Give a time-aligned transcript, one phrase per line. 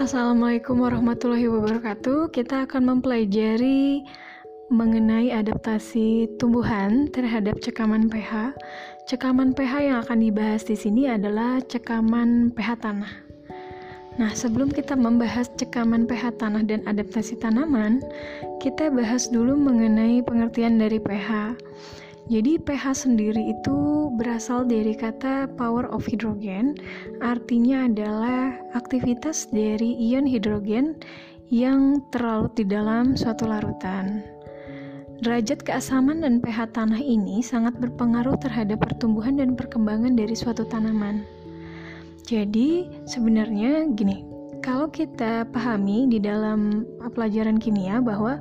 [0.00, 2.32] Assalamualaikum warahmatullahi wabarakatuh.
[2.32, 4.00] Kita akan mempelajari
[4.72, 8.56] mengenai adaptasi tumbuhan terhadap cekaman pH.
[9.04, 13.12] Cekaman pH yang akan dibahas di sini adalah cekaman pH tanah.
[14.16, 18.00] Nah, sebelum kita membahas cekaman pH tanah dan adaptasi tanaman,
[18.56, 21.60] kita bahas dulu mengenai pengertian dari pH.
[22.30, 26.78] Jadi pH sendiri itu berasal dari kata power of hydrogen,
[27.18, 30.94] artinya adalah aktivitas dari ion hidrogen
[31.50, 34.22] yang terlarut di dalam suatu larutan.
[35.26, 41.26] Derajat keasaman dan pH tanah ini sangat berpengaruh terhadap pertumbuhan dan perkembangan dari suatu tanaman.
[42.30, 44.22] Jadi, sebenarnya gini,
[44.62, 48.38] kalau kita pahami di dalam pelajaran kimia bahwa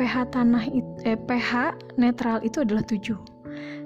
[0.00, 0.64] pH tanah
[1.04, 3.20] eh, pH netral itu adalah 7.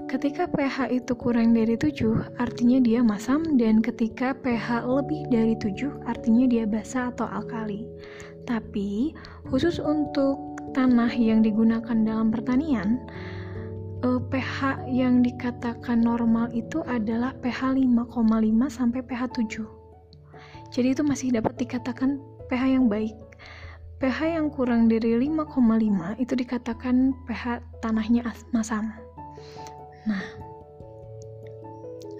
[0.06, 6.06] Ketika pH itu kurang dari 7, artinya dia masam dan ketika pH lebih dari 7,
[6.06, 7.90] artinya dia basa atau alkali.
[8.46, 9.10] Tapi
[9.50, 10.38] khusus untuk
[10.70, 13.02] tanah yang digunakan dalam pertanian,
[14.06, 19.66] eh, pH yang dikatakan normal itu adalah pH 5,5 sampai pH 7.
[20.70, 23.18] Jadi itu masih dapat dikatakan pH yang baik
[24.02, 28.90] pH yang kurang dari 5,5 itu dikatakan pH tanahnya masam.
[30.04, 30.24] Nah,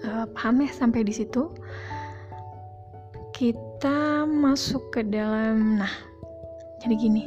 [0.07, 1.51] uh, paham ya sampai di situ?
[3.35, 5.93] Kita masuk ke dalam, nah,
[6.79, 7.23] jadi gini.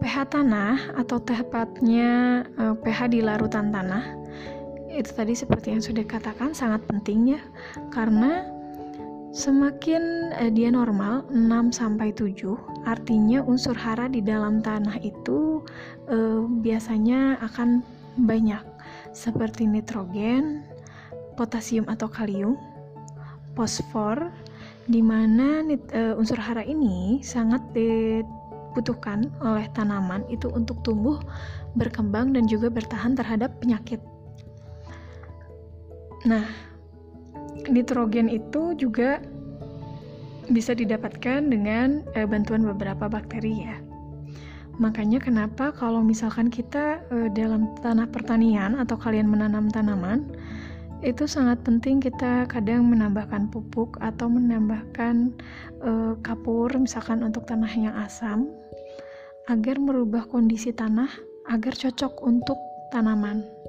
[0.00, 4.16] pH tanah atau tepatnya uh, pH di larutan tanah
[4.90, 7.40] itu tadi seperti yang sudah katakan sangat penting ya
[7.94, 8.42] karena
[9.30, 12.34] Semakin eh, dia normal 6 sampai 7,
[12.82, 15.62] artinya unsur hara di dalam tanah itu
[16.10, 17.78] eh, biasanya akan
[18.26, 18.58] banyak
[19.14, 20.66] seperti nitrogen,
[21.38, 22.58] potasium atau kalium,
[23.54, 24.34] fosfor
[24.90, 25.62] di mana
[25.94, 31.22] eh, unsur hara ini sangat dibutuhkan oleh tanaman itu untuk tumbuh,
[31.78, 34.02] berkembang dan juga bertahan terhadap penyakit.
[36.26, 36.69] Nah,
[37.68, 39.20] nitrogen itu juga
[40.50, 43.76] bisa didapatkan dengan e, bantuan beberapa bakteri ya.
[44.80, 50.26] Makanya kenapa kalau misalkan kita e, dalam tanah pertanian atau kalian menanam tanaman
[51.00, 55.32] itu sangat penting kita kadang menambahkan pupuk atau menambahkan
[55.80, 55.90] e,
[56.20, 58.50] kapur misalkan untuk tanah yang asam
[59.48, 61.08] agar merubah kondisi tanah
[61.48, 62.58] agar cocok untuk
[62.94, 63.59] tanaman.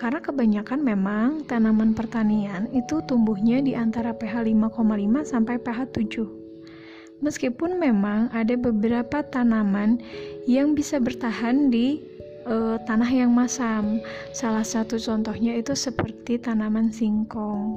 [0.00, 7.20] Karena kebanyakan memang tanaman pertanian itu tumbuhnya di antara pH 5,5 sampai pH 7.
[7.20, 10.00] Meskipun memang ada beberapa tanaman
[10.48, 12.00] yang bisa bertahan di
[12.48, 14.00] uh, tanah yang masam.
[14.32, 17.76] Salah satu contohnya itu seperti tanaman singkong.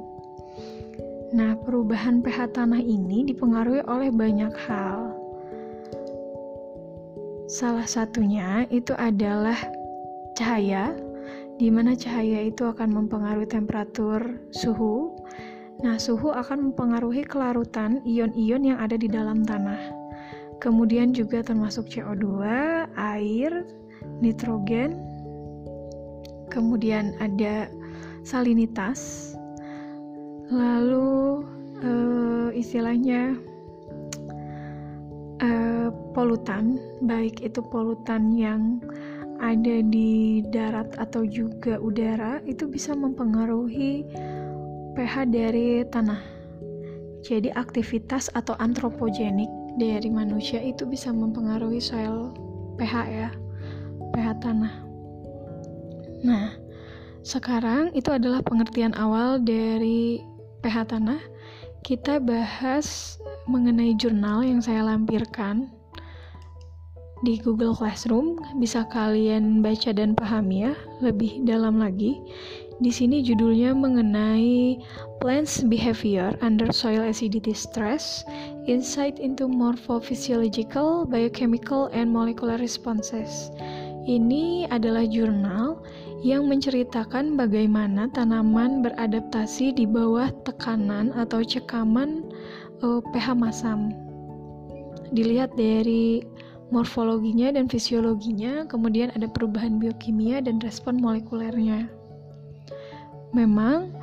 [1.35, 5.11] Nah, perubahan pH tanah ini dipengaruhi oleh banyak hal.
[7.51, 9.59] Salah satunya itu adalah
[10.39, 10.95] cahaya
[11.61, 15.13] di mana cahaya itu akan mempengaruhi temperatur suhu.
[15.81, 19.79] Nah, suhu akan mempengaruhi kelarutan ion-ion yang ada di dalam tanah.
[20.63, 22.23] Kemudian juga termasuk CO2,
[22.95, 23.51] air,
[24.23, 24.95] nitrogen,
[26.47, 27.67] kemudian ada
[28.23, 29.33] salinitas,
[30.47, 31.43] lalu
[31.83, 33.35] uh, istilahnya
[35.43, 38.79] uh, polutan, baik itu polutan yang
[39.43, 44.07] ada di darat atau juga udara itu bisa mempengaruhi
[44.95, 46.23] pH dari tanah.
[47.27, 52.31] Jadi aktivitas atau antropogenik dari manusia itu bisa mempengaruhi soil
[52.79, 53.29] pH ya,
[54.15, 54.73] pH tanah.
[56.23, 56.55] Nah,
[57.19, 60.23] sekarang itu adalah pengertian awal dari
[60.63, 61.19] pH tanah.
[61.83, 65.67] Kita bahas mengenai jurnal yang saya lampirkan
[67.23, 72.19] di Google Classroom bisa kalian baca dan pahami ya lebih dalam lagi.
[72.83, 74.75] Di sini judulnya mengenai
[75.23, 78.27] Plants Behavior Under Soil Acidity Stress,
[78.67, 83.53] Insight into Morphophysiological, Biochemical, and Molecular Responses.
[84.03, 85.79] Ini adalah jurnal
[86.27, 92.27] yang menceritakan bagaimana tanaman beradaptasi di bawah tekanan atau cekaman
[92.83, 93.95] uh, pH masam.
[95.15, 96.25] Dilihat dari
[96.73, 101.85] morfologinya dan fisiologinya, kemudian ada perubahan biokimia dan respon molekulernya.
[103.37, 103.93] Memang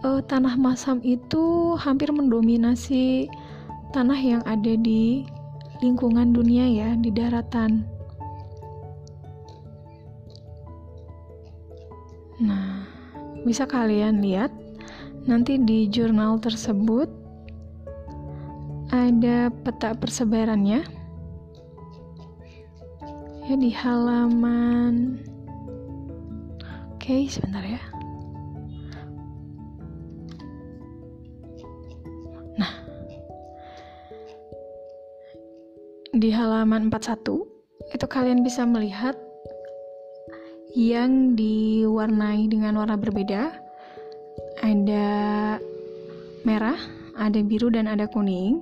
[0.00, 3.28] uh, tanah masam itu hampir mendominasi
[3.92, 5.28] tanah yang ada di
[5.84, 7.84] lingkungan dunia ya, di daratan.
[12.40, 12.84] Nah,
[13.44, 14.52] bisa kalian lihat
[15.28, 17.08] nanti di jurnal tersebut
[18.92, 20.84] ada peta persebarannya
[23.46, 25.22] ya di halaman.
[26.98, 27.78] Oke sebentar ya.
[32.58, 32.74] Nah.
[36.10, 37.22] Di halaman 41
[37.94, 39.14] itu kalian bisa melihat
[40.74, 43.54] yang diwarnai dengan warna berbeda.
[44.58, 45.08] Ada
[46.42, 46.80] merah,
[47.14, 48.58] ada biru dan ada kuning.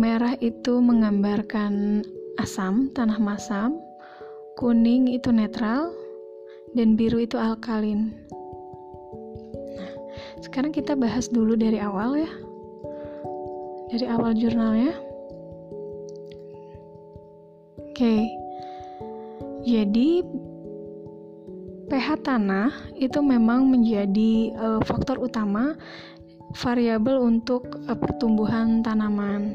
[0.00, 2.02] Merah itu menggambarkan
[2.38, 3.78] asam, tanah masam,
[4.58, 5.94] kuning itu netral,
[6.74, 8.10] dan biru itu alkalin.
[9.78, 9.90] Nah,
[10.42, 12.30] sekarang kita bahas dulu dari awal ya.
[13.94, 14.94] Dari awal jurnalnya.
[17.78, 18.26] Oke.
[19.64, 20.20] Jadi
[21.86, 25.78] pH tanah itu memang menjadi uh, faktor utama
[26.58, 29.54] variabel untuk uh, pertumbuhan tanaman.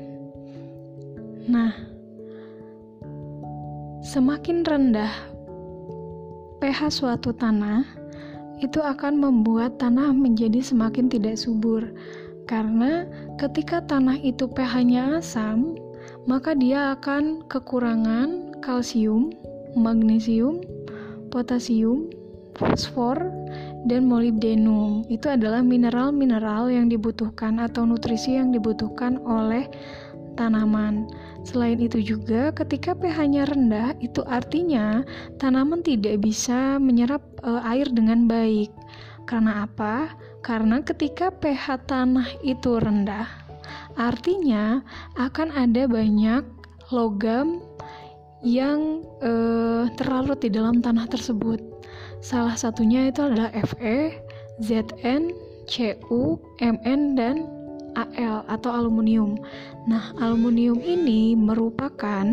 [1.50, 1.89] Nah,
[4.10, 5.14] Semakin rendah
[6.58, 7.86] pH suatu tanah,
[8.58, 11.94] itu akan membuat tanah menjadi semakin tidak subur.
[12.50, 13.06] Karena
[13.38, 15.78] ketika tanah itu pH-nya asam,
[16.26, 19.30] maka dia akan kekurangan kalsium,
[19.78, 20.66] magnesium,
[21.30, 22.10] potasium,
[22.58, 23.30] fosfor,
[23.86, 25.06] dan molybdenum.
[25.06, 29.70] Itu adalah mineral-mineral yang dibutuhkan atau nutrisi yang dibutuhkan oleh
[30.36, 31.10] tanaman.
[31.48, 35.02] Selain itu juga ketika pH-nya rendah itu artinya
[35.40, 38.70] tanaman tidak bisa menyerap e, air dengan baik.
[39.26, 40.14] Karena apa?
[40.42, 43.30] Karena ketika pH tanah itu rendah,
[43.96, 44.82] artinya
[45.18, 46.44] akan ada banyak
[46.90, 47.62] logam
[48.42, 49.32] yang e,
[50.00, 51.60] terlarut di dalam tanah tersebut.
[52.20, 54.20] Salah satunya itu adalah Fe,
[54.60, 55.32] Zn,
[55.70, 57.59] Cu, Mn dan
[58.06, 59.40] Al atau aluminium.
[59.90, 62.26] Nah, aluminium ini merupakan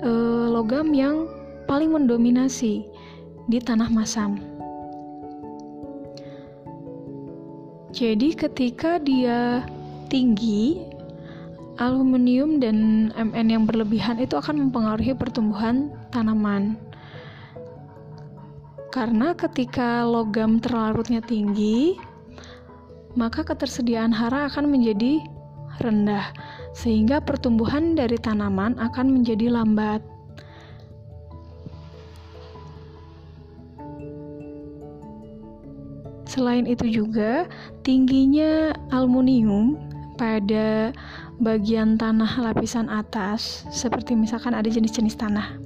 [0.00, 0.10] e,
[0.50, 1.28] logam yang
[1.66, 2.86] paling mendominasi
[3.46, 4.38] di tanah masam.
[7.96, 9.64] Jadi ketika dia
[10.12, 10.84] tinggi,
[11.80, 16.76] aluminium dan Mn yang berlebihan itu akan mempengaruhi pertumbuhan tanaman.
[18.92, 22.00] Karena ketika logam terlarutnya tinggi,
[23.16, 25.24] maka ketersediaan hara akan menjadi
[25.80, 26.30] rendah,
[26.76, 30.04] sehingga pertumbuhan dari tanaman akan menjadi lambat.
[36.28, 37.48] Selain itu juga,
[37.80, 39.80] tingginya aluminium
[40.20, 40.92] pada
[41.40, 45.56] bagian tanah lapisan atas, seperti misalkan ada jenis-jenis tanah.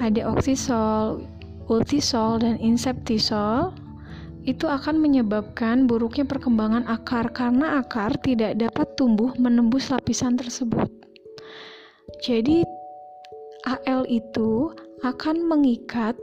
[0.00, 1.28] Ada oksisol,
[1.68, 3.76] ultisol, dan inseptisol
[4.48, 10.88] itu akan menyebabkan buruknya perkembangan akar karena akar tidak dapat tumbuh menembus lapisan tersebut.
[12.24, 12.64] Jadi
[13.68, 14.72] AL itu
[15.04, 16.16] akan mengikat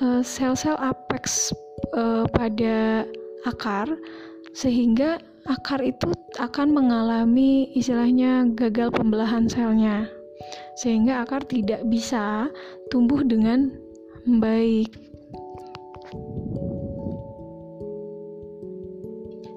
[0.00, 1.52] uh, sel-sel apex
[1.92, 3.04] uh, pada
[3.44, 3.88] akar
[4.56, 10.08] sehingga akar itu akan mengalami istilahnya gagal pembelahan selnya
[10.80, 12.48] sehingga akar tidak bisa
[12.88, 13.72] tumbuh dengan
[14.40, 14.92] baik.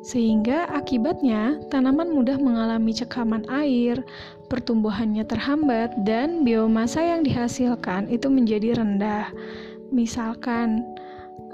[0.06, 4.06] Sehingga akibatnya tanaman mudah mengalami cekaman air,
[4.54, 9.34] pertumbuhannya terhambat, dan biomasa yang dihasilkan itu menjadi rendah.
[9.90, 10.86] Misalkan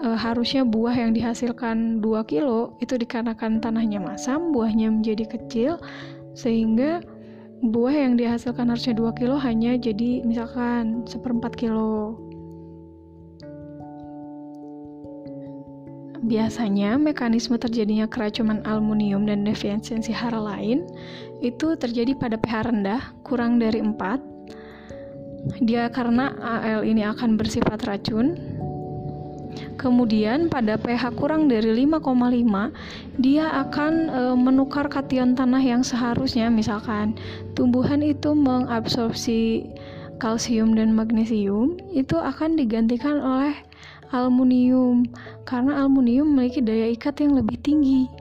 [0.03, 5.79] e, harusnya buah yang dihasilkan 2 kilo itu dikarenakan tanahnya masam, buahnya menjadi kecil,
[6.35, 6.99] sehingga
[7.63, 12.19] buah yang dihasilkan harusnya 2 kilo hanya jadi misalkan seperempat kilo.
[16.21, 20.85] Biasanya, mekanisme terjadinya keracunan aluminium dan defisiensi hara lain
[21.41, 25.65] itu terjadi pada pH rendah, kurang dari 4.
[25.65, 28.37] Dia karena Al ini akan bersifat racun.
[29.81, 32.69] Kemudian pada pH kurang dari 5,5,
[33.17, 37.17] dia akan e, menukar kation tanah yang seharusnya misalkan
[37.57, 39.65] tumbuhan itu mengabsorpsi
[40.21, 43.57] kalsium dan magnesium itu akan digantikan oleh
[44.11, 45.07] aluminium
[45.47, 48.11] karena aluminium memiliki daya ikat yang lebih tinggi.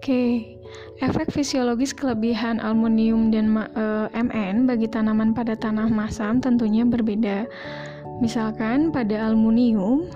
[0.00, 0.56] Oke,
[1.04, 3.84] efek fisiologis kelebihan aluminium dan e,
[4.16, 7.44] Mn bagi tanaman pada tanah masam tentunya berbeda.
[8.24, 10.08] Misalkan pada aluminium,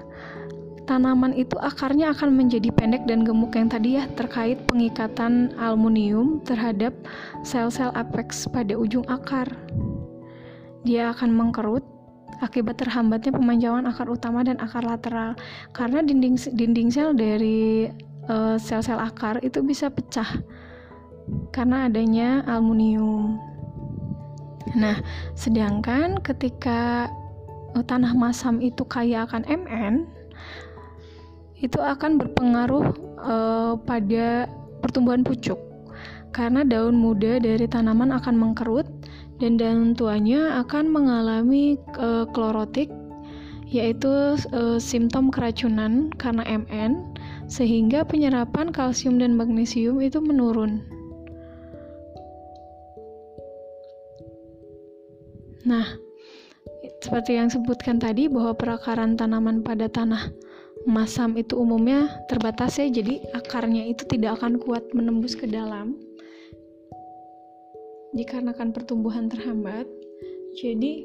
[0.85, 6.93] tanaman itu akarnya akan menjadi pendek dan gemuk yang tadi ya terkait pengikatan aluminium terhadap
[7.45, 9.49] sel-sel apex pada ujung akar.
[10.85, 11.85] Dia akan mengkerut
[12.45, 15.33] akibat terhambatnya pemanjauan akar utama dan akar lateral
[15.73, 17.89] karena dinding dinding sel dari
[18.29, 20.29] eh, sel-sel uh, akar itu bisa pecah
[21.57, 23.41] karena adanya aluminium.
[24.77, 25.01] Nah,
[25.39, 27.09] sedangkan ketika
[27.73, 29.95] uh, tanah masam itu kaya akan Mn,
[31.59, 32.87] itu akan berpengaruh
[33.21, 34.51] uh, pada
[34.83, 35.57] pertumbuhan pucuk
[36.35, 38.91] karena daun muda dari tanaman akan mengkerut
[39.39, 42.91] dan daun tuanya akan mengalami uh, klorotik
[43.71, 47.15] yaitu uh, simptom keracunan karena Mn
[47.51, 50.79] sehingga penyerapan kalsium dan magnesium itu menurun.
[55.65, 55.97] Nah,
[57.01, 60.29] seperti yang sebutkan tadi bahwa perakaran tanaman pada tanah
[60.85, 65.97] masam itu umumnya terbatas ya, jadi akarnya itu tidak akan kuat menembus ke dalam.
[68.15, 69.91] Dikarenakan pertumbuhan terhambat
[70.55, 71.03] jadi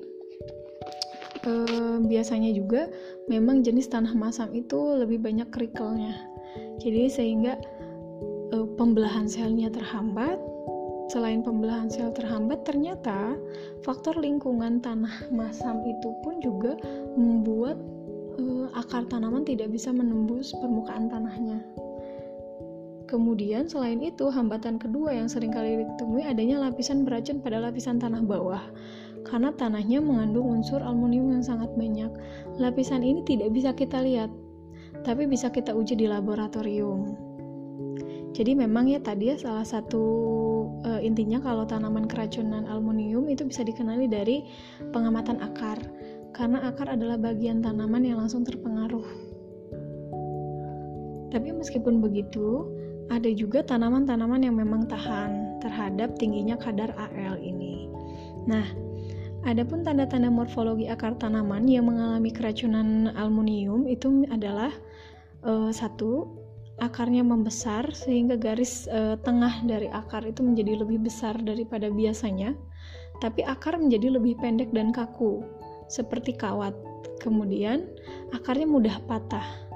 [1.42, 2.86] eh, biasanya juga
[3.26, 6.14] memang jenis tanah masam itu lebih banyak kerikelnya
[6.80, 7.54] jadi sehingga
[8.56, 10.40] eh, pembelahan selnya terhambat.
[11.10, 13.34] Selain pembelahan sel terhambat ternyata
[13.82, 16.78] faktor lingkungan tanah masam itu pun juga
[17.18, 17.82] membuat
[18.40, 21.60] eh, akar tanaman tidak bisa menembus permukaan tanahnya
[23.10, 28.22] Kemudian selain itu, hambatan kedua yang sering kali ditemui adanya lapisan beracun pada lapisan tanah
[28.22, 28.62] bawah.
[29.26, 32.14] Karena tanahnya mengandung unsur aluminium yang sangat banyak.
[32.62, 34.30] Lapisan ini tidak bisa kita lihat,
[35.02, 37.18] tapi bisa kita uji di laboratorium.
[38.38, 40.06] Jadi memang ya tadi ya salah satu
[40.86, 44.46] e, intinya kalau tanaman keracunan aluminium itu bisa dikenali dari
[44.94, 45.82] pengamatan akar.
[46.32, 49.30] Karena akar adalah bagian tanaman yang langsung terpengaruh.
[51.30, 52.66] Tapi meskipun begitu,
[53.10, 57.90] ada juga tanaman-tanaman yang memang tahan terhadap tingginya kadar AL ini.
[58.46, 58.66] Nah,
[59.46, 64.74] adapun tanda-tanda morfologi akar tanaman yang mengalami keracunan aluminium itu adalah
[65.46, 66.30] uh, satu
[66.80, 72.56] akarnya membesar sehingga garis uh, tengah dari akar itu menjadi lebih besar daripada biasanya,
[73.20, 75.44] tapi akar menjadi lebih pendek dan kaku
[75.92, 76.78] seperti kawat.
[77.20, 77.84] Kemudian
[78.32, 79.70] akarnya mudah patah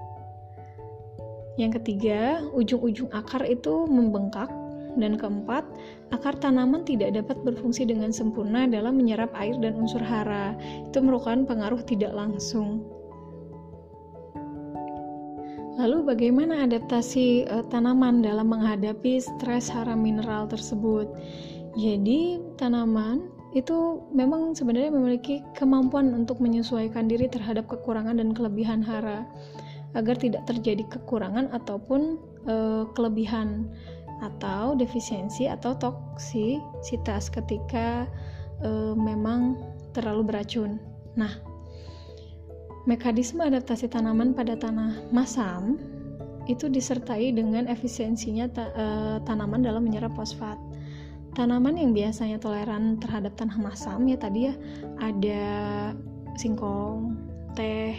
[1.53, 4.50] yang ketiga, ujung-ujung akar itu membengkak.
[4.93, 5.65] Dan keempat,
[6.13, 10.53] akar tanaman tidak dapat berfungsi dengan sempurna dalam menyerap air dan unsur hara.
[10.86, 12.86] Itu merupakan pengaruh tidak langsung.
[15.82, 21.10] Lalu bagaimana adaptasi e, tanaman dalam menghadapi stres hara mineral tersebut?
[21.74, 29.29] Jadi, tanaman itu memang sebenarnya memiliki kemampuan untuk menyesuaikan diri terhadap kekurangan dan kelebihan hara
[29.93, 32.17] agar tidak terjadi kekurangan ataupun
[32.50, 32.55] e,
[32.98, 33.69] kelebihan
[34.25, 38.10] atau defisiensi atau toksisitas ketika
[38.65, 39.62] e, memang
[39.93, 40.81] terlalu beracun.
[41.13, 41.38] Nah,
[42.89, 45.77] mekanisme adaptasi tanaman pada tanah masam
[46.50, 48.86] itu disertai dengan efisiensinya ta, e,
[49.29, 50.57] tanaman dalam menyerap fosfat.
[51.34, 54.54] Tanaman yang biasanya toleran terhadap tanah masam ya tadi ya
[55.02, 55.44] ada
[56.38, 57.18] singkong,
[57.58, 57.98] teh,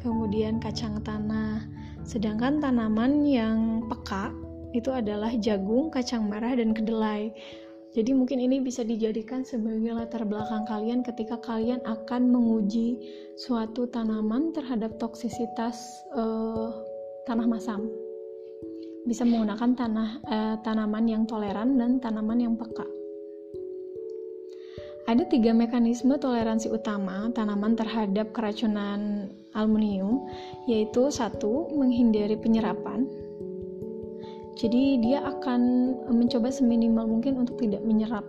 [0.00, 1.68] kemudian kacang tanah.
[2.02, 4.32] Sedangkan tanaman yang peka
[4.72, 7.30] itu adalah jagung, kacang merah, dan kedelai.
[7.92, 12.96] Jadi mungkin ini bisa dijadikan sebagai latar belakang kalian ketika kalian akan menguji
[13.36, 15.76] suatu tanaman terhadap toksisitas
[16.16, 16.72] uh,
[17.28, 17.84] tanah masam.
[19.02, 22.86] Bisa menggunakan tanah uh, tanaman yang toleran dan tanaman yang peka.
[25.10, 30.30] Ada tiga mekanisme toleransi utama tanaman terhadap keracunan aluminium,
[30.70, 33.10] yaitu satu, menghindari penyerapan.
[34.54, 35.60] Jadi dia akan
[36.06, 38.22] mencoba seminimal mungkin untuk tidak menyerap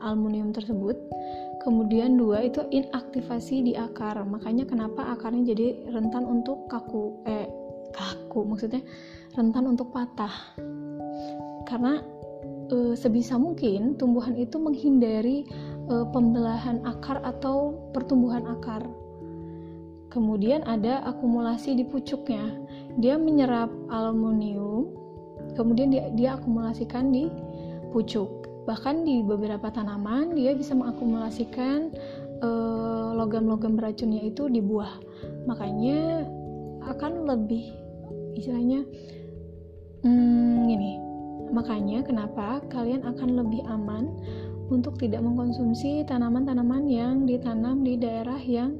[0.00, 0.96] aluminium tersebut.
[1.60, 4.16] Kemudian dua itu inaktivasi di akar.
[4.24, 7.44] Makanya kenapa akarnya jadi rentan untuk kaku eh
[7.92, 8.80] kaku maksudnya
[9.36, 10.32] rentan untuk patah.
[11.68, 12.00] Karena
[12.72, 15.44] e, sebisa mungkin tumbuhan itu menghindari
[15.90, 18.82] uh, pembelahan akar atau pertumbuhan akar.
[20.10, 22.56] Kemudian ada akumulasi di pucuknya.
[22.96, 24.88] Dia menyerap aluminium,
[25.54, 27.28] kemudian dia, dia akumulasikan di
[27.92, 28.48] pucuk.
[28.64, 31.92] Bahkan di beberapa tanaman dia bisa mengakumulasikan
[32.40, 34.96] uh, logam-logam beracunnya itu di buah.
[35.46, 36.26] Makanya
[36.86, 37.66] akan lebih
[38.34, 38.82] istilahnya
[40.06, 40.92] hmm, ini.
[41.50, 44.10] Makanya kenapa kalian akan lebih aman
[44.70, 48.78] untuk tidak mengkonsumsi tanaman-tanaman yang ditanam di daerah yang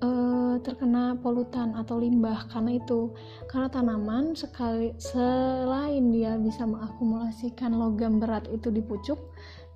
[0.00, 2.48] uh, terkena polutan atau limbah?
[2.48, 3.12] Karena itu
[3.48, 9.20] karena tanaman sekali selain dia bisa mengakumulasikan logam berat itu di pucuk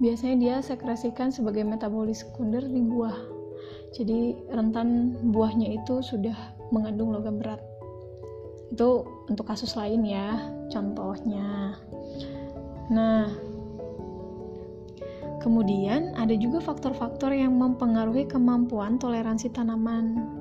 [0.01, 3.17] biasanya dia sekresikan sebagai metabolis sekunder di buah.
[3.93, 7.70] Jadi rentan buahnya itu sudah mengandung logam berat
[8.71, 10.39] itu untuk kasus lain ya
[10.71, 11.75] contohnya.
[12.91, 13.27] Nah
[15.43, 20.39] kemudian ada juga faktor-faktor yang mempengaruhi kemampuan toleransi tanaman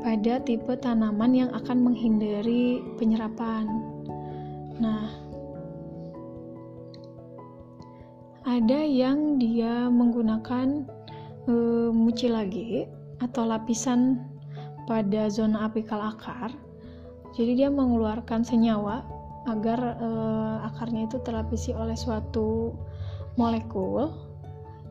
[0.00, 3.68] pada tipe tanaman yang akan menghindari penyerapan.
[4.82, 5.06] Nah
[8.48, 10.82] ada yang dia menggunakan
[11.46, 11.54] e,
[11.94, 14.18] mucilage atau lapisan
[14.88, 16.50] pada zona apikal akar
[17.36, 19.06] jadi dia mengeluarkan senyawa
[19.48, 20.10] agar e,
[20.68, 22.76] akarnya itu terlapisi oleh suatu
[23.38, 24.12] molekul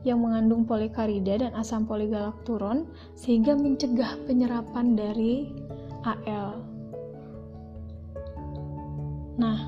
[0.08, 2.88] yang mengandung polikarida dan asam poligalakturon
[3.20, 5.52] sehingga mencegah penyerapan dari
[6.08, 6.64] AL.
[9.36, 9.60] Nah,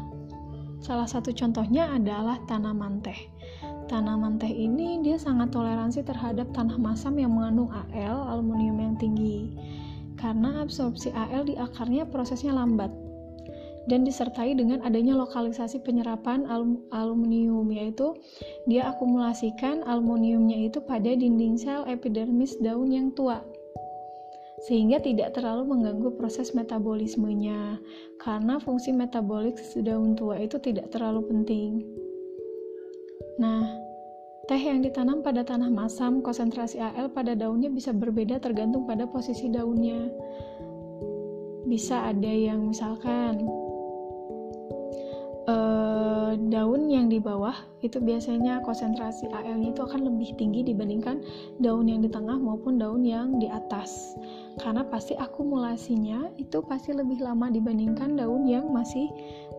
[0.80, 3.20] salah satu contohnya adalah tanaman teh
[3.92, 9.52] tanaman teh ini dia sangat toleransi terhadap tanah masam yang mengandung Al, aluminium yang tinggi.
[10.22, 12.94] Karena absorpsi Al di akarnya prosesnya lambat
[13.90, 18.14] dan disertai dengan adanya lokalisasi penyerapan alum aluminium yaitu
[18.70, 23.42] dia akumulasikan aluminiumnya itu pada dinding sel epidermis daun yang tua
[24.70, 27.82] sehingga tidak terlalu mengganggu proses metabolismenya
[28.22, 31.82] karena fungsi metabolik daun tua itu tidak terlalu penting.
[33.42, 33.81] Nah,
[34.50, 39.52] teh yang ditanam pada tanah masam, konsentrasi Al pada daunnya bisa berbeda tergantung pada posisi
[39.52, 40.10] daunnya.
[41.70, 43.46] Bisa ada yang misalkan
[45.46, 51.22] eh, daun yang di bawah itu biasanya konsentrasi Al-nya itu akan lebih tinggi dibandingkan
[51.62, 54.18] daun yang di tengah maupun daun yang di atas.
[54.60, 59.08] Karena pasti akumulasinya itu pasti lebih lama dibandingkan daun yang masih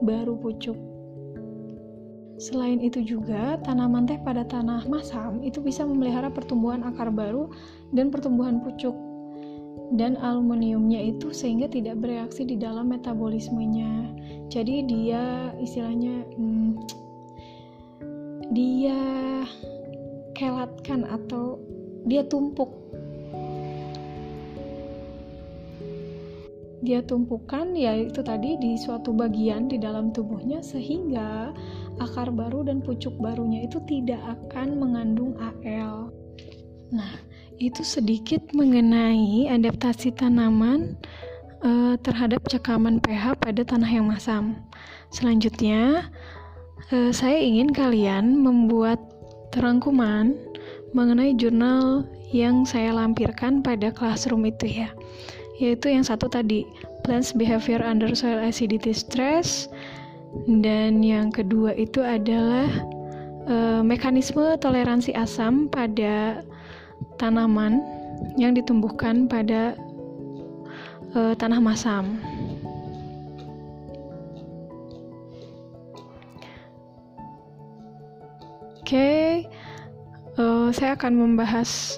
[0.03, 1.02] baru pucuk.
[2.43, 7.47] Selain itu juga, tanaman teh pada tanah masam itu bisa memelihara pertumbuhan akar baru
[7.95, 8.99] dan pertumbuhan pucuk
[9.95, 14.11] dan aluminiumnya itu sehingga tidak bereaksi di dalam metabolismenya.
[14.51, 16.83] Jadi dia istilahnya hmm,
[18.51, 18.99] dia
[20.35, 21.63] kelatkan atau
[22.11, 22.83] dia tumpuk
[26.83, 31.55] dia tumpukan yaitu tadi di suatu bagian di dalam tubuhnya sehingga
[32.05, 36.11] akar baru dan pucuk barunya itu tidak akan mengandung AL.
[36.93, 37.15] Nah,
[37.63, 40.99] itu sedikit mengenai adaptasi tanaman
[41.63, 44.59] uh, terhadap cekaman pH pada tanah yang masam.
[45.15, 46.11] Selanjutnya,
[46.91, 48.99] uh, saya ingin kalian membuat
[49.55, 50.35] terangkuman
[50.93, 54.91] mengenai jurnal yang saya lampirkan pada classroom itu ya.
[55.61, 56.65] Yaitu yang satu tadi,
[57.05, 59.69] Plants Behavior Under Soil Acidity Stress,
[60.49, 62.67] dan yang kedua itu adalah
[63.45, 66.41] e, mekanisme toleransi asam pada
[67.21, 67.85] tanaman
[68.41, 69.77] yang ditumbuhkan pada
[71.13, 72.17] e, tanah masam.
[78.83, 79.33] Oke, okay.
[80.37, 81.97] uh, saya akan membahas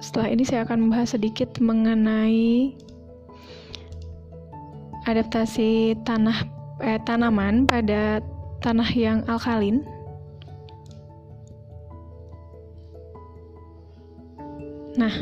[0.00, 2.72] setelah ini saya akan membahas sedikit mengenai
[5.04, 8.20] adaptasi tanah eh, tanaman pada
[8.60, 9.84] tanah yang alkalin.
[14.98, 15.14] Nah,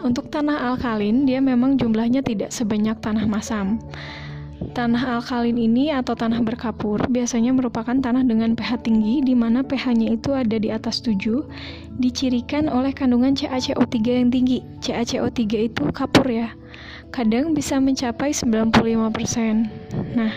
[0.00, 3.82] untuk tanah alkalin dia memang jumlahnya tidak sebanyak tanah masam.
[4.72, 10.16] Tanah alkalin ini atau tanah berkapur biasanya merupakan tanah dengan pH tinggi di mana pH-nya
[10.16, 11.44] itu ada di atas 7,
[12.00, 14.64] dicirikan oleh kandungan CaCO3 yang tinggi.
[14.80, 16.56] CaCO3 itu kapur ya.
[17.12, 20.16] Kadang bisa mencapai 95%.
[20.16, 20.32] Nah,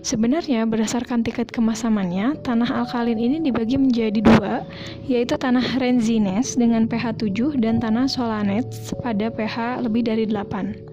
[0.00, 4.64] Sebenarnya berdasarkan tingkat kemasamannya, tanah alkalin ini dibagi menjadi dua,
[5.04, 8.64] yaitu tanah renzines dengan pH 7 dan tanah solanet
[9.04, 10.90] pada pH lebih dari 8.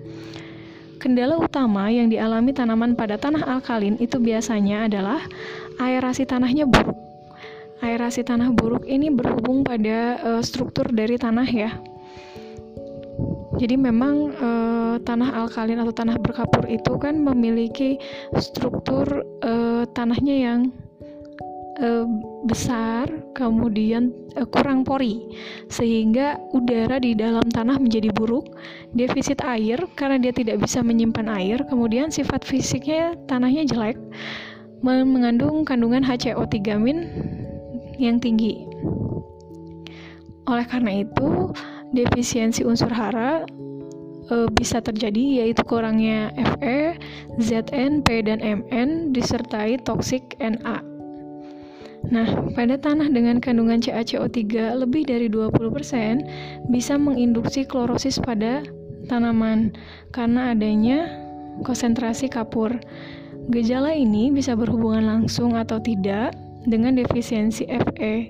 [0.98, 5.22] Kendala utama yang dialami tanaman pada tanah alkalin itu biasanya adalah
[5.78, 6.98] aerasi tanahnya buruk.
[7.86, 11.78] Aerasi tanah buruk ini berhubung pada uh, struktur dari tanah ya.
[13.58, 14.50] Jadi memang e,
[15.02, 17.98] tanah alkalin atau tanah berkapur itu kan memiliki
[18.38, 20.60] struktur e, tanahnya yang
[21.82, 22.06] e,
[22.46, 25.26] besar, kemudian e, kurang pori,
[25.74, 28.46] sehingga udara di dalam tanah menjadi buruk,
[28.94, 33.98] defisit air karena dia tidak bisa menyimpan air, kemudian sifat fisiknya tanahnya jelek,
[34.86, 36.78] mengandung kandungan HCO3-
[37.98, 38.70] yang tinggi.
[40.48, 41.52] Oleh karena itu,
[41.96, 43.48] defisiensi unsur hara
[44.28, 47.00] e, bisa terjadi yaitu kurangnya Fe,
[47.40, 50.84] Zn, P dan Mn disertai toksik Na.
[52.08, 58.64] Nah, pada tanah dengan kandungan CaCO3 lebih dari 20% bisa menginduksi klorosis pada
[59.10, 59.74] tanaman
[60.14, 61.10] karena adanya
[61.66, 62.72] konsentrasi kapur.
[63.50, 66.36] Gejala ini bisa berhubungan langsung atau tidak
[66.68, 68.28] dengan defisiensi Fe.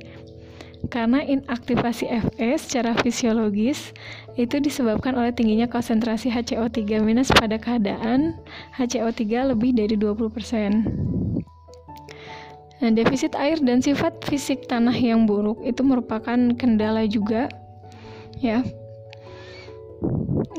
[0.88, 3.92] Karena inaktivasi Fe secara fisiologis
[4.40, 7.04] itu disebabkan oleh tingginya konsentrasi HCO3-
[7.36, 8.40] pada keadaan
[8.78, 11.44] HCO3 lebih dari 20%.
[12.78, 17.50] Nah, defisit air dan sifat fisik tanah yang buruk itu merupakan kendala juga
[18.38, 18.62] ya.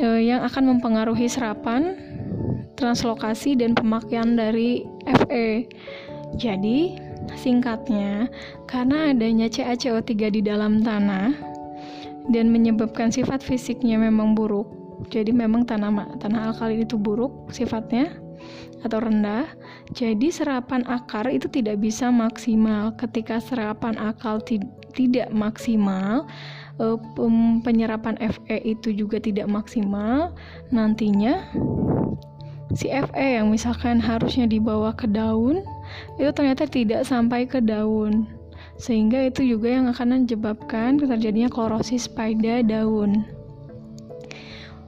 [0.03, 1.95] E, yang akan mempengaruhi serapan,
[2.75, 5.71] translokasi dan pemakaian dari Fe.
[6.35, 8.33] Jadi, singkatnya,
[8.65, 11.35] karena adanya CaCO3 di dalam tanah
[12.29, 14.69] dan menyebabkan sifat fisiknya memang buruk.
[15.09, 18.19] Jadi memang tanah tanah alkali itu buruk sifatnya
[18.87, 19.47] atau rendah,
[19.91, 22.95] jadi serapan akar itu tidak bisa maksimal.
[22.95, 24.39] Ketika serapan akal
[24.95, 26.27] tidak maksimal,
[26.79, 26.99] uh,
[27.63, 30.35] penyerapan Fe itu juga tidak maksimal.
[30.71, 31.43] Nantinya
[32.75, 35.63] si Fe yang misalkan harusnya dibawa ke daun
[36.17, 38.29] itu ternyata tidak sampai ke daun.
[38.79, 43.27] Sehingga itu juga yang akan menyebabkan terjadinya klorosis pada daun.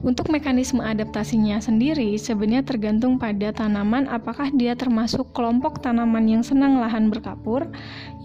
[0.01, 6.81] Untuk mekanisme adaptasinya sendiri sebenarnya tergantung pada tanaman apakah dia termasuk kelompok tanaman yang senang
[6.81, 7.69] lahan berkapur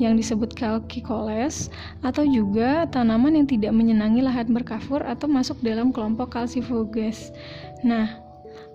[0.01, 1.69] yang disebut calcicoles
[2.01, 7.29] atau juga tanaman yang tidak menyenangi lahan berkapur atau masuk dalam kelompok calcifuges.
[7.85, 8.25] Nah,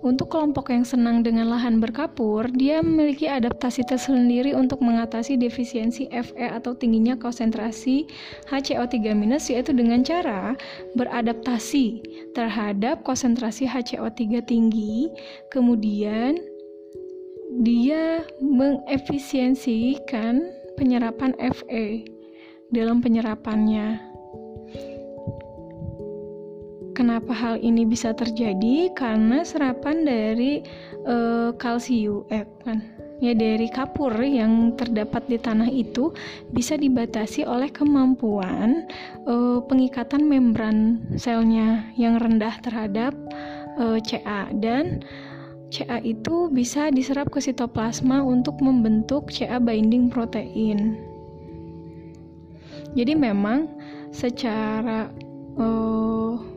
[0.02, 6.50] untuk kelompok yang senang dengan lahan berkapur, dia memiliki adaptasi tersendiri untuk mengatasi defisiensi Fe
[6.50, 8.10] atau tingginya konsentrasi
[8.50, 8.98] HCO3-
[9.54, 10.58] yaitu dengan cara
[10.98, 12.02] beradaptasi
[12.34, 15.14] terhadap konsentrasi HCO3 tinggi,
[15.54, 16.42] kemudian
[17.62, 20.42] dia mengefisiensikan
[20.82, 22.10] penyerapan Fe
[22.74, 24.11] dalam penyerapannya.
[26.92, 28.92] Kenapa hal ini bisa terjadi?
[28.92, 30.60] Karena serapan dari
[31.08, 32.84] uh, kalsium, eh kan,
[33.24, 36.12] ya dari kapur yang terdapat di tanah itu
[36.52, 38.90] bisa dibatasi oleh kemampuan
[39.24, 43.16] uh, pengikatan membran selnya yang rendah terhadap
[43.80, 45.06] uh, Ca dan
[45.72, 51.00] Ca itu bisa diserap ke sitoplasma untuk membentuk Ca binding protein.
[52.92, 53.72] Jadi memang
[54.12, 55.08] secara
[55.56, 56.51] uh,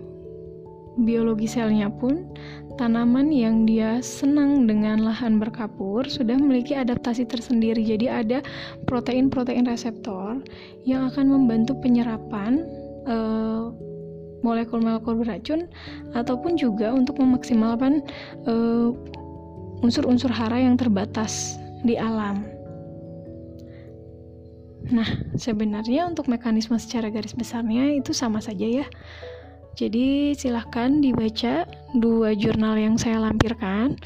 [1.00, 2.30] biologi selnya pun
[2.74, 7.82] tanaman yang dia senang dengan lahan berkapur sudah memiliki adaptasi tersendiri.
[7.82, 8.38] Jadi ada
[8.86, 10.42] protein-protein reseptor
[10.82, 12.66] yang akan membantu penyerapan
[13.06, 13.70] uh,
[14.44, 15.70] molekul-molekul beracun
[16.12, 18.04] ataupun juga untuk memaksimalkan
[18.44, 18.92] uh,
[19.80, 22.44] unsur-unsur hara yang terbatas di alam.
[24.84, 25.08] Nah,
[25.40, 28.86] sebenarnya untuk mekanisme secara garis besarnya itu sama saja ya.
[29.74, 31.66] Jadi silahkan dibaca
[31.98, 33.98] dua jurnal yang saya lampirkan.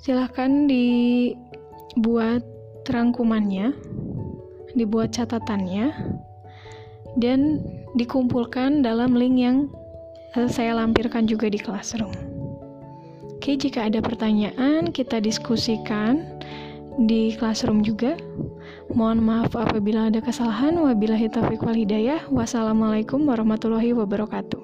[0.00, 2.40] Silahkan dibuat
[2.88, 3.76] rangkumannya,
[4.72, 5.92] dibuat catatannya,
[7.20, 7.60] dan
[7.96, 9.56] dikumpulkan dalam link yang
[10.36, 12.12] eh, saya lampirkan juga di classroom.
[13.36, 16.24] Oke, jika ada pertanyaan, kita diskusikan
[17.04, 18.16] di classroom juga.
[18.92, 20.76] Mohon maaf apabila ada kesalahan.
[20.76, 22.28] Wabillahi taufiq wal hidayah.
[22.28, 24.60] Wassalamualaikum warahmatullahi wabarakatuh.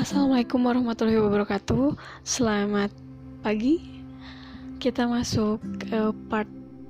[0.00, 1.98] Assalamualaikum warahmatullahi wabarakatuh.
[2.22, 2.94] Selamat
[3.42, 3.82] pagi.
[4.78, 6.46] Kita masuk ke part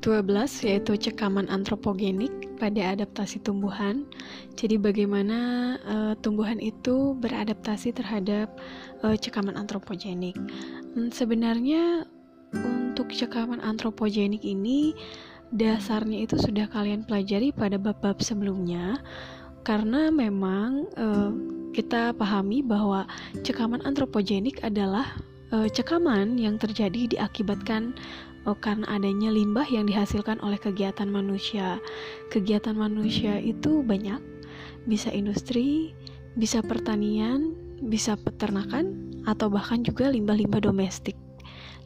[0.06, 0.22] 12
[0.62, 2.30] yaitu cekaman antropogenik
[2.62, 4.06] pada adaptasi tumbuhan.
[4.54, 5.38] Jadi bagaimana
[5.82, 8.46] uh, tumbuhan itu beradaptasi terhadap
[9.02, 10.38] uh, cekaman antropogenik.
[10.94, 12.06] Hmm, sebenarnya
[12.54, 14.94] untuk cekaman antropogenik ini
[15.50, 19.02] dasarnya itu sudah kalian pelajari pada bab-bab sebelumnya
[19.66, 21.34] karena memang uh,
[21.74, 23.10] kita pahami bahwa
[23.42, 27.94] cekaman antropogenik adalah cekaman yang terjadi diakibatkan
[28.54, 31.82] karena adanya limbah yang dihasilkan oleh kegiatan manusia.
[32.30, 34.22] Kegiatan manusia itu banyak,
[34.86, 35.96] bisa industri,
[36.38, 41.18] bisa pertanian, bisa peternakan, atau bahkan juga limbah-limbah domestik.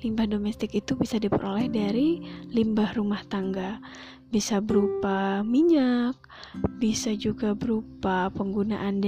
[0.04, 3.80] Limbah domestik itu bisa diperoleh dari limbah rumah tangga,
[4.32, 6.16] bisa berupa minyak,
[6.80, 9.02] bisa juga berupa penggunaan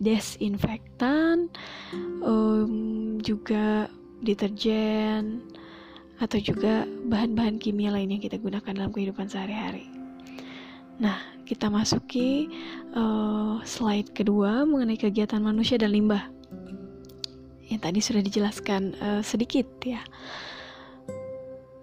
[0.00, 1.52] desinfektan,
[2.24, 3.92] um, juga
[4.24, 5.42] deterjen,
[6.18, 9.86] atau juga bahan-bahan kimia lain yang kita gunakan dalam kehidupan sehari-hari.
[10.98, 12.50] Nah, kita masuki
[12.98, 16.26] uh, slide kedua mengenai kegiatan manusia dan limbah.
[17.70, 20.02] Yang tadi sudah dijelaskan uh, sedikit ya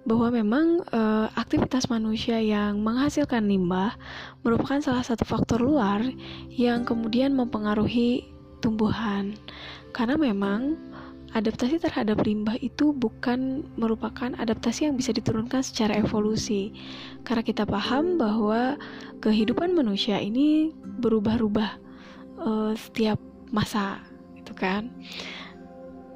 [0.06, 1.02] bahwa memang e,
[1.34, 3.98] aktivitas manusia yang menghasilkan limbah
[4.46, 6.06] merupakan salah satu faktor luar
[6.54, 8.30] yang kemudian mempengaruhi
[8.62, 9.34] tumbuhan.
[9.92, 10.78] Karena memang
[11.36, 16.72] adaptasi terhadap limbah itu bukan merupakan adaptasi yang bisa diturunkan secara evolusi.
[17.28, 18.80] Karena kita paham bahwa
[19.20, 20.72] kehidupan manusia ini
[21.04, 21.72] berubah-ubah
[22.40, 23.20] e, setiap
[23.52, 24.00] masa,
[24.40, 24.88] itu kan.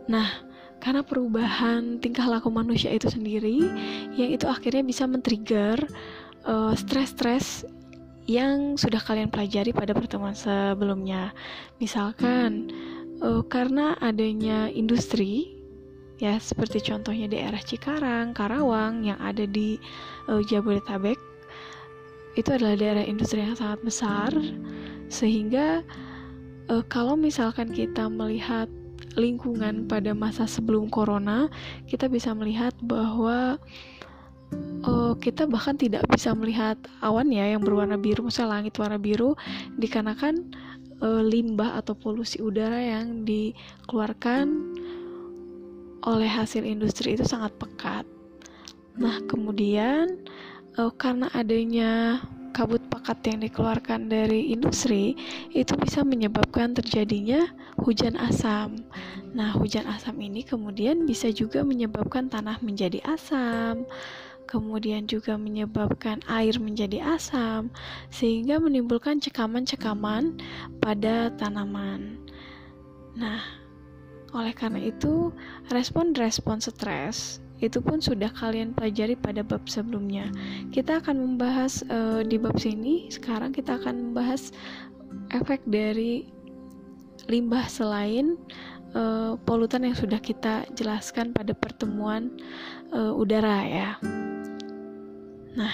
[0.07, 3.67] Nah, karena perubahan tingkah laku manusia itu sendiri
[4.15, 5.75] yang itu akhirnya bisa men-trigger
[6.47, 7.67] uh, stres-stres
[8.29, 11.35] yang sudah kalian pelajari pada pertemuan sebelumnya.
[11.83, 12.71] Misalkan
[13.21, 15.55] uh, karena adanya industri
[16.19, 19.79] ya seperti contohnya daerah Cikarang, Karawang yang ada di
[20.27, 21.19] uh, Jabodetabek
[22.35, 24.31] itu adalah daerah industri yang sangat besar.
[25.09, 25.81] Sehingga
[26.69, 28.67] uh, kalau misalkan kita melihat
[29.17, 31.49] lingkungan pada masa sebelum corona,
[31.89, 33.57] kita bisa melihat bahwa
[34.85, 39.33] uh, kita bahkan tidak bisa melihat awan ya yang berwarna biru, misalnya langit warna biru,
[39.81, 40.53] dikarenakan
[41.01, 44.47] uh, limbah atau polusi udara yang dikeluarkan
[46.07, 48.07] oleh hasil industri itu sangat pekat.
[48.99, 50.23] Nah, kemudian
[50.79, 55.13] uh, karena adanya kabut pekat yang dikeluarkan dari industri
[55.53, 57.45] itu bisa menyebabkan terjadinya
[57.79, 58.83] hujan asam.
[59.31, 63.85] Nah, hujan asam ini kemudian bisa juga menyebabkan tanah menjadi asam,
[64.49, 67.69] kemudian juga menyebabkan air menjadi asam,
[68.09, 70.41] sehingga menimbulkan cekaman-cekaman
[70.81, 72.17] pada tanaman.
[73.13, 73.45] Nah,
[74.33, 75.29] oleh karena itu,
[75.69, 80.31] respon-respon stres itu pun sudah kalian pelajari pada bab sebelumnya.
[80.71, 84.55] Kita akan membahas uh, di bab sini sekarang kita akan membahas
[85.35, 86.31] efek dari
[87.27, 88.39] limbah selain
[88.95, 92.31] uh, polutan yang sudah kita jelaskan pada pertemuan
[92.95, 93.91] uh, udara ya.
[95.57, 95.73] Nah,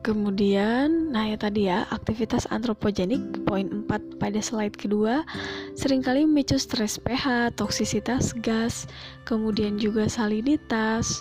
[0.00, 5.28] Kemudian, nah ya tadi ya, aktivitas antropogenik poin 4 pada slide kedua
[5.76, 8.88] sering kali memicu stres pH, toksisitas gas,
[9.28, 11.20] kemudian juga salinitas,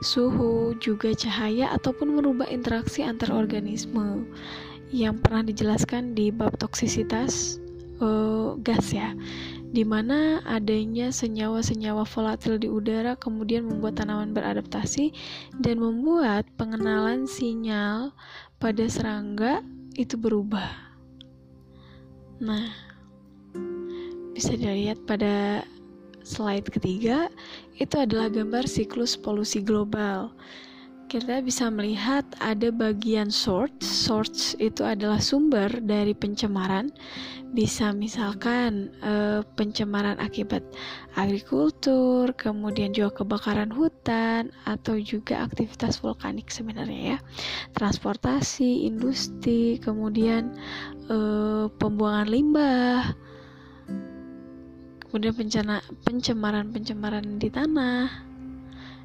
[0.00, 4.24] suhu, juga cahaya ataupun merubah interaksi antar organisme.
[4.88, 7.60] Yang pernah dijelaskan di bab toksisitas
[8.00, 9.12] uh, gas ya
[9.74, 15.10] di mana adanya senyawa-senyawa volatil di udara kemudian membuat tanaman beradaptasi
[15.58, 18.14] dan membuat pengenalan sinyal
[18.62, 19.66] pada serangga
[19.98, 20.70] itu berubah.
[22.38, 22.70] Nah,
[24.30, 25.66] bisa dilihat pada
[26.22, 27.26] slide ketiga,
[27.74, 30.30] itu adalah gambar siklus polusi global
[31.06, 33.84] kita bisa melihat ada bagian source.
[33.84, 36.90] Source itu adalah sumber dari pencemaran.
[37.54, 40.66] Bisa misalkan e, pencemaran akibat
[41.14, 47.18] agrikultur, kemudian juga kebakaran hutan atau juga aktivitas vulkanik sebenarnya ya.
[47.78, 50.50] Transportasi, industri, kemudian
[51.06, 51.16] e,
[51.78, 53.14] pembuangan limbah.
[55.06, 55.38] Kemudian
[56.02, 58.34] pencemaran-pencemaran di tanah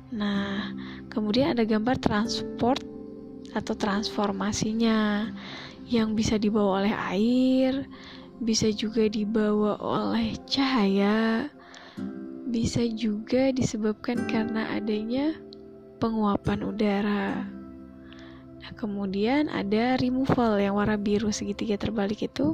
[0.09, 0.73] Nah,
[1.10, 2.82] kemudian ada gambar transport
[3.58, 5.30] atau transformasinya
[5.89, 7.74] yang bisa dibawa oleh air,
[8.39, 11.50] bisa juga dibawa oleh cahaya,
[12.48, 15.34] bisa juga disebabkan karena adanya
[15.98, 17.43] penguapan udara.
[18.60, 22.54] Nah, kemudian ada removal yang warna biru segitiga terbalik itu.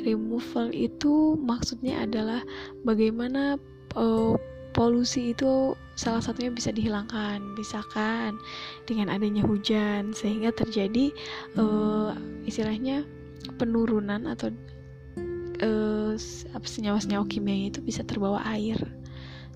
[0.00, 2.40] Removal itu maksudnya adalah
[2.82, 3.60] bagaimana
[3.92, 4.34] uh,
[4.72, 8.40] polusi itu salah satunya bisa dihilangkan, bisa kan
[8.88, 11.12] dengan adanya hujan sehingga terjadi
[11.60, 12.16] uh,
[12.48, 13.04] istilahnya
[13.60, 14.48] penurunan atau
[15.60, 16.16] uh,
[16.64, 18.80] senyawa-senyawa kimia itu bisa terbawa air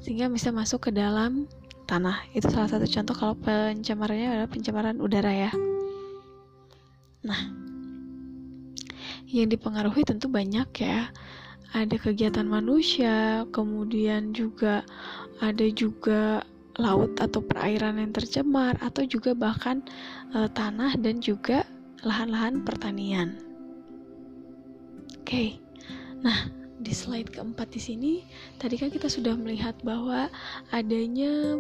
[0.04, 1.48] sehingga bisa masuk ke dalam
[1.88, 2.28] tanah.
[2.36, 5.52] Itu salah satu contoh kalau pencemarannya adalah pencemaran udara ya.
[7.24, 7.40] Nah,
[9.32, 11.08] yang dipengaruhi tentu banyak ya
[11.74, 14.86] ada kegiatan manusia, kemudian juga
[15.42, 16.46] ada juga
[16.78, 19.82] laut atau perairan yang tercemar atau juga bahkan
[20.30, 21.66] e, tanah dan juga
[22.06, 23.34] lahan-lahan pertanian.
[25.18, 25.26] Oke.
[25.26, 25.48] Okay.
[26.22, 26.46] Nah,
[26.78, 28.12] di slide keempat di sini
[28.62, 30.30] tadi kan kita sudah melihat bahwa
[30.70, 31.58] adanya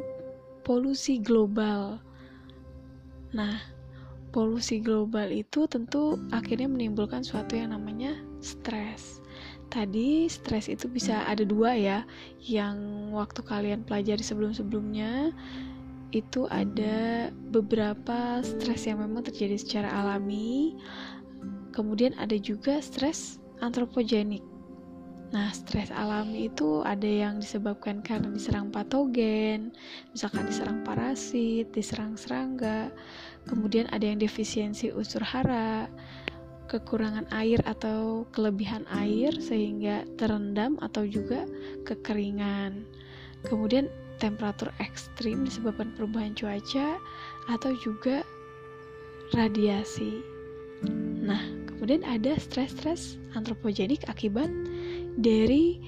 [0.62, 1.98] polusi global.
[3.34, 3.58] Nah,
[4.30, 9.23] polusi global itu tentu akhirnya menimbulkan suatu yang namanya stres
[9.74, 12.06] tadi stres itu bisa ada dua ya.
[12.38, 12.78] Yang
[13.10, 15.34] waktu kalian pelajari sebelum-sebelumnya
[16.14, 20.78] itu ada beberapa stres yang memang terjadi secara alami,
[21.74, 24.46] kemudian ada juga stres antropogenik.
[25.34, 29.74] Nah, stres alami itu ada yang disebabkan karena diserang patogen,
[30.14, 32.94] misalkan diserang parasit, diserang serangga,
[33.50, 35.90] kemudian ada yang defisiensi unsur hara,
[36.70, 41.44] kekurangan air atau kelebihan air sehingga terendam atau juga
[41.84, 42.84] kekeringan.
[43.44, 46.96] Kemudian temperatur ekstrim disebabkan perubahan cuaca
[47.50, 48.24] atau juga
[49.36, 50.22] radiasi.
[51.24, 54.48] Nah, kemudian ada stres-stres antropogenik akibat
[55.18, 55.80] dari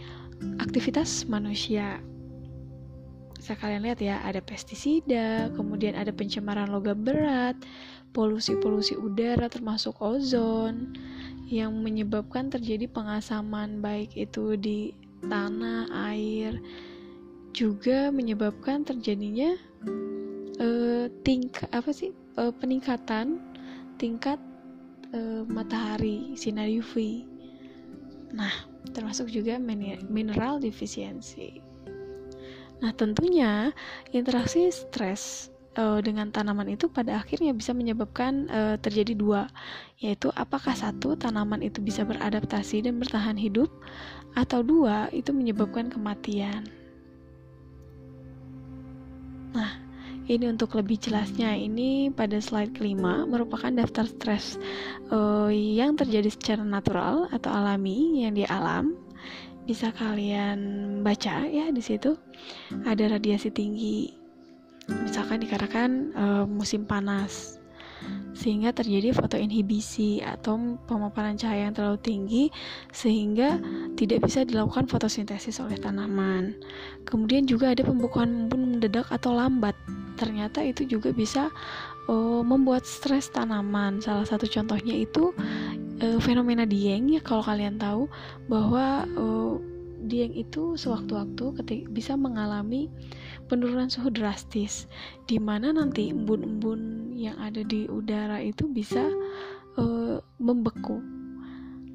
[0.61, 2.01] aktivitas manusia.
[3.37, 7.55] Bisa kalian lihat ya, ada pestisida, kemudian ada pencemaran logam berat,
[8.17, 10.97] polusi-polusi udara termasuk ozon
[11.53, 14.97] yang menyebabkan terjadi pengasaman baik itu di
[15.29, 16.57] tanah, air,
[17.53, 19.53] juga menyebabkan terjadinya
[20.61, 23.37] uh, tingkat apa sih uh, peningkatan
[24.01, 24.41] tingkat
[25.13, 27.25] uh, matahari sinar UV.
[28.33, 28.53] Nah,
[28.97, 29.61] termasuk juga
[30.09, 31.61] mineral defisiensi.
[32.81, 33.73] Nah, tentunya
[34.13, 39.53] interaksi stres uh, dengan tanaman itu pada akhirnya bisa menyebabkan uh, terjadi dua,
[40.01, 43.71] yaitu apakah satu tanaman itu bisa beradaptasi dan bertahan hidup,
[44.35, 46.67] atau dua itu menyebabkan kematian.
[49.57, 49.73] Nah,
[50.27, 54.59] ini untuk lebih jelasnya, ini pada slide kelima merupakan daftar stres
[55.15, 58.99] uh, yang terjadi secara natural atau alami yang di alam.
[59.67, 60.59] Bisa kalian
[61.03, 62.15] baca ya di situ.
[62.87, 64.15] Ada radiasi tinggi,
[64.89, 67.57] misalkan dikarenakan uh, musim panas
[68.37, 72.45] sehingga terjadi fotoinhibisi atau pemaparan cahaya yang terlalu tinggi
[72.93, 73.57] sehingga
[73.97, 76.53] tidak bisa dilakukan fotosintesis oleh tanaman.
[77.09, 79.73] Kemudian juga ada pembekuan embun mendadak atau lambat.
[80.21, 81.49] Ternyata itu juga bisa
[82.13, 84.05] uh, membuat stres tanaman.
[84.05, 85.33] Salah satu contohnya itu
[86.05, 88.05] uh, fenomena dieng ya kalau kalian tahu
[88.53, 89.57] bahwa uh,
[90.07, 92.93] dieng itu sewaktu-waktu bisa mengalami
[93.47, 94.91] penurunan suhu drastis
[95.31, 99.07] di mana nanti embun-embun yang ada di udara itu bisa
[99.79, 100.99] uh, membeku.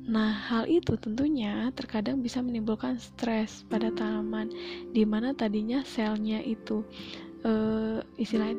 [0.01, 4.49] Nah, hal itu tentunya terkadang bisa menimbulkan stres pada tanaman
[4.91, 6.81] di mana tadinya selnya itu
[7.45, 8.57] uh, istilahnya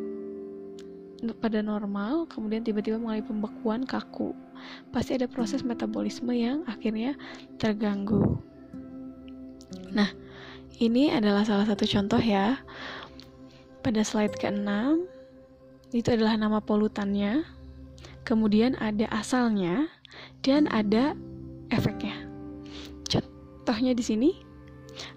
[1.38, 4.34] pada normal, kemudian tiba-tiba mengalami pembekuan kaku.
[4.90, 7.14] Pasti ada proses metabolisme yang akhirnya
[7.62, 8.42] terganggu.
[9.94, 10.10] Nah,
[10.78, 12.60] ini adalah salah satu contoh ya.
[13.82, 14.70] Pada slide ke-6,
[15.92, 17.44] itu adalah nama polutannya.
[18.22, 19.90] Kemudian ada asalnya
[20.46, 21.18] dan ada
[21.74, 22.14] efeknya.
[23.10, 24.30] Contohnya di sini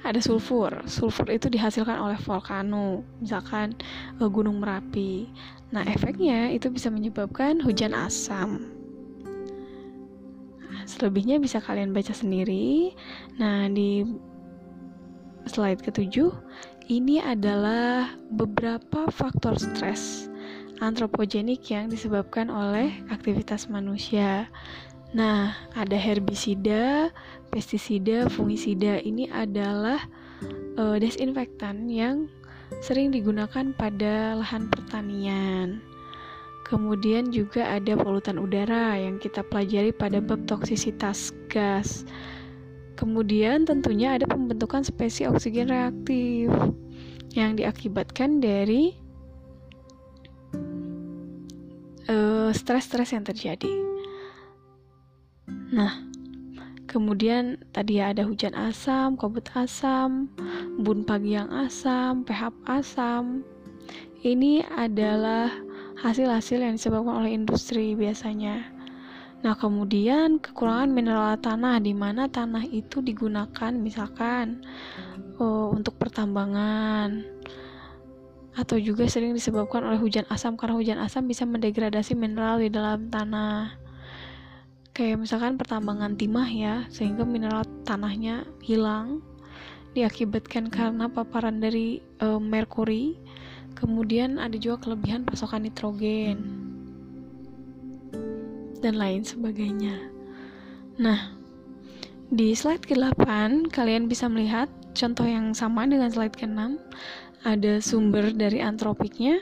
[0.03, 0.71] ada sulfur.
[0.89, 3.75] Sulfur itu dihasilkan oleh volcano, misalkan
[4.19, 5.29] uh, Gunung Merapi.
[5.69, 8.71] Nah, efeknya itu bisa menyebabkan hujan asam.
[10.65, 12.95] Nah, selebihnya bisa kalian baca sendiri.
[13.37, 14.07] Nah, di
[15.45, 16.33] slide ketujuh,
[16.85, 20.29] ini adalah beberapa faktor stres
[20.83, 24.51] antropogenik yang disebabkan oleh aktivitas manusia.
[25.15, 27.09] Nah, ada herbisida,
[27.47, 28.99] pestisida, fungisida.
[28.99, 30.03] Ini adalah
[30.75, 32.27] uh, desinfektan yang
[32.83, 35.79] sering digunakan pada lahan pertanian.
[36.65, 42.03] Kemudian juga ada polutan udara yang kita pelajari pada bab toksisitas gas.
[42.95, 46.47] Kemudian tentunya ada pembentukan spesies oksigen reaktif
[47.35, 48.95] yang diakibatkan dari
[52.07, 53.71] uh, stres-stres yang terjadi.
[55.75, 56.07] Nah,
[56.87, 60.31] kemudian tadi ada hujan asam, kabut asam,
[60.79, 63.43] bun pagi yang asam, pH asam.
[64.23, 65.51] Ini adalah
[65.99, 68.74] hasil-hasil yang disebabkan oleh industri biasanya.
[69.43, 74.63] Nah, kemudian kekurangan mineral tanah di mana tanah itu digunakan misalkan
[75.37, 77.25] uh, untuk pertambangan
[78.55, 83.11] atau juga sering disebabkan oleh hujan asam karena hujan asam bisa mendegradasi mineral di dalam
[83.11, 83.75] tanah.
[84.95, 89.19] Kayak misalkan pertambangan timah ya, sehingga mineral tanahnya hilang
[89.91, 93.19] diakibatkan karena paparan dari uh, merkuri.
[93.75, 96.64] Kemudian ada juga kelebihan pasokan nitrogen
[98.85, 99.97] dan lain sebagainya.
[101.01, 101.33] Nah,
[102.29, 103.25] di slide ke-8
[103.73, 106.77] kalian bisa melihat contoh yang sama dengan slide ke-6.
[107.41, 109.41] Ada sumber dari antropiknya,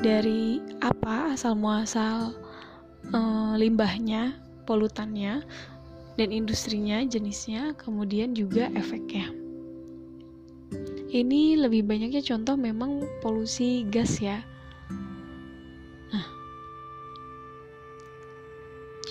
[0.00, 2.32] dari apa asal muasal
[3.12, 3.20] e,
[3.60, 5.44] limbahnya, polutannya,
[6.16, 9.28] dan industrinya, jenisnya, kemudian juga efeknya.
[11.12, 14.40] ini lebih banyaknya contoh memang polusi gas ya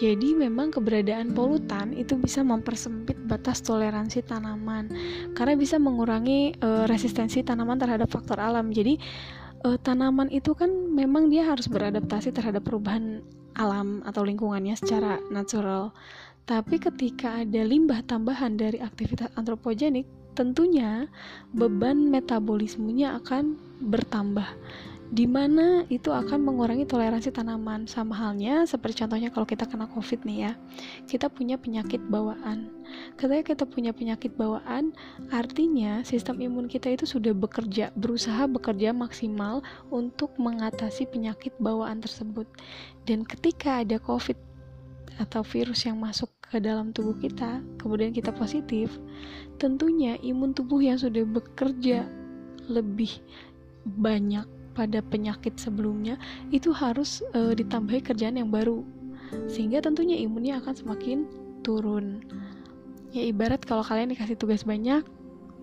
[0.01, 4.89] jadi memang keberadaan polutan itu bisa mempersempit batas toleransi tanaman
[5.37, 8.73] karena bisa mengurangi uh, resistensi tanaman terhadap faktor alam.
[8.73, 8.97] Jadi
[9.61, 13.21] uh, tanaman itu kan memang dia harus beradaptasi terhadap perubahan
[13.53, 15.93] alam atau lingkungannya secara natural.
[16.49, 21.05] Tapi ketika ada limbah tambahan dari aktivitas antropogenik tentunya
[21.53, 23.53] beban metabolismenya akan
[23.85, 24.49] bertambah
[25.11, 27.83] di mana itu akan mengurangi toleransi tanaman.
[27.83, 30.51] Sama halnya seperti contohnya kalau kita kena covid nih ya
[31.11, 32.71] kita punya penyakit bawaan.
[33.19, 34.95] Ketika kita punya penyakit bawaan
[35.35, 39.59] artinya sistem imun kita itu sudah bekerja berusaha bekerja maksimal
[39.91, 42.47] untuk mengatasi penyakit bawaan tersebut.
[43.03, 44.39] Dan ketika ada covid
[45.19, 48.95] atau virus yang masuk ke dalam tubuh kita, kemudian kita positif,
[49.59, 52.07] tentunya imun tubuh yang sudah bekerja
[52.71, 53.11] lebih
[53.83, 56.15] banyak pada penyakit sebelumnya
[56.49, 58.83] itu harus e, ditambahi kerjaan yang baru.
[59.47, 61.17] Sehingga tentunya imunnya akan semakin
[61.63, 62.23] turun.
[63.11, 65.03] Ya ibarat kalau kalian dikasih tugas banyak,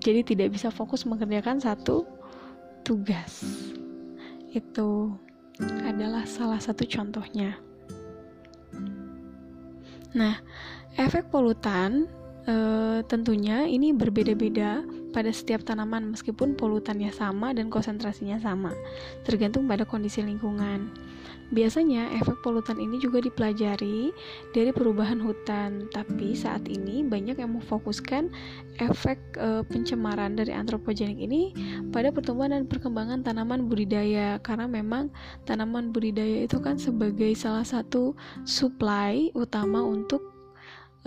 [0.05, 2.05] jadi tidak bisa fokus mengerjakan satu
[2.85, 3.45] tugas.
[4.53, 5.17] Itu
[5.85, 7.59] adalah salah satu contohnya.
[10.17, 10.41] Nah,
[10.97, 12.09] efek polutan
[12.49, 12.55] e,
[13.05, 14.81] tentunya ini berbeda-beda
[15.19, 18.71] pada setiap tanaman meskipun polutannya sama dan konsentrasinya sama,
[19.27, 20.95] tergantung pada kondisi lingkungan.
[21.51, 24.15] Biasanya efek polutan ini juga dipelajari
[24.55, 28.31] dari perubahan hutan, tapi saat ini banyak yang memfokuskan
[28.79, 31.57] efek e, pencemaran dari antropogenik ini
[31.91, 35.11] pada pertumbuhan dan perkembangan tanaman budidaya karena memang
[35.49, 38.13] tanaman budidaya itu kan sebagai salah satu
[38.45, 40.21] supply utama untuk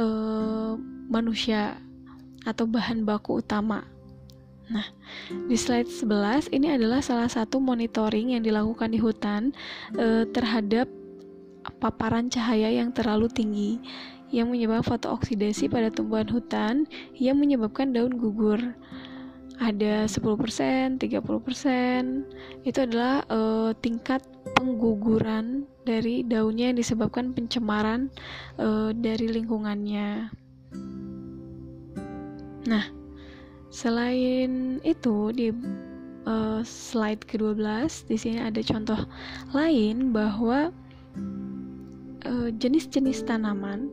[0.01, 0.05] e,
[1.07, 1.79] manusia
[2.49, 3.85] atau bahan baku utama
[4.71, 4.87] Nah,
[5.51, 9.51] di slide 11 ini adalah salah satu monitoring yang dilakukan di hutan
[9.99, 10.87] eh, terhadap
[11.83, 13.77] paparan cahaya yang terlalu tinggi
[14.31, 16.87] yang menyebabkan fotooksidasi pada tumbuhan hutan
[17.19, 18.63] yang menyebabkan daun gugur.
[19.61, 22.65] Ada 10%, 30%.
[22.65, 24.23] Itu adalah eh, tingkat
[24.57, 28.07] pengguguran dari daunnya yang disebabkan pencemaran
[28.55, 30.31] eh, dari lingkungannya.
[32.61, 33.00] Nah,
[33.71, 35.49] Selain itu di
[36.27, 38.99] uh, slide ke-12 di sini ada contoh
[39.55, 40.75] lain bahwa
[42.27, 43.87] eh, jenis-jenis uh, tanaman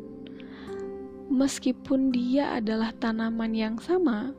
[1.31, 4.33] meskipun dia adalah tanaman yang sama,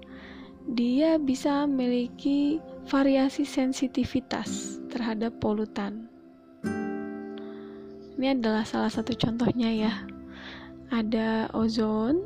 [0.70, 2.60] dia bisa memiliki
[2.90, 6.10] variasi sensitivitas terhadap polutan.
[8.20, 9.94] Ini adalah salah satu contohnya ya.
[10.90, 12.20] Ada ozon,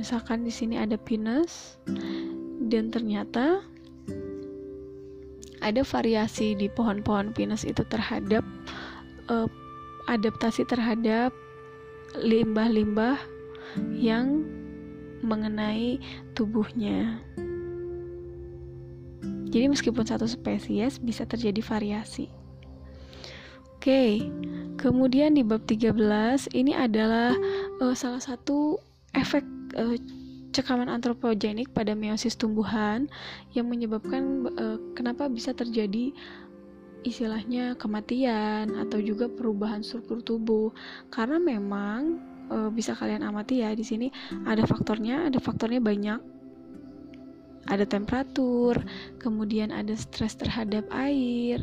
[0.00, 1.76] misalkan di sini ada pinus
[2.70, 3.60] dan ternyata
[5.62, 8.42] ada variasi di pohon-pohon pinus itu terhadap
[9.30, 9.46] uh,
[10.10, 11.30] adaptasi terhadap
[12.18, 13.16] limbah-limbah
[13.94, 14.42] yang
[15.22, 16.02] mengenai
[16.34, 17.22] tubuhnya.
[19.52, 22.26] Jadi meskipun satu spesies bisa terjadi variasi.
[23.78, 24.24] Oke,
[24.78, 25.98] kemudian di bab 13
[26.54, 27.34] ini adalah
[27.82, 28.78] uh, salah satu
[29.12, 29.44] efek
[29.76, 29.96] uh,
[30.52, 33.08] cekaman antropogenik pada meiosis tumbuhan
[33.56, 36.12] yang menyebabkan uh, kenapa bisa terjadi
[37.02, 40.70] istilahnya kematian atau juga perubahan struktur tubuh.
[41.10, 42.20] Karena memang
[42.52, 44.08] uh, bisa kalian amati ya di sini
[44.46, 46.20] ada faktornya ada faktornya banyak.
[47.62, 48.74] Ada temperatur
[49.22, 51.62] kemudian ada stres terhadap air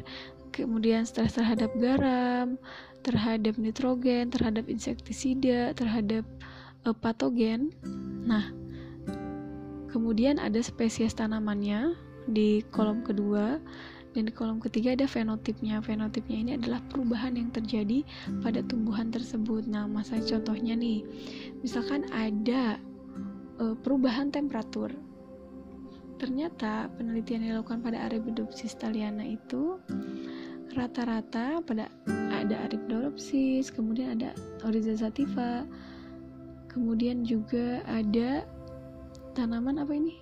[0.55, 2.57] kemudian stres terhadap garam
[3.05, 6.25] terhadap nitrogen terhadap insektisida terhadap
[6.85, 7.73] uh, patogen.
[8.23, 8.51] Nah,
[9.89, 11.97] kemudian ada spesies tanamannya
[12.29, 13.57] di kolom kedua
[14.13, 15.81] dan di kolom ketiga ada fenotipnya.
[15.81, 18.05] Fenotipnya ini adalah perubahan yang terjadi
[18.41, 19.65] pada tumbuhan tersebut.
[19.65, 21.05] Nah, masa contohnya nih,
[21.61, 22.77] misalkan ada
[23.61, 24.93] uh, perubahan temperatur.
[26.19, 29.79] Ternyata penelitian yang dilakukan pada Arabidopsis thaliana itu
[30.75, 31.87] rata-rata pada
[32.35, 34.35] ada Arabidopsis, kemudian ada
[34.67, 35.63] Oryza sativa,
[36.79, 38.47] kemudian juga ada
[39.35, 40.15] tanaman apa ini?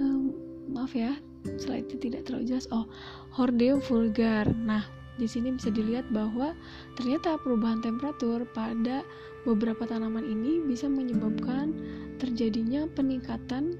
[0.00, 0.32] Um,
[0.72, 1.12] maaf ya
[1.60, 2.64] slide itu tidak terlalu jelas.
[2.72, 2.88] Oh
[3.36, 4.48] hordeum vulgar.
[4.56, 4.82] Nah
[5.20, 6.56] di sini bisa dilihat bahwa
[6.96, 9.04] ternyata perubahan temperatur pada
[9.44, 11.76] beberapa tanaman ini bisa menyebabkan
[12.16, 13.76] terjadinya peningkatan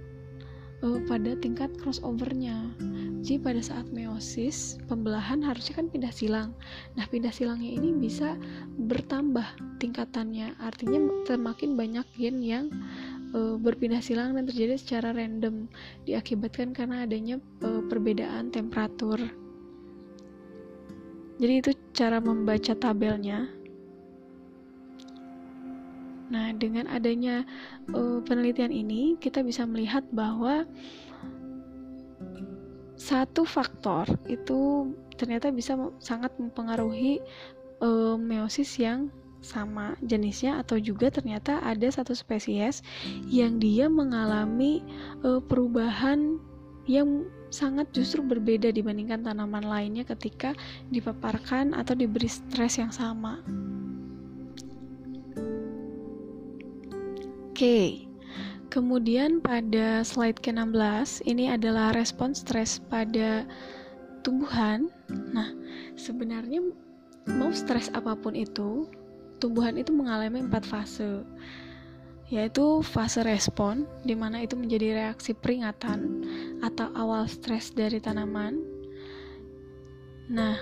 [0.87, 2.71] uh, pada tingkat crossovernya.
[3.27, 6.55] Jadi pada saat meiosis, pembelahan harusnya kan pindah silang.
[6.95, 8.39] Nah, pindah silangnya ini bisa
[8.79, 9.43] bertambah
[9.83, 10.55] tingkatannya.
[10.63, 12.71] Artinya semakin banyak gen yang
[13.35, 15.67] e, berpindah silang dan terjadi secara random
[16.07, 19.19] diakibatkan karena adanya e, perbedaan temperatur.
[21.43, 23.51] Jadi itu cara membaca tabelnya.
[26.27, 27.47] Nah, dengan adanya
[27.95, 30.67] uh, penelitian ini, kita bisa melihat bahwa
[32.97, 37.21] satu faktor itu ternyata bisa sangat mempengaruhi
[37.85, 39.13] uh, meiosis yang
[39.45, 42.83] sama jenisnya atau juga ternyata ada satu spesies
[43.31, 44.83] yang dia mengalami
[45.23, 46.41] uh, perubahan
[46.91, 50.51] yang sangat justru berbeda dibandingkan tanaman lainnya ketika
[50.91, 53.39] dipaparkan atau diberi stres yang sama.
[57.57, 58.05] Oke,
[58.69, 63.49] kemudian pada slide ke-16 ini adalah respon stres pada
[64.21, 64.93] tumbuhan.
[65.09, 65.57] Nah,
[65.97, 66.61] sebenarnya
[67.25, 68.85] mau stres apa pun itu,
[69.41, 71.25] tumbuhan itu mengalami empat fase
[72.29, 76.29] yaitu fase respon, di mana itu menjadi reaksi peringatan
[76.61, 78.61] atau awal stres dari tanaman.
[80.29, 80.61] Nah,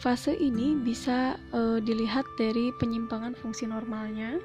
[0.00, 4.40] fase ini bisa e, dilihat dari penyimpangan fungsi normalnya,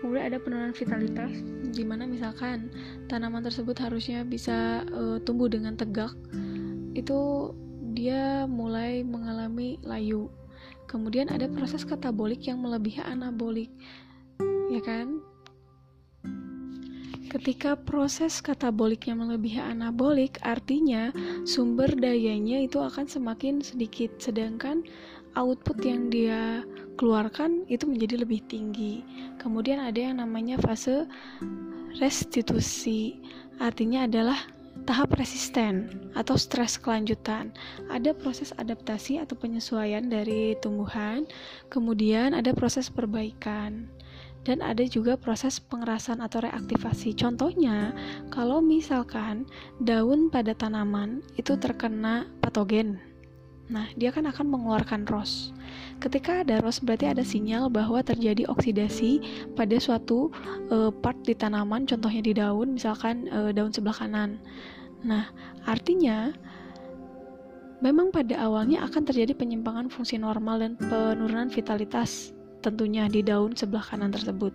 [0.00, 1.32] kemudian ada penurunan vitalitas
[1.72, 2.68] di mana misalkan
[3.08, 6.12] tanaman tersebut harusnya bisa uh, tumbuh dengan tegak
[6.96, 7.52] itu
[7.96, 10.28] dia mulai mengalami layu.
[10.86, 13.72] Kemudian ada proses katabolik yang melebihi anabolik
[14.70, 15.22] ya kan?
[17.26, 21.10] Ketika proses kataboliknya melebihi anabolik, artinya
[21.42, 24.86] sumber dayanya itu akan semakin sedikit, sedangkan
[25.34, 26.62] output yang dia
[26.96, 29.04] keluarkan itu menjadi lebih tinggi.
[29.38, 31.06] Kemudian ada yang namanya fase
[32.00, 33.20] restitusi,
[33.60, 34.40] artinya adalah
[34.84, 37.52] tahap resisten atau stres kelanjutan.
[37.92, 41.28] Ada proses adaptasi atau penyesuaian dari tumbuhan,
[41.68, 43.88] kemudian ada proses perbaikan
[44.46, 47.18] dan ada juga proses pengerasan atau reaktivasi.
[47.18, 47.90] Contohnya,
[48.30, 49.44] kalau misalkan
[49.82, 53.02] daun pada tanaman itu terkena patogen,
[53.66, 55.50] Nah, dia kan akan mengeluarkan ROS.
[55.96, 59.18] Ketika ada ROS berarti ada sinyal bahwa terjadi oksidasi
[59.56, 60.28] pada suatu
[60.68, 64.36] uh, part di tanaman, contohnya di daun, misalkan uh, daun sebelah kanan.
[65.02, 65.32] Nah,
[65.64, 66.36] artinya
[67.80, 73.84] memang pada awalnya akan terjadi penyimpangan fungsi normal dan penurunan vitalitas tentunya di daun sebelah
[73.84, 74.50] kanan tersebut.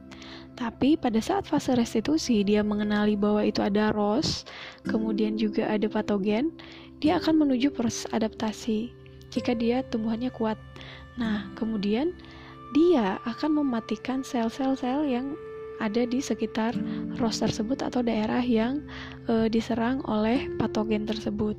[0.60, 4.44] Tapi pada saat fase restitusi dia mengenali bahwa itu ada ROS,
[4.84, 6.52] kemudian juga ada patogen,
[7.00, 8.92] dia akan menuju proses adaptasi
[9.32, 10.60] jika dia tumbuhannya kuat.
[11.20, 12.16] Nah, kemudian
[12.72, 15.36] dia akan mematikan sel-sel sel yang
[15.82, 16.78] ada di sekitar
[17.18, 18.86] ros tersebut atau daerah yang
[19.26, 21.58] e, diserang oleh patogen tersebut.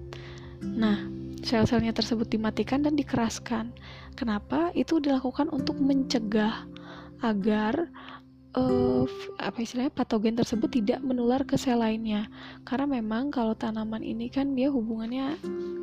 [0.62, 1.10] Nah,
[1.42, 3.74] sel-selnya tersebut dimatikan dan dikeraskan.
[4.14, 4.70] Kenapa?
[4.78, 6.64] Itu dilakukan untuk mencegah
[7.22, 7.90] agar
[8.56, 9.04] uh,
[9.40, 12.28] apa istilahnya patogen tersebut tidak menular ke sel lainnya
[12.66, 15.38] karena memang kalau tanaman ini kan dia hubungannya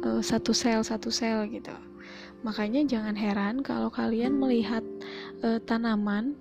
[0.05, 1.73] uh, satu sel satu sel gitu
[2.41, 4.81] makanya jangan heran kalau kalian melihat
[5.43, 6.35] uh, tanaman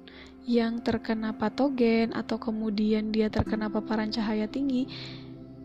[0.49, 4.89] yang terkena patogen atau kemudian dia terkena paparan cahaya tinggi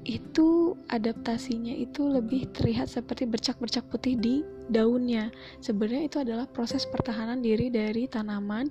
[0.04, 5.32] itu adaptasinya itu lebih terlihat seperti bercak-bercak putih di daunnya.
[5.64, 8.68] Sebenarnya itu adalah proses pertahanan diri dari tanaman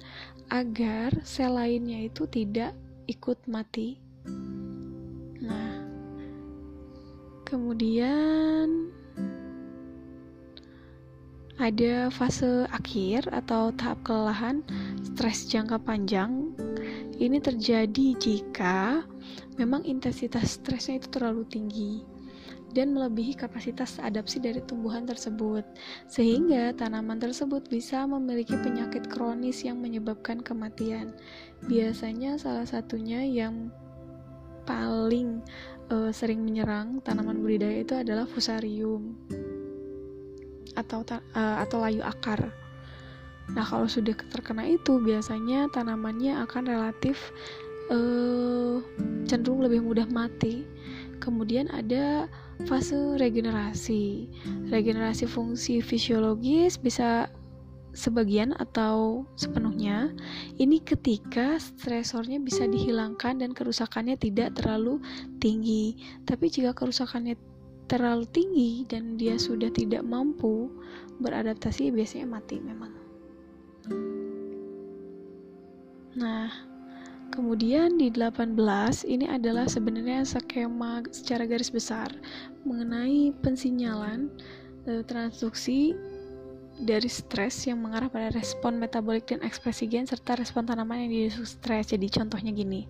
[0.53, 2.77] agar sel lainnya itu tidak
[3.09, 3.97] ikut mati.
[5.41, 5.73] Nah,
[7.49, 8.93] kemudian
[11.63, 14.67] ada fase akhir atau tahap kelelahan
[15.07, 16.51] stres jangka panjang.
[17.23, 19.07] Ini terjadi jika
[19.55, 22.03] memang intensitas stresnya itu terlalu tinggi
[22.75, 25.63] dan melebihi kapasitas adaptasi dari tumbuhan tersebut,
[26.11, 31.15] sehingga tanaman tersebut bisa memiliki penyakit kronis yang menyebabkan kematian.
[31.69, 33.71] Biasanya, salah satunya yang
[34.65, 35.45] paling
[35.93, 39.21] uh, sering menyerang tanaman budidaya itu adalah fusarium
[40.75, 42.53] atau uh, atau layu akar.
[43.53, 47.35] Nah, kalau sudah terkena itu, biasanya tanamannya akan relatif
[47.91, 48.81] uh,
[49.27, 50.65] cenderung lebih mudah mati.
[51.19, 52.27] Kemudian ada
[52.67, 54.31] fase regenerasi.
[54.71, 57.31] Regenerasi fungsi fisiologis bisa
[57.93, 60.11] sebagian atau sepenuhnya.
[60.57, 64.99] Ini ketika stresornya bisa dihilangkan dan kerusakannya tidak terlalu
[65.39, 65.95] tinggi.
[66.25, 67.37] Tapi jika kerusakannya
[67.91, 70.71] terlalu tinggi dan dia sudah tidak mampu
[71.19, 72.93] beradaptasi, biasanya mati memang.
[76.13, 76.73] Nah,
[77.33, 78.61] Kemudian di 18
[79.09, 82.13] ini adalah sebenarnya skema secara garis besar
[82.69, 84.29] mengenai pensinyalan
[84.85, 85.97] e, transduksi
[86.77, 91.49] dari stres yang mengarah pada respon metabolik dan ekspresi gen serta respon tanaman yang didukung
[91.49, 91.89] stres.
[91.97, 92.85] Jadi contohnya gini.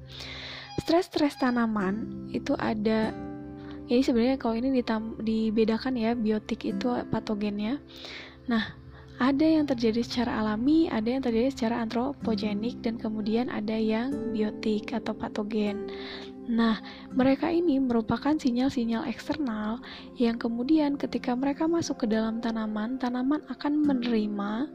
[0.82, 3.14] stres-stres tanaman itu ada
[3.91, 7.83] ini sebenarnya kalau ini ditam, dibedakan ya biotik itu patogennya
[8.47, 8.83] nah
[9.22, 14.91] ada yang terjadi secara alami, ada yang terjadi secara antropogenik, dan kemudian ada yang biotik
[14.91, 15.87] atau patogen.
[16.51, 16.83] Nah,
[17.14, 19.78] mereka ini merupakan sinyal-sinyal eksternal
[20.18, 24.66] yang kemudian ketika mereka masuk ke dalam tanaman, tanaman akan menerima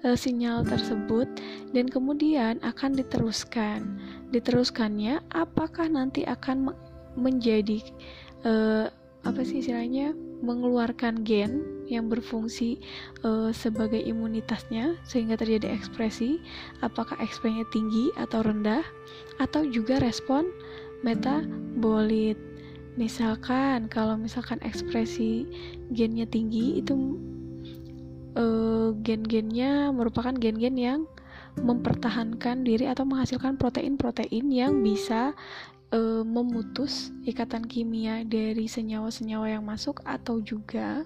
[0.00, 1.28] uh, sinyal tersebut
[1.76, 4.00] dan kemudian akan diteruskan.
[4.32, 6.72] Diteruskannya apakah nanti akan
[7.20, 7.84] menjadi
[8.44, 8.86] uh,
[9.24, 10.12] apa sih istilahnya?
[10.44, 12.80] Mengeluarkan gen yang berfungsi
[13.24, 16.40] uh, sebagai imunitasnya sehingga terjadi ekspresi
[16.84, 18.84] apakah ekspresinya tinggi atau rendah
[19.40, 20.48] atau juga respon
[21.00, 22.36] metabolit.
[22.94, 25.48] Misalkan kalau misalkan ekspresi
[25.90, 26.94] gennya tinggi itu
[28.38, 31.00] uh, gen-gennya merupakan gen-gen yang
[31.54, 35.34] mempertahankan diri atau menghasilkan protein-protein yang bisa
[35.92, 41.04] uh, memutus ikatan kimia dari senyawa-senyawa yang masuk atau juga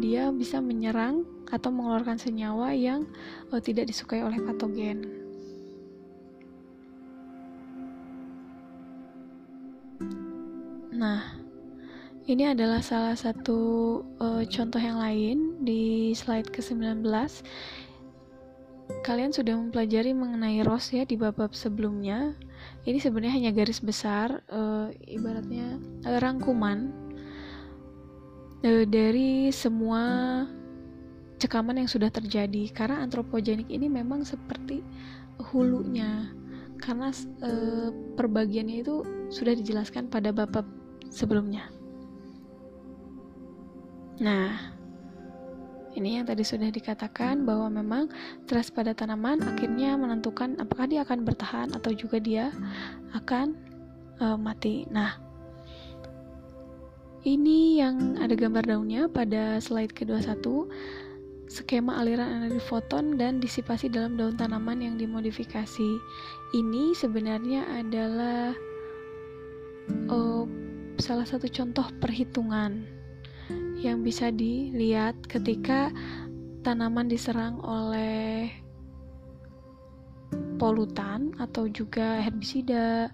[0.00, 3.04] dia bisa menyerang atau mengeluarkan senyawa yang
[3.52, 5.04] uh, tidak disukai oleh patogen.
[10.96, 11.36] Nah,
[12.24, 17.04] ini adalah salah satu uh, contoh yang lain di slide ke-19
[19.02, 22.34] kalian sudah mempelajari mengenai ROS ya di bab-bab sebelumnya.
[22.86, 26.94] Ini sebenarnya hanya garis besar, uh, ibaratnya uh, rangkuman
[28.62, 30.46] uh, dari semua
[31.42, 32.70] cekaman yang sudah terjadi.
[32.70, 34.86] Karena antropogenik ini memang seperti
[35.50, 36.30] hulunya,
[36.78, 37.10] karena
[37.42, 39.02] uh, perbagiannya itu
[39.34, 40.64] sudah dijelaskan pada bab-bab
[41.10, 41.66] sebelumnya.
[44.22, 44.75] Nah,
[45.96, 48.12] ini yang tadi sudah dikatakan bahwa memang
[48.44, 52.52] stres pada tanaman akhirnya menentukan apakah dia akan bertahan atau juga dia
[53.16, 53.56] akan
[54.20, 54.84] uh, mati.
[54.92, 55.16] Nah,
[57.24, 60.44] ini yang ada gambar daunnya pada slide ke-21
[61.46, 65.90] skema aliran energi foton dan disipasi dalam daun tanaman yang dimodifikasi.
[66.52, 68.52] Ini sebenarnya adalah
[70.12, 70.44] uh,
[71.00, 72.84] salah satu contoh perhitungan
[73.86, 75.94] yang bisa dilihat ketika
[76.66, 78.50] tanaman diserang oleh
[80.58, 83.12] polutan atau juga herbisida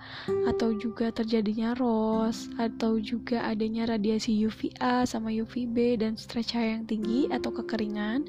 [0.48, 6.86] atau juga terjadinya ROS atau juga adanya radiasi UVA sama UVB dan stres cahaya yang
[6.88, 8.24] tinggi atau kekeringan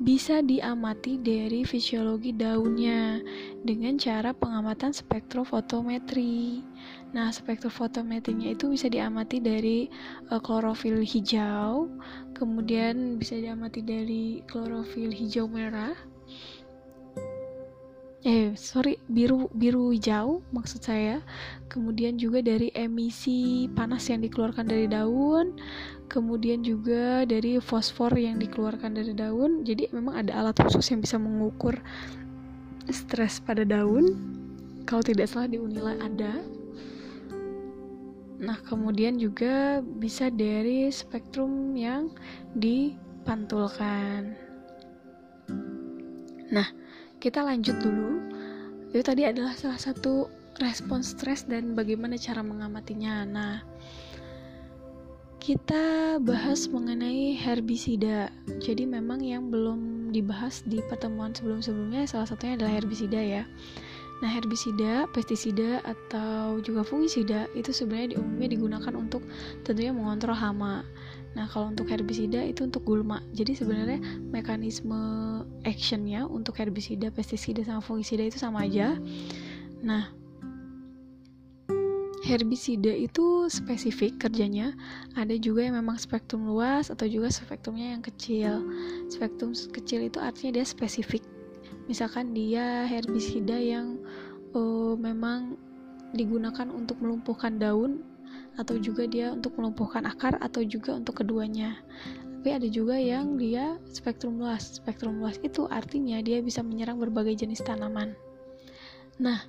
[0.00, 3.20] bisa diamati dari fisiologi daunnya
[3.60, 6.64] dengan cara pengamatan spektrofotometri.
[7.12, 9.92] Nah, spektrofotometrinya itu bisa diamati dari
[10.32, 11.92] uh, klorofil hijau,
[12.32, 15.92] kemudian bisa diamati dari klorofil hijau merah.
[18.20, 21.24] Eh, sorry, biru biru hijau maksud saya.
[21.72, 25.56] Kemudian juga dari emisi panas yang dikeluarkan dari daun,
[26.10, 29.62] kemudian juga dari fosfor yang dikeluarkan dari daun.
[29.62, 31.78] Jadi memang ada alat khusus yang bisa mengukur
[32.90, 34.18] stres pada daun.
[34.90, 36.42] Kalau tidak salah di Unila ada.
[38.42, 42.10] Nah kemudian juga bisa dari spektrum yang
[42.58, 44.34] dipantulkan.
[46.50, 46.66] Nah
[47.22, 48.18] kita lanjut dulu.
[48.90, 50.26] Itu tadi adalah salah satu
[50.58, 53.22] respon stres dan bagaimana cara mengamatinya.
[53.22, 53.62] Nah
[55.40, 58.28] kita bahas mengenai herbisida.
[58.60, 63.42] Jadi memang yang belum dibahas di pertemuan sebelum-sebelumnya salah satunya adalah herbisida ya.
[64.20, 69.24] Nah, herbisida, pestisida atau juga fungisida itu sebenarnya umumnya digunakan untuk
[69.64, 70.84] tentunya mengontrol hama.
[71.32, 73.24] Nah, kalau untuk herbisida itu untuk gulma.
[73.32, 73.96] Jadi sebenarnya
[74.28, 75.00] mekanisme
[75.64, 79.00] actionnya untuk herbisida, pestisida sama fungisida itu sama aja.
[79.80, 80.19] Nah,
[82.30, 84.70] herbisida itu spesifik kerjanya.
[85.18, 88.62] Ada juga yang memang spektrum luas atau juga spektrumnya yang kecil.
[89.10, 91.26] Spektrum kecil itu artinya dia spesifik.
[91.90, 93.98] Misalkan dia herbisida yang
[94.54, 95.58] uh, memang
[96.14, 98.06] digunakan untuk melumpuhkan daun
[98.54, 101.82] atau juga dia untuk melumpuhkan akar atau juga untuk keduanya.
[102.40, 104.78] Tapi ada juga yang dia spektrum luas.
[104.78, 108.14] Spektrum luas itu artinya dia bisa menyerang berbagai jenis tanaman.
[109.18, 109.44] Nah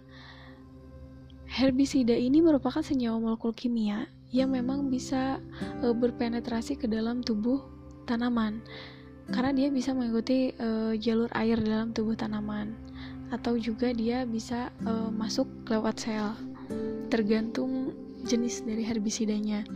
[1.51, 5.43] Herbisida ini merupakan senyawa molekul kimia yang memang bisa
[5.83, 7.59] e, berpenetrasi ke dalam tubuh
[8.07, 8.63] tanaman.
[9.27, 12.71] Karena dia bisa mengikuti e, jalur air dalam tubuh tanaman.
[13.35, 16.31] Atau juga dia bisa e, masuk lewat sel.
[17.11, 19.67] Tergantung jenis dari herbisidanya.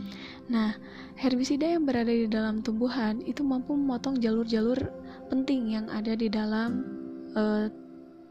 [0.48, 0.80] Nah,
[1.20, 4.80] herbisida yang berada di dalam tumbuhan itu mampu memotong jalur-jalur
[5.28, 6.88] penting yang ada di dalam
[7.36, 7.68] e,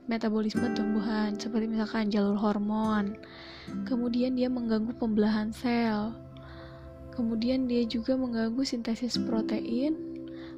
[0.05, 3.17] metabolisme tumbuhan seperti misalkan jalur hormon.
[3.89, 6.13] Kemudian dia mengganggu pembelahan sel.
[7.15, 9.95] Kemudian dia juga mengganggu sintesis protein,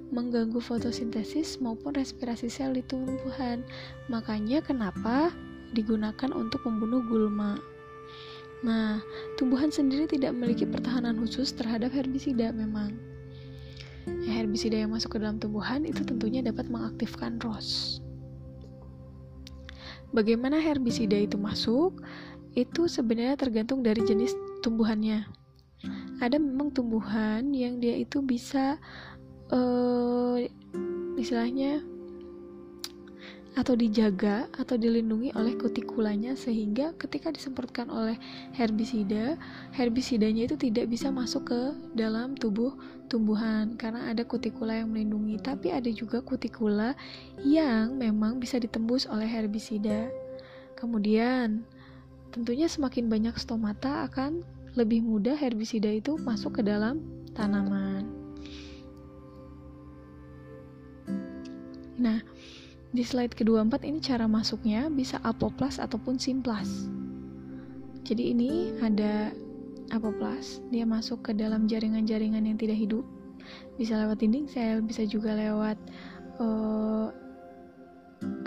[0.09, 3.63] mengganggu fotosintesis maupun respirasi sel di tumbuhan.
[4.11, 5.31] Makanya kenapa
[5.71, 7.55] digunakan untuk membunuh gulma.
[8.65, 8.99] Nah,
[9.37, 12.97] tumbuhan sendiri tidak memiliki pertahanan khusus terhadap herbisida memang.
[14.25, 18.01] Ya, herbisida yang masuk ke dalam tumbuhan itu tentunya dapat mengaktifkan ROS.
[20.15, 21.99] Bagaimana herbisida itu masuk?
[22.57, 24.33] Itu sebenarnya tergantung dari jenis
[24.65, 25.27] tumbuhannya.
[26.17, 28.81] Ada memang tumbuhan yang dia itu bisa
[29.53, 30.41] uh,
[31.17, 31.85] istilahnya
[33.57, 38.13] atau dijaga atau dilindungi oleh kutikulanya sehingga ketika disemprotkan oleh
[38.53, 39.33] herbisida,
[39.73, 41.61] herbisidanya itu tidak bisa masuk ke
[41.97, 42.77] dalam tubuh
[43.09, 45.41] tumbuhan karena ada kutikula yang melindungi.
[45.41, 46.93] Tapi ada juga kutikula
[47.41, 50.05] yang memang bisa ditembus oleh herbisida.
[50.77, 51.65] Kemudian,
[52.29, 54.45] tentunya semakin banyak stomata akan
[54.77, 57.01] lebih mudah herbisida itu masuk ke dalam
[57.33, 58.05] tanaman.
[61.97, 62.21] Nah,
[62.95, 66.87] di slide kedua empat ini cara masuknya bisa apoplas ataupun simplas.
[68.07, 69.35] Jadi ini ada
[69.91, 73.03] apoplas, dia masuk ke dalam jaringan-jaringan yang tidak hidup.
[73.75, 75.75] Bisa lewat dinding sel, bisa juga lewat
[76.39, 77.11] uh,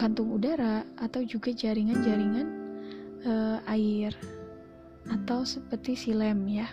[0.00, 2.48] kantung udara atau juga jaringan-jaringan
[3.28, 4.16] uh, air
[5.08, 6.68] atau seperti silem ya.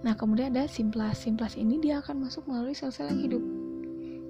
[0.00, 1.24] Nah, kemudian ada simplas.
[1.24, 3.44] Simplas ini dia akan masuk melalui sel-sel yang hidup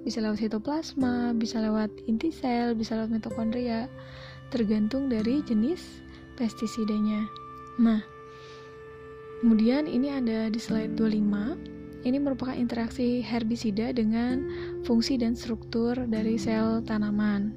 [0.07, 3.91] bisa lewat sitoplasma, bisa lewat inti sel, bisa lewat mitokondria,
[4.47, 5.83] tergantung dari jenis
[6.39, 7.27] pestisidanya.
[7.75, 7.99] Nah,
[9.43, 12.07] kemudian ini ada di slide 25.
[12.07, 14.47] Ini merupakan interaksi herbisida dengan
[14.87, 17.51] fungsi dan struktur dari sel tanaman.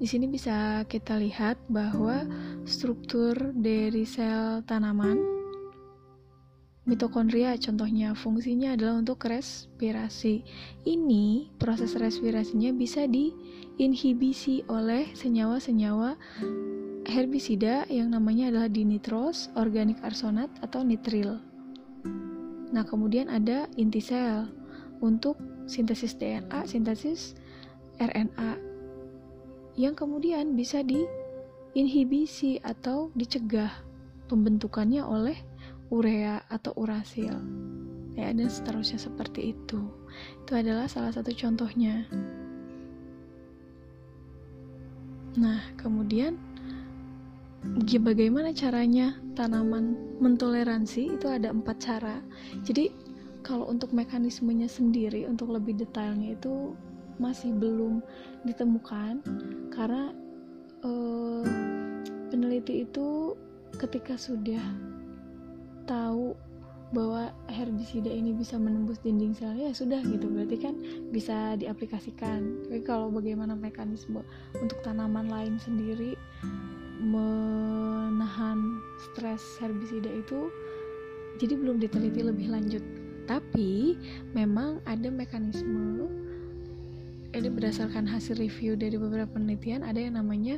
[0.00, 2.24] Di sini bisa kita lihat bahwa
[2.64, 5.37] struktur dari sel tanaman
[6.88, 10.40] Mitokondria contohnya fungsinya adalah untuk respirasi.
[10.88, 16.16] Ini proses respirasinya bisa diinhibisi oleh senyawa-senyawa
[17.04, 21.36] herbisida yang namanya adalah dinitros, organik arsonat atau nitril.
[22.72, 24.48] Nah, kemudian ada inti sel
[25.04, 25.36] untuk
[25.68, 27.36] sintesis DNA, sintesis
[28.00, 28.60] RNA
[29.76, 33.72] yang kemudian bisa diinhibisi atau dicegah
[34.28, 35.47] pembentukannya oleh
[35.88, 37.32] urea atau urasil.
[38.18, 39.80] Ya dan seterusnya seperti itu.
[40.42, 42.02] Itu adalah salah satu contohnya.
[45.38, 46.34] Nah kemudian
[48.02, 51.14] bagaimana caranya tanaman mentoleransi?
[51.14, 52.18] Itu ada empat cara.
[52.66, 52.90] Jadi
[53.46, 56.74] kalau untuk mekanismenya sendiri untuk lebih detailnya itu
[57.22, 58.02] masih belum
[58.46, 59.22] ditemukan
[59.74, 60.14] karena
[60.82, 61.44] eh,
[62.30, 63.34] peneliti itu
[63.78, 64.62] ketika sudah
[65.88, 66.36] tahu
[66.88, 70.28] bahwa herbisida ini bisa menembus dinding sel ya sudah gitu.
[70.28, 70.74] Berarti kan
[71.12, 72.68] bisa diaplikasikan.
[72.68, 74.24] Tapi kalau bagaimana mekanisme
[74.56, 76.16] untuk tanaman lain sendiri
[76.98, 78.58] menahan
[79.10, 80.48] stres herbisida itu
[81.38, 82.84] jadi belum diteliti lebih lanjut.
[83.28, 84.00] Tapi
[84.32, 86.08] memang ada mekanisme
[87.36, 90.56] ini berdasarkan hasil review dari beberapa penelitian ada yang namanya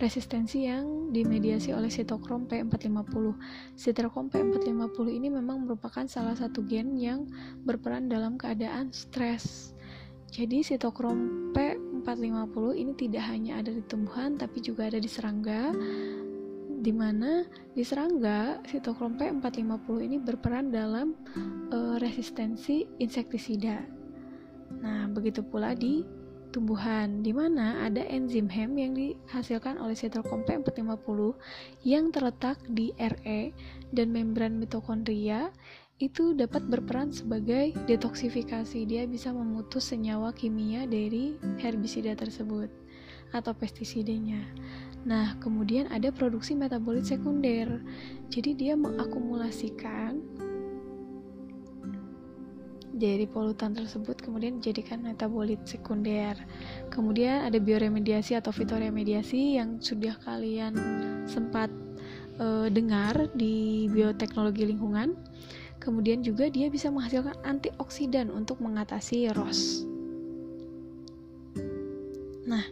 [0.00, 3.36] resistensi yang dimediasi oleh sitokrom P450.
[3.76, 7.28] Sitokrom P450 ini memang merupakan salah satu gen yang
[7.68, 9.76] berperan dalam keadaan stres.
[10.32, 15.72] Jadi sitokrom P450 ini tidak hanya ada di tumbuhan tapi juga ada di serangga
[16.76, 17.42] di mana
[17.72, 21.16] di serangga sitokrom P450 ini berperan dalam
[21.72, 23.95] uh, resistensi insektisida.
[24.82, 26.02] Nah, begitu pula di
[26.54, 31.36] tumbuhan, di mana ada enzim HEM yang dihasilkan oleh sitokrom P450
[31.84, 33.52] yang terletak di RE
[33.92, 35.52] dan membran mitokondria
[35.96, 38.84] itu dapat berperan sebagai detoksifikasi.
[38.84, 42.68] Dia bisa memutus senyawa kimia dari herbisida tersebut
[43.32, 44.44] atau pestisidanya.
[45.06, 47.80] Nah, kemudian ada produksi metabolit sekunder.
[48.28, 50.20] Jadi dia mengakumulasikan
[52.96, 56.32] dari polutan tersebut kemudian dijadikan metabolit sekunder.
[56.88, 60.72] Kemudian ada bioremediasi atau fitoremediasi yang sudah kalian
[61.28, 61.68] sempat
[62.40, 65.12] uh, dengar di bioteknologi lingkungan.
[65.76, 69.84] Kemudian juga dia bisa menghasilkan antioksidan untuk mengatasi ROS.
[72.48, 72.64] Nah,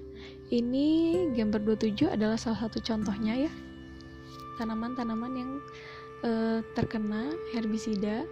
[0.49, 3.53] ini gambar 27 adalah salah satu contohnya ya.
[4.57, 5.51] Tanaman-tanaman yang
[6.25, 8.25] uh, terkena herbisida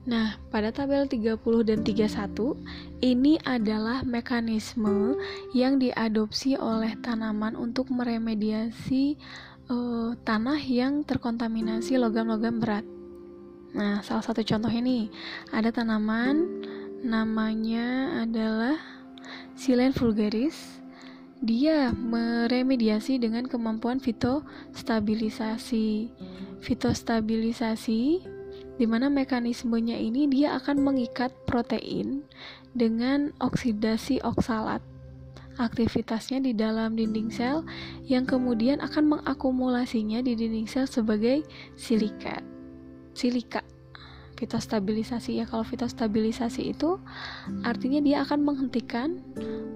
[0.03, 2.59] Nah, pada tabel 30 dan 31
[3.07, 5.15] ini adalah mekanisme
[5.55, 9.15] yang diadopsi oleh tanaman untuk meremediasi
[9.71, 12.83] uh, tanah yang terkontaminasi logam-logam berat.
[13.79, 15.07] Nah, salah satu contoh ini
[15.55, 16.67] ada tanaman
[17.03, 18.79] namanya adalah
[19.53, 20.81] Silen vulgaris.
[21.43, 26.11] Dia meremediasi dengan kemampuan fitostabilisasi.
[26.63, 28.03] Fitostabilisasi
[28.79, 32.23] di mana mekanismenya ini dia akan mengikat protein
[32.73, 34.81] dengan oksidasi oksalat.
[35.61, 37.61] Aktivitasnya di dalam dinding sel
[38.09, 41.45] yang kemudian akan mengakumulasinya di dinding sel sebagai
[41.77, 42.41] silikat.
[43.13, 43.61] Silika
[44.43, 46.99] fitostabilisasi ya kalau fitostabilisasi itu
[47.63, 49.23] artinya dia akan menghentikan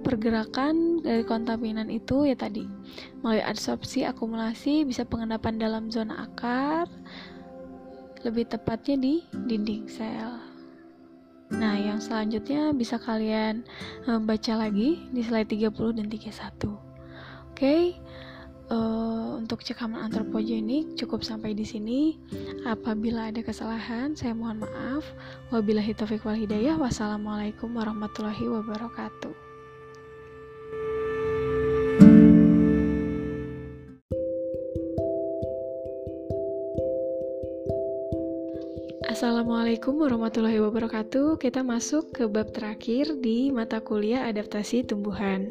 [0.02, 2.66] pergerakan dari kontaminan itu ya tadi.
[3.22, 6.90] Melalui absorpsi akumulasi bisa pengendapan dalam zona akar
[8.26, 9.14] lebih tepatnya di
[9.46, 10.42] dinding sel.
[11.54, 13.62] Nah yang selanjutnya bisa kalian
[14.10, 16.74] eh, baca lagi di slide 30 dan 31 oke?
[17.54, 17.94] okay?
[18.70, 22.18] Uh, untuk cekaman antropogenik cukup sampai di sini.
[22.66, 25.06] Apabila ada kesalahan, saya mohon maaf.
[25.54, 26.74] Wabillahi taufiq wal hidayah.
[26.74, 29.45] Wassalamualaikum warahmatullahi wabarakatuh.
[39.16, 41.40] Assalamualaikum warahmatullahi wabarakatuh.
[41.40, 45.48] Kita masuk ke bab terakhir di mata kuliah adaptasi tumbuhan.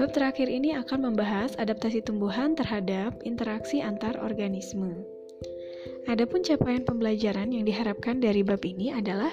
[0.00, 5.04] Bab terakhir ini akan membahas adaptasi tumbuhan terhadap interaksi antar organisme.
[6.04, 9.32] Adapun capaian pembelajaran yang diharapkan dari bab ini adalah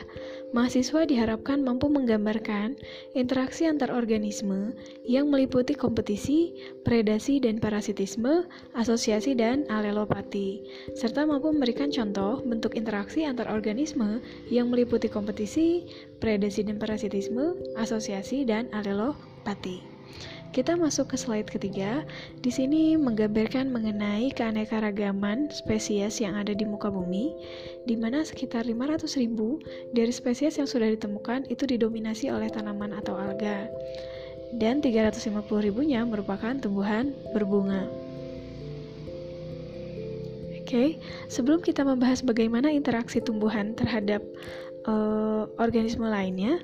[0.56, 2.80] mahasiswa diharapkan mampu menggambarkan
[3.12, 4.72] interaksi antar organisme
[5.04, 6.56] yang meliputi kompetisi,
[6.88, 10.64] predasi dan parasitisme, asosiasi dan alelopati,
[10.96, 15.92] serta mampu memberikan contoh bentuk interaksi antar organisme yang meliputi kompetisi,
[16.24, 19.91] predasi dan parasitisme, asosiasi dan alelopati.
[20.52, 22.04] Kita masuk ke slide ketiga.
[22.43, 27.32] Di sini menggambarkan mengenai keanekaragaman spesies yang ada di muka bumi,
[27.88, 29.64] di mana sekitar 500 ribu
[29.95, 33.72] dari spesies yang sudah ditemukan itu didominasi oleh tanaman atau alga,
[34.60, 37.88] dan 350 ribunya merupakan tumbuhan berbunga.
[40.60, 40.89] Oke, okay.
[41.32, 44.20] sebelum kita membahas bagaimana interaksi tumbuhan terhadap
[44.84, 46.60] uh, organisme lainnya,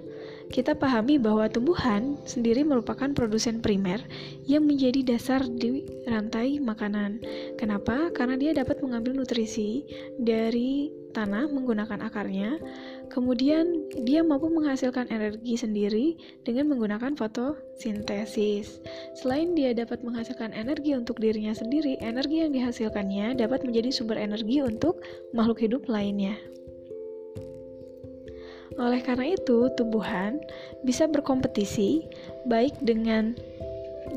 [0.47, 3.99] kita pahami bahwa tumbuhan sendiri merupakan produsen primer
[4.47, 7.19] yang menjadi dasar di rantai makanan.
[7.59, 8.09] Kenapa?
[8.15, 9.83] Karena dia dapat mengambil nutrisi
[10.15, 12.61] dari tanah menggunakan akarnya,
[13.09, 16.05] kemudian dia mampu menghasilkan energi sendiri
[16.45, 18.77] dengan menggunakan fotosintesis.
[19.17, 24.61] Selain dia dapat menghasilkan energi untuk dirinya sendiri, energi yang dihasilkannya dapat menjadi sumber energi
[24.61, 25.01] untuk
[25.33, 26.37] makhluk hidup lainnya.
[28.77, 30.37] Oleh karena itu, tumbuhan
[30.85, 32.05] bisa berkompetisi
[32.45, 33.33] baik dengan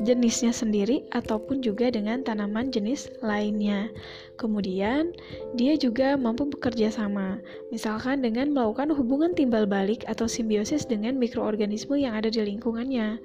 [0.07, 3.91] jenisnya sendiri ataupun juga dengan tanaman jenis lainnya.
[4.39, 5.11] Kemudian,
[5.59, 11.99] dia juga mampu bekerja sama, misalkan dengan melakukan hubungan timbal balik atau simbiosis dengan mikroorganisme
[11.99, 13.19] yang ada di lingkungannya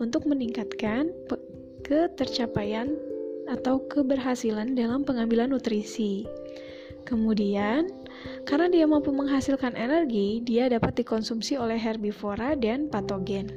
[0.00, 1.12] untuk meningkatkan
[1.84, 2.94] ketercapaian
[3.48, 6.24] atau keberhasilan dalam pengambilan nutrisi.
[7.08, 7.88] Kemudian,
[8.48, 13.52] karena dia mampu menghasilkan energi, dia dapat dikonsumsi oleh herbivora dan patogen.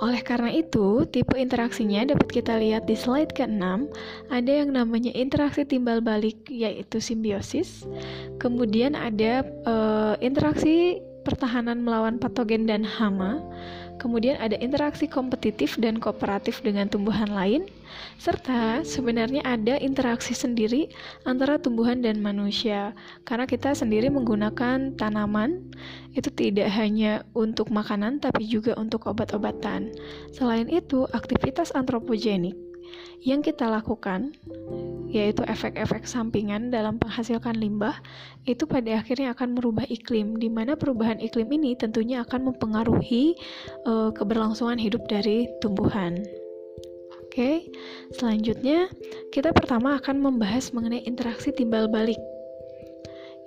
[0.00, 3.84] Oleh karena itu, tipe interaksinya dapat kita lihat di slide ke-6.
[4.32, 7.84] Ada yang namanya interaksi timbal balik, yaitu simbiosis.
[8.40, 13.44] Kemudian ada uh, interaksi pertahanan melawan patogen dan hama.
[14.00, 17.68] Kemudian ada interaksi kompetitif dan kooperatif dengan tumbuhan lain,
[18.16, 20.88] serta sebenarnya ada interaksi sendiri
[21.28, 22.96] antara tumbuhan dan manusia.
[23.28, 25.68] Karena kita sendiri menggunakan tanaman,
[26.16, 29.92] itu tidak hanya untuk makanan tapi juga untuk obat-obatan.
[30.32, 32.69] Selain itu, aktivitas antropogenik
[33.20, 34.32] yang kita lakukan
[35.10, 37.98] yaitu efek-efek sampingan dalam menghasilkan limbah,
[38.46, 43.34] itu pada akhirnya akan merubah iklim, di mana perubahan iklim ini tentunya akan mempengaruhi
[43.90, 46.22] uh, keberlangsungan hidup dari tumbuhan.
[47.26, 47.70] Oke,
[48.14, 48.90] selanjutnya
[49.30, 52.18] kita pertama akan membahas mengenai interaksi timbal balik.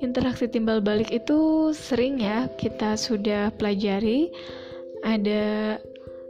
[0.03, 4.31] Interaksi timbal balik itu sering ya kita sudah pelajari.
[5.03, 5.79] Ada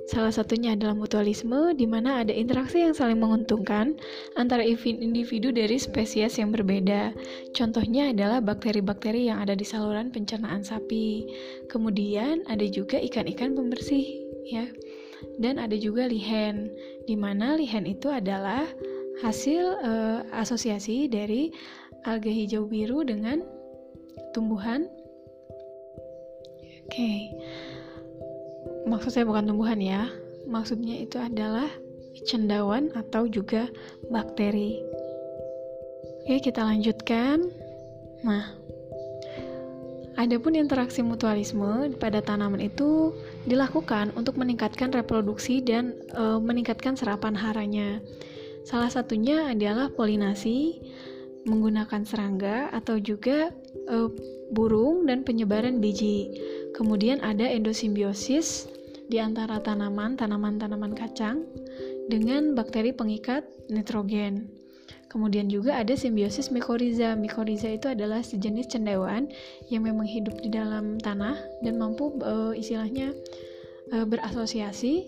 [0.03, 3.95] Salah satunya adalah mutualisme, di mana ada interaksi yang saling menguntungkan
[4.35, 7.15] antara individu dari spesies yang berbeda.
[7.55, 11.23] Contohnya adalah bakteri-bakteri yang ada di saluran pencernaan sapi.
[11.71, 14.03] Kemudian ada juga ikan-ikan pembersih,
[14.43, 14.67] ya.
[15.39, 16.67] Dan ada juga lihen,
[17.07, 18.67] di mana lihen itu adalah
[19.23, 21.55] hasil uh, asosiasi dari
[22.03, 23.39] alga hijau biru dengan
[24.35, 24.83] tumbuhan.
[26.83, 26.91] Oke.
[26.91, 27.72] Okay
[28.87, 30.09] maksud saya bukan tumbuhan ya
[30.47, 31.67] maksudnya itu adalah
[32.27, 33.71] cendawan atau juga
[34.11, 34.79] bakteri
[36.23, 37.47] oke kita lanjutkan
[38.23, 38.63] nah
[40.13, 43.17] Adapun interaksi mutualisme pada tanaman itu
[43.49, 47.97] dilakukan untuk meningkatkan reproduksi dan e, meningkatkan serapan haranya.
[48.61, 50.77] Salah satunya adalah polinasi
[51.49, 53.49] menggunakan serangga atau juga
[53.89, 53.97] e,
[54.53, 56.29] burung dan penyebaran biji.
[56.77, 58.69] Kemudian ada endosimbiosis
[59.07, 61.43] di antara tanaman, tanaman-tanaman kacang
[62.07, 64.47] dengan bakteri pengikat nitrogen.
[65.13, 67.13] Kemudian juga ada simbiosis mikoriza.
[67.13, 69.29] Mikoriza itu adalah sejenis cendewan
[69.69, 73.13] yang memang hidup di dalam tanah dan mampu uh, istilahnya
[73.93, 75.05] uh, berasosiasi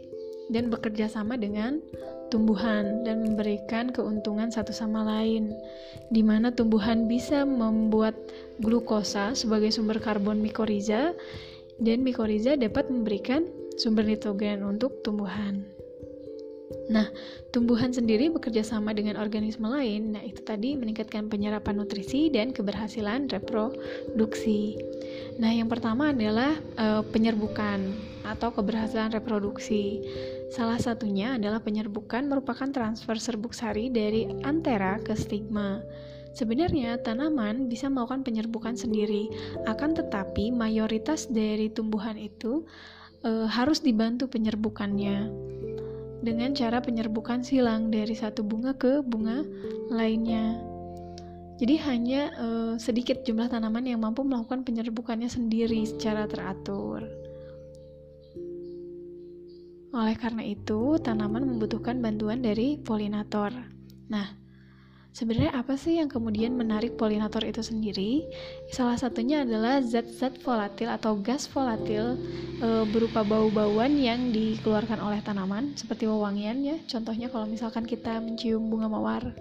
[0.53, 1.81] dan bekerja sama dengan
[2.29, 5.53] tumbuhan dan memberikan keuntungan satu sama lain,
[6.13, 8.13] di mana tumbuhan bisa membuat
[8.61, 11.17] glukosa sebagai sumber karbon mikoriza
[11.81, 15.63] dan mikoriza dapat memberikan sumber nitrogen untuk tumbuhan.
[16.85, 17.09] Nah,
[17.49, 20.13] tumbuhan sendiri bekerja sama dengan organisme lain.
[20.13, 24.77] Nah, itu tadi meningkatkan penyerapan nutrisi dan keberhasilan reproduksi.
[25.41, 27.89] Nah, yang pertama adalah e, penyerbukan
[28.25, 30.01] atau keberhasilan reproduksi.
[30.53, 35.81] Salah satunya adalah penyerbukan merupakan transfer serbuk sari dari antera ke stigma.
[36.35, 39.31] Sebenarnya tanaman bisa melakukan penyerbukan sendiri,
[39.71, 42.67] akan tetapi mayoritas dari tumbuhan itu
[43.25, 45.33] e, harus dibantu penyerbukannya
[46.21, 49.41] dengan cara penyerbukan silang dari satu bunga ke bunga
[49.89, 50.61] lainnya.
[51.57, 52.47] Jadi hanya e,
[52.77, 57.03] sedikit jumlah tanaman yang mampu melakukan penyerbukannya sendiri secara teratur.
[59.95, 63.55] Oleh karena itu, tanaman membutuhkan bantuan dari polinator.
[64.11, 64.27] Nah,
[65.15, 68.27] Sebenarnya apa sih yang kemudian menarik polinator itu sendiri?
[68.67, 72.19] Salah satunya adalah zat-zat volatil atau gas volatil
[72.59, 76.75] e, berupa bau-bauan yang dikeluarkan oleh tanaman seperti wewangian ya.
[76.91, 79.31] Contohnya kalau misalkan kita mencium bunga mawar.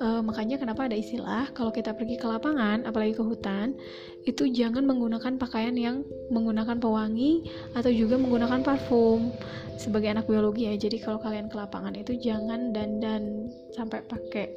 [0.00, 3.76] E, makanya kenapa ada istilah kalau kita pergi ke lapangan, apalagi ke hutan,
[4.24, 7.44] itu jangan menggunakan pakaian yang menggunakan pewangi
[7.76, 9.28] atau juga menggunakan parfum
[9.76, 10.74] sebagai anak biologi ya.
[10.80, 14.56] Jadi kalau kalian ke lapangan itu jangan dandan sampai pakai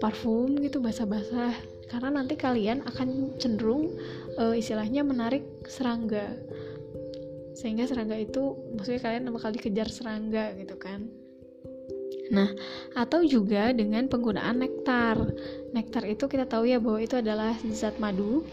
[0.00, 1.52] parfum gitu basah-basah.
[1.92, 3.92] Karena nanti kalian akan cenderung
[4.40, 6.32] uh, istilahnya menarik serangga.
[7.52, 11.21] Sehingga serangga itu maksudnya kalian bakal dikejar serangga gitu kan
[12.30, 12.48] Nah,
[12.94, 15.18] atau juga dengan penggunaan nektar.
[15.74, 18.46] Nektar itu kita tahu ya bahwa itu adalah zat madu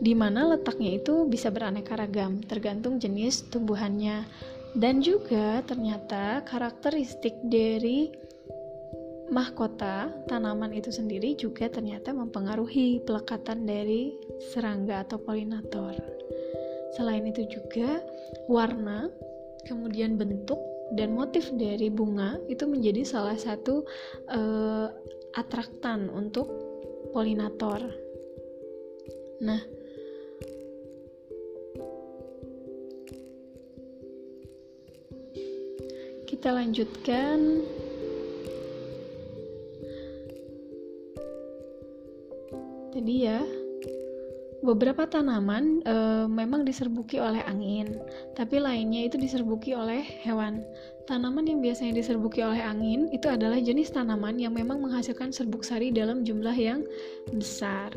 [0.00, 4.22] di mana letaknya itu bisa beraneka ragam tergantung jenis tumbuhannya.
[4.70, 8.06] Dan juga ternyata karakteristik dari
[9.30, 14.14] mahkota tanaman itu sendiri juga ternyata mempengaruhi pelekatan dari
[14.54, 15.94] serangga atau polinator.
[16.98, 18.02] Selain itu juga
[18.50, 19.06] warna,
[19.66, 20.58] kemudian bentuk
[20.94, 23.86] dan motif dari bunga itu menjadi salah satu
[24.30, 24.90] uh,
[25.38, 26.50] atraktan untuk
[27.14, 27.78] polinator.
[29.40, 29.62] Nah,
[36.26, 37.64] kita lanjutkan
[42.90, 43.40] Jadi ya,
[44.60, 45.94] beberapa tanaman e,
[46.28, 47.96] memang diserbuki oleh angin,
[48.36, 50.60] tapi lainnya itu diserbuki oleh hewan.
[51.08, 55.88] Tanaman yang biasanya diserbuki oleh angin itu adalah jenis tanaman yang memang menghasilkan serbuk sari
[55.90, 56.84] dalam jumlah yang
[57.32, 57.90] besar.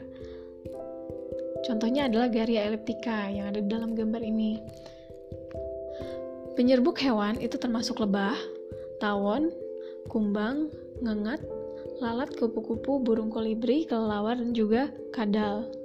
[1.64, 4.60] Contohnya adalah Garia elliptica yang ada di dalam gambar ini.
[6.60, 8.36] Penyerbuk hewan itu termasuk lebah,
[9.00, 9.52] tawon,
[10.12, 10.70] kumbang,
[11.02, 11.40] ngengat,
[12.04, 15.83] lalat, kupu-kupu, burung kolibri, kelelawar, dan juga kadal.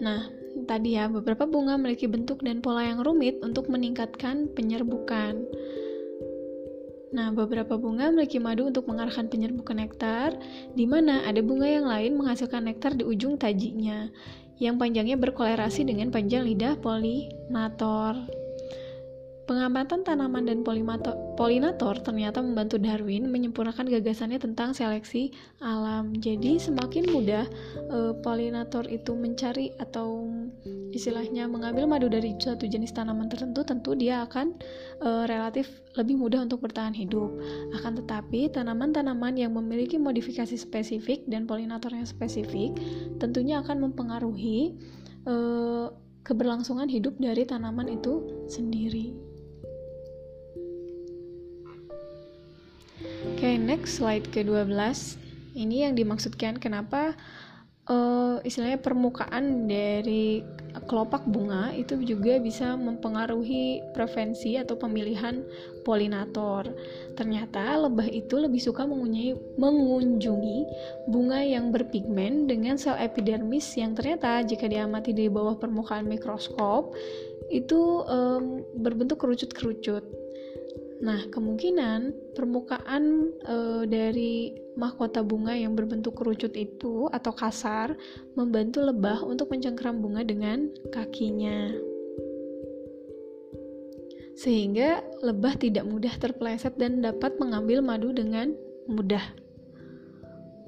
[0.00, 0.28] Nah,
[0.68, 5.40] tadi ya, beberapa bunga memiliki bentuk dan pola yang rumit untuk meningkatkan penyerbukan.
[7.16, 10.36] Nah, beberapa bunga memiliki madu untuk mengarahkan penyerbukan nektar,
[10.76, 14.12] di mana ada bunga yang lain menghasilkan nektar di ujung tajinya,
[14.60, 18.45] yang panjangnya berkolerasi dengan panjang lidah polinator.
[19.46, 20.66] Pengamatan tanaman dan
[21.38, 25.30] polinator ternyata membantu Darwin menyempurnakan gagasannya tentang seleksi
[25.62, 26.10] alam.
[26.18, 27.46] Jadi semakin mudah
[27.86, 30.26] e, polinator itu mencari atau
[30.90, 34.58] istilahnya mengambil madu dari suatu jenis tanaman tertentu, tentu dia akan
[34.98, 37.30] e, relatif lebih mudah untuk bertahan hidup.
[37.78, 42.74] Akan tetapi tanaman-tanaman yang memiliki modifikasi spesifik dan polinator yang spesifik
[43.22, 44.74] tentunya akan mempengaruhi
[45.22, 45.34] e,
[46.26, 49.35] keberlangsungan hidup dari tanaman itu sendiri.
[53.26, 54.72] Oke, okay, next slide ke-12.
[55.56, 57.16] Ini yang dimaksudkan kenapa
[57.90, 60.44] uh, istilahnya permukaan dari
[60.84, 65.40] kelopak bunga itu juga bisa mempengaruhi preferensi atau pemilihan
[65.82, 66.68] polinator.
[67.16, 70.58] Ternyata lebah itu lebih suka mengunjungi, mengunjungi
[71.08, 76.92] bunga yang berpigmen dengan sel epidermis yang ternyata jika diamati di bawah permukaan mikroskop
[77.48, 80.25] itu um, berbentuk kerucut-kerucut.
[80.96, 87.92] Nah, kemungkinan permukaan e, dari mahkota bunga yang berbentuk kerucut itu atau kasar
[88.32, 91.68] membantu lebah untuk mencengkeram bunga dengan kakinya.
[94.36, 98.52] Sehingga lebah tidak mudah terpeleset dan dapat mengambil madu dengan
[98.88, 99.24] mudah.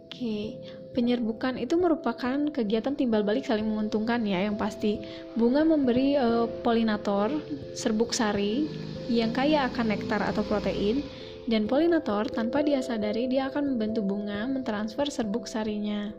[0.08, 0.60] Oke,
[0.92, 5.00] penyerbukan itu merupakan kegiatan timbal balik saling menguntungkan ya yang pasti.
[5.36, 7.32] Bunga memberi e, polinator
[7.76, 8.68] serbuk sari
[9.08, 11.00] yang kaya akan nektar atau protein,
[11.48, 16.12] dan polinator tanpa dia sadari dia akan membantu bunga mentransfer serbuk sarinya.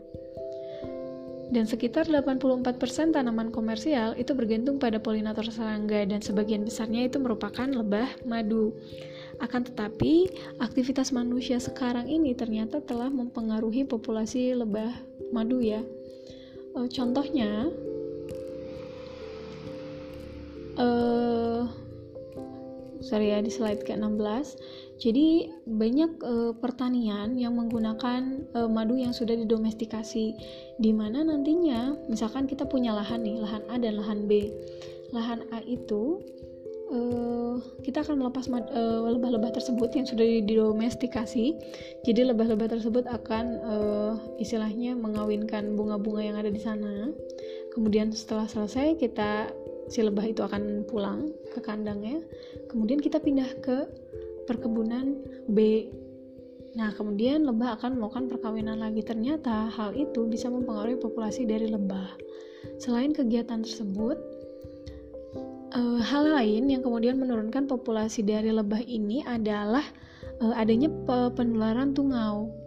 [1.50, 7.66] Dan sekitar 84% tanaman komersial itu bergantung pada polinator serangga dan sebagian besarnya itu merupakan
[7.66, 8.70] lebah madu.
[9.40, 10.28] Akan tetapi,
[10.60, 14.92] aktivitas manusia sekarang ini ternyata telah mempengaruhi populasi lebah
[15.32, 15.80] madu ya.
[16.76, 17.72] E, contohnya,
[20.76, 21.64] uh,
[23.00, 24.60] sorry ya di slide ke-16
[25.00, 30.36] jadi banyak uh, pertanian yang menggunakan uh, madu yang sudah didomestikasi
[30.76, 34.52] di mana nantinya misalkan kita punya lahan nih lahan A dan lahan B
[35.16, 36.20] lahan A itu
[36.90, 38.50] uh, kita akan melepas
[39.14, 41.56] lebah-lebah tersebut yang sudah didomestikasi.
[42.04, 47.08] Jadi lebah-lebah tersebut akan uh, istilahnya mengawinkan bunga-bunga yang ada di sana.
[47.72, 49.50] Kemudian setelah selesai kita
[49.90, 52.22] si lebah itu akan pulang ke kandangnya.
[52.70, 53.86] Kemudian kita pindah ke
[54.46, 55.18] perkebunan
[55.50, 55.90] B.
[56.78, 59.02] Nah kemudian lebah akan melakukan perkawinan lagi.
[59.02, 62.14] Ternyata hal itu bisa mempengaruhi populasi dari lebah.
[62.78, 64.29] Selain kegiatan tersebut
[65.74, 69.84] uh, hal lain yang kemudian menurunkan populasi dari lebah ini adalah
[70.42, 70.90] uh, adanya
[71.34, 72.60] penularan tungau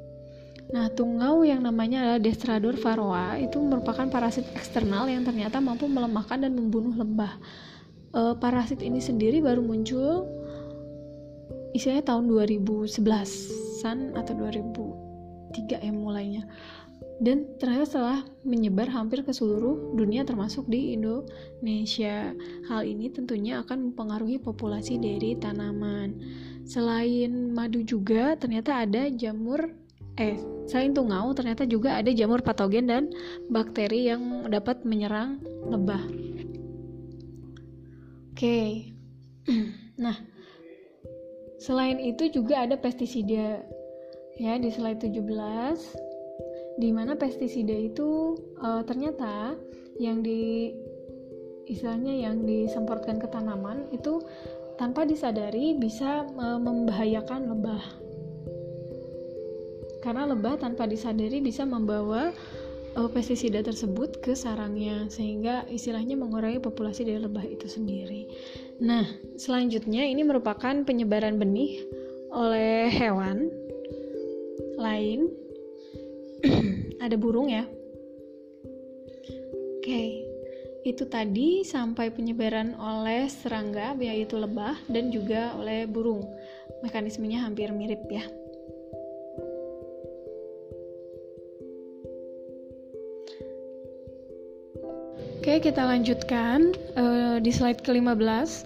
[0.74, 6.42] Nah, tungau yang namanya adalah Destrador varroa itu merupakan parasit eksternal yang ternyata mampu melemahkan
[6.42, 7.38] dan membunuh lebah.
[8.10, 10.26] E, parasit ini sendiri baru muncul
[11.78, 16.50] istilahnya tahun 2011-an atau 2003 ya mulainya.
[17.22, 22.34] Dan ternyata setelah menyebar hampir ke seluruh dunia termasuk di Indonesia.
[22.66, 26.18] Hal ini tentunya akan mempengaruhi populasi dari tanaman.
[26.66, 29.76] Selain madu juga ternyata ada jamur
[30.14, 30.38] eh
[30.70, 33.10] selain tungau ternyata juga ada jamur patogen dan
[33.50, 36.04] bakteri yang dapat menyerang lebah.
[38.34, 38.38] Oke.
[38.38, 38.68] Okay.
[39.94, 40.18] Nah,
[41.62, 43.62] selain itu juga ada pestisida
[44.42, 45.14] ya di slide 17
[46.78, 49.54] di mana pestisida itu uh, ternyata
[50.02, 50.74] yang di
[51.70, 54.20] istilahnya yang disemprotkan ke tanaman itu
[54.76, 57.84] tanpa disadari bisa uh, membahayakan lebah
[60.04, 62.36] karena lebah tanpa disadari bisa membawa
[63.00, 68.28] uh, pestisida tersebut ke sarangnya sehingga istilahnya mengurangi populasi dari lebah itu sendiri.
[68.84, 69.08] Nah,
[69.40, 71.88] selanjutnya ini merupakan penyebaran benih
[72.34, 73.48] oleh hewan
[74.76, 75.43] lain.
[77.04, 77.64] Ada burung ya.
[79.80, 80.04] Oke,
[80.84, 86.24] itu tadi sampai penyebaran oleh serangga, yaitu lebah, dan juga oleh burung.
[86.84, 88.24] Mekanismenya hampir mirip ya.
[95.44, 98.64] Oke, kita lanjutkan uh, di slide ke-15.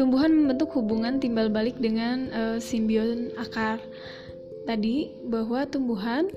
[0.00, 3.76] Tumbuhan membentuk hubungan timbal balik dengan uh, simbion akar.
[4.64, 6.32] Tadi bahwa tumbuhan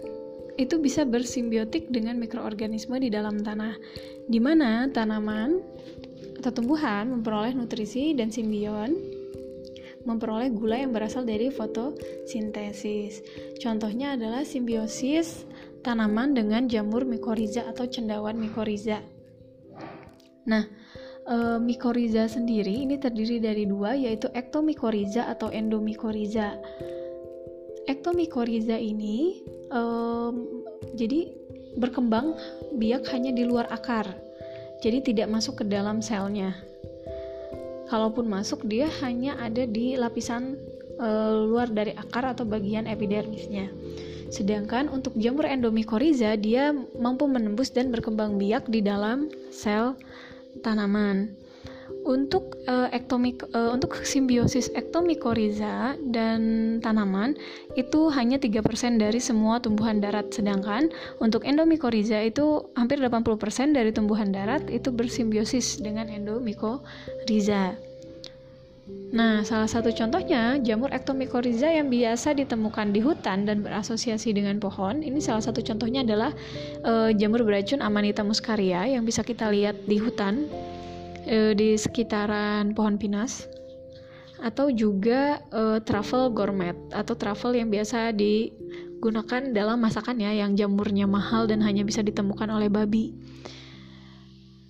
[0.58, 3.78] itu bisa bersimbiotik dengan mikroorganisme di dalam tanah,
[4.26, 5.62] di mana tanaman
[6.42, 9.18] atau tumbuhan memperoleh nutrisi dan simbion
[10.08, 13.20] memperoleh gula yang berasal dari fotosintesis.
[13.60, 15.44] Contohnya adalah simbiosis
[15.84, 19.04] tanaman dengan jamur mikoriza atau cendawan mikoriza.
[20.48, 20.64] Nah,
[21.28, 26.56] e, mikoriza sendiri ini terdiri dari dua yaitu ektomikoriza atau endomikoriza.
[27.88, 29.42] Ektomikoriza ini
[29.72, 29.82] e,
[30.94, 31.32] jadi
[31.80, 32.36] berkembang
[32.76, 34.12] biak hanya di luar akar.
[34.84, 36.54] Jadi tidak masuk ke dalam selnya.
[37.88, 40.60] Kalaupun masuk dia hanya ada di lapisan
[41.00, 41.10] e,
[41.48, 43.72] luar dari akar atau bagian epidermisnya.
[44.28, 49.96] Sedangkan untuk jamur endomikoriza dia mampu menembus dan berkembang biak di dalam sel
[50.60, 51.47] tanaman.
[52.08, 56.40] Untuk uh, ektomik uh, untuk simbiosis ektomikoriza dan
[56.80, 57.36] tanaman
[57.76, 58.64] itu hanya 3%
[58.96, 60.88] dari semua tumbuhan darat sedangkan
[61.20, 67.76] untuk endomikoriza itu hampir 80% dari tumbuhan darat itu bersimbiosis dengan endomikoriza.
[68.88, 75.04] Nah, salah satu contohnya jamur ektomikoriza yang biasa ditemukan di hutan dan berasosiasi dengan pohon.
[75.04, 76.32] Ini salah satu contohnya adalah
[76.88, 80.48] e, jamur beracun Amanita muscaria yang bisa kita lihat di hutan
[81.28, 83.46] e, di sekitaran pohon pinus
[84.40, 91.06] atau juga e, truffle gourmet atau truffle yang biasa digunakan dalam masakan ya yang jamurnya
[91.06, 93.12] mahal dan hanya bisa ditemukan oleh babi.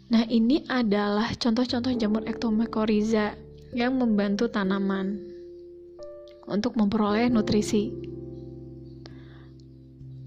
[0.08, 3.36] Nah, ini adalah contoh-contoh jamur ektomikoriza
[3.76, 5.20] yang membantu tanaman
[6.48, 7.92] untuk memperoleh nutrisi.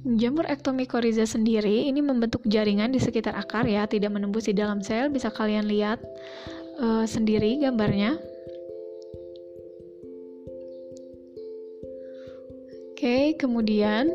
[0.00, 5.12] Jamur ektomikoriza sendiri ini membentuk jaringan di sekitar akar ya, tidak menembus di dalam sel.
[5.12, 6.00] Bisa kalian lihat
[6.80, 8.16] uh, sendiri gambarnya.
[12.96, 14.08] Oke, kemudian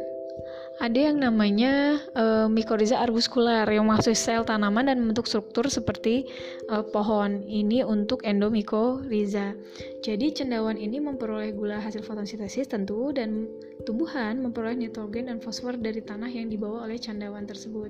[0.85, 6.29] ada yang namanya uh, mikoriza arbuskular yang masuk sel tanaman dan membentuk struktur seperti
[6.69, 7.41] uh, pohon.
[7.41, 9.57] Ini untuk endomikoriza.
[10.05, 13.49] Jadi cendawan ini memperoleh gula hasil fotosintesis tentu dan
[13.89, 17.89] tumbuhan memperoleh nitrogen dan fosfor dari tanah yang dibawa oleh cendawan tersebut.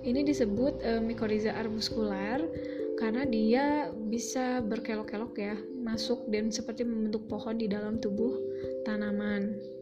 [0.00, 2.40] Ini disebut uh, mikoriza arbuskular
[2.96, 8.32] karena dia bisa berkelok-kelok ya, masuk dan seperti membentuk pohon di dalam tubuh
[8.88, 9.73] tanaman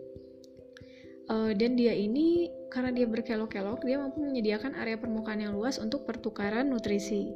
[1.32, 6.04] uh, dan dia ini karena dia berkelok-kelok dia mampu menyediakan area permukaan yang luas untuk
[6.04, 7.32] pertukaran nutrisi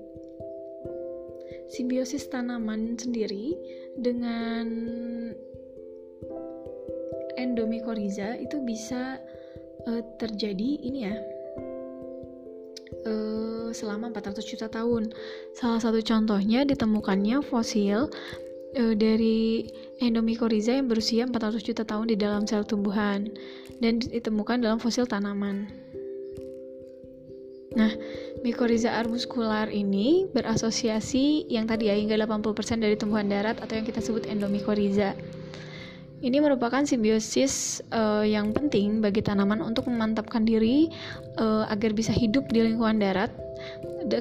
[1.72, 3.56] simbiosis tanaman sendiri
[3.96, 4.66] dengan
[7.36, 9.18] endomikoriza itu bisa
[9.88, 11.16] uh, terjadi ini ya
[13.06, 15.12] uh, selama 400 juta tahun.
[15.52, 18.08] Salah satu contohnya ditemukannya fosil
[18.78, 19.68] uh, dari
[20.00, 23.32] endomikoriza yang berusia 400 juta tahun di dalam sel tumbuhan
[23.80, 25.68] dan ditemukan dalam fosil tanaman.
[27.76, 27.92] Nah,
[28.40, 34.00] mikoriza arbuskular ini berasosiasi yang tadi ya hingga 80% dari tumbuhan darat atau yang kita
[34.00, 35.12] sebut endomikoriza.
[36.26, 40.90] Ini merupakan simbiosis uh, yang penting bagi tanaman untuk memantapkan diri
[41.38, 43.30] uh, agar bisa hidup di lingkungan darat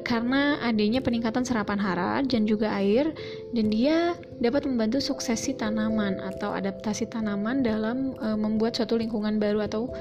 [0.02, 3.14] karena adanya peningkatan serapan hara dan juga air
[3.54, 9.62] dan dia dapat membantu suksesi tanaman atau adaptasi tanaman dalam e, membuat suatu lingkungan baru
[9.70, 9.94] atau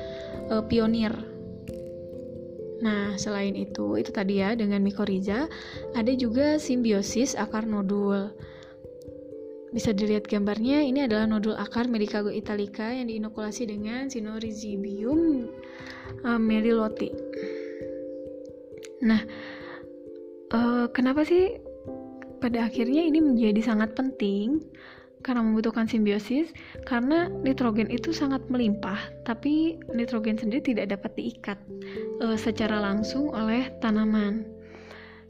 [0.49, 1.13] e, pionir.
[2.81, 5.49] Nah, selain itu, itu tadi ya dengan mikoriza,
[5.93, 8.33] ada juga simbiosis akar nodul.
[9.75, 15.51] Bisa dilihat gambarnya, ini adalah nodul akar Medicago italica yang diinokulasi dengan Sinorizibium
[16.23, 17.11] e, meliloti.
[19.03, 19.21] Nah,
[20.55, 21.59] uh, kenapa sih
[22.39, 24.63] pada akhirnya ini menjadi sangat penting
[25.25, 26.53] karena membutuhkan simbiosis
[26.85, 31.59] karena nitrogen itu sangat melimpah tapi nitrogen sendiri tidak dapat diikat
[32.21, 34.45] uh, secara langsung oleh tanaman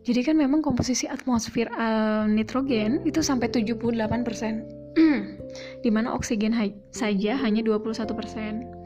[0.04, 4.94] jadi kan memang komposisi atmosfer uh, nitrogen itu sampai 78%
[5.84, 6.54] di mana oksigen
[6.92, 8.84] saja hanya 21%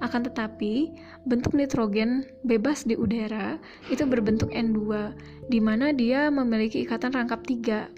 [0.00, 0.96] akan tetapi,
[1.28, 3.60] bentuk nitrogen bebas di udara
[3.92, 5.12] itu berbentuk N2,
[5.52, 7.92] di mana dia memiliki ikatan rangkap tiga,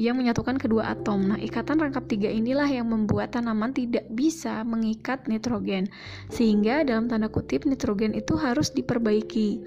[0.00, 1.28] yang menyatukan kedua atom.
[1.28, 5.92] Nah, ikatan rangkap tiga inilah yang membuat tanaman tidak bisa mengikat nitrogen,
[6.32, 9.60] sehingga dalam tanda kutip nitrogen itu harus diperbaiki.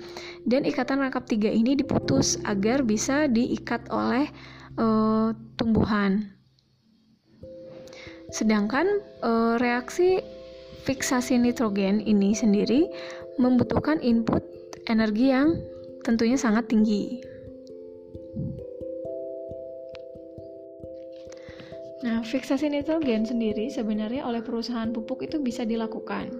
[0.49, 4.25] Dan ikatan rangkap tiga ini diputus agar bisa diikat oleh
[4.81, 6.33] uh, tumbuhan.
[8.33, 8.89] Sedangkan
[9.21, 10.17] uh, reaksi
[10.89, 12.89] fiksasi nitrogen ini sendiri
[13.37, 14.41] membutuhkan input
[14.89, 15.61] energi yang
[16.01, 17.32] tentunya sangat tinggi.
[22.03, 26.35] Nah, fiksasi nitrogen sendiri sebenarnya oleh perusahaan pupuk itu bisa dilakukan.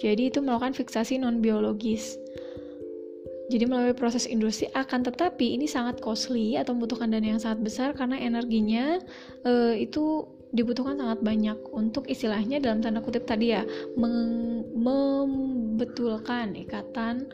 [0.00, 2.16] Jadi itu melakukan fiksasi non biologis.
[3.52, 7.92] Jadi melalui proses industri akan tetapi ini sangat costly atau membutuhkan dana yang sangat besar
[7.92, 8.96] karena energinya
[9.44, 10.24] e, itu
[10.56, 13.68] dibutuhkan sangat banyak untuk istilahnya dalam tanda kutip tadi ya
[14.00, 17.28] membetulkan ikatan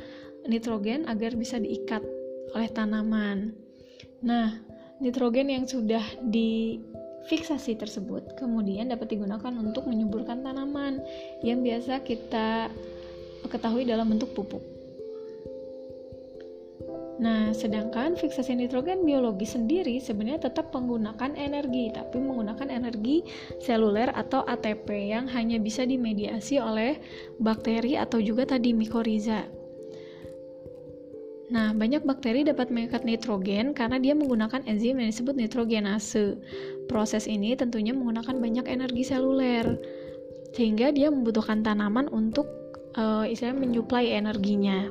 [0.50, 2.02] nitrogen agar bisa diikat
[2.58, 3.54] oleh tanaman.
[4.26, 4.58] Nah,
[4.98, 6.82] nitrogen yang sudah di
[7.28, 11.02] fiksasi tersebut kemudian dapat digunakan untuk menyuburkan tanaman
[11.44, 12.72] yang biasa kita
[13.50, 14.62] ketahui dalam bentuk pupuk.
[17.20, 23.20] Nah, sedangkan fiksasi nitrogen biologi sendiri sebenarnya tetap menggunakan energi, tapi menggunakan energi
[23.60, 26.96] seluler atau ATP yang hanya bisa dimediasi oleh
[27.36, 29.59] bakteri atau juga tadi mikoriza.
[31.50, 36.38] Nah, banyak bakteri dapat mengikat nitrogen karena dia menggunakan enzim yang disebut nitrogenase.
[36.86, 39.74] Proses ini tentunya menggunakan banyak energi seluler,
[40.54, 42.46] sehingga dia membutuhkan tanaman untuk
[42.94, 44.86] uh, istilahnya menyuplai energinya.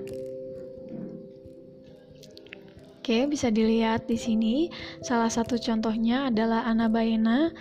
[2.99, 4.55] Oke, bisa dilihat di sini.
[4.99, 7.55] Salah satu contohnya adalah Anabaena.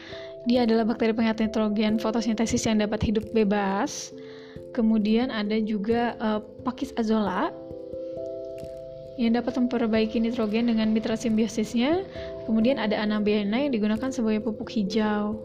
[0.50, 4.10] Dia adalah bakteri pengikat nitrogen fotosintesis yang dapat hidup bebas.
[4.74, 7.48] Kemudian ada juga uh, Pakis azola
[9.18, 12.06] yang dapat memperbaiki nitrogen dengan mitra simbiosisnya.
[12.46, 15.42] Kemudian ada anabiana yang digunakan sebagai pupuk hijau.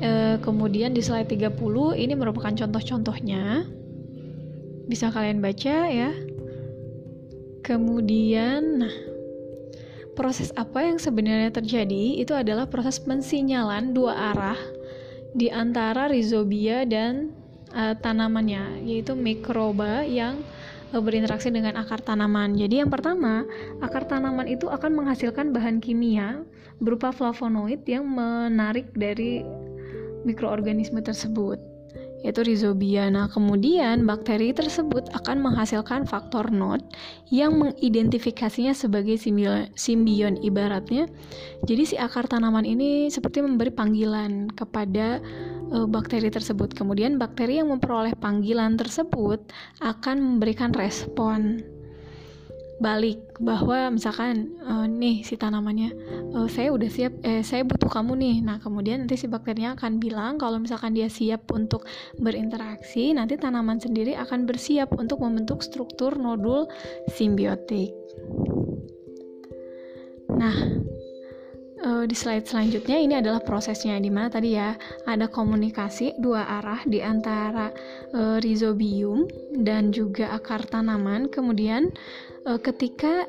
[0.00, 1.60] E, kemudian di slide 30
[2.00, 3.68] ini merupakan contoh-contohnya.
[4.88, 6.16] Bisa kalian baca ya.
[7.60, 8.94] Kemudian nah
[10.16, 14.56] proses apa yang sebenarnya terjadi itu adalah proses pensinyalan dua arah
[15.36, 17.35] di antara rhizobia dan
[17.76, 20.40] uh, tanamannya, yaitu mikroba yang
[20.96, 22.56] uh, berinteraksi dengan akar tanaman.
[22.56, 23.44] Jadi yang pertama,
[23.84, 26.40] akar tanaman itu akan menghasilkan bahan kimia
[26.80, 29.44] berupa flavonoid yang menarik dari
[30.24, 31.75] mikroorganisme tersebut
[32.26, 33.06] yaitu rhizobia.
[33.06, 36.82] Nah, kemudian bakteri tersebut akan menghasilkan faktor NOD
[37.30, 39.14] yang mengidentifikasinya sebagai
[39.78, 41.06] simbion ibaratnya.
[41.62, 45.22] Jadi si akar tanaman ini seperti memberi panggilan kepada
[45.70, 46.74] uh, bakteri tersebut.
[46.74, 49.38] Kemudian bakteri yang memperoleh panggilan tersebut
[49.78, 51.62] akan memberikan respon
[52.76, 55.96] balik bahwa misalkan uh, nih si tanamannya
[56.36, 58.36] uh, saya udah siap eh saya butuh kamu nih.
[58.44, 61.88] Nah kemudian nanti si bakterinya akan bilang kalau misalkan dia siap untuk
[62.20, 66.68] berinteraksi nanti tanaman sendiri akan bersiap untuk membentuk struktur nodul
[67.16, 67.96] simbiotik.
[70.36, 70.56] Nah
[71.86, 74.74] uh, di slide selanjutnya ini adalah prosesnya di mana tadi ya
[75.06, 77.70] ada komunikasi dua arah di antara
[78.12, 79.24] uh, rhizobium
[79.64, 81.30] dan juga akar tanaman.
[81.30, 81.88] Kemudian
[82.62, 83.26] ketika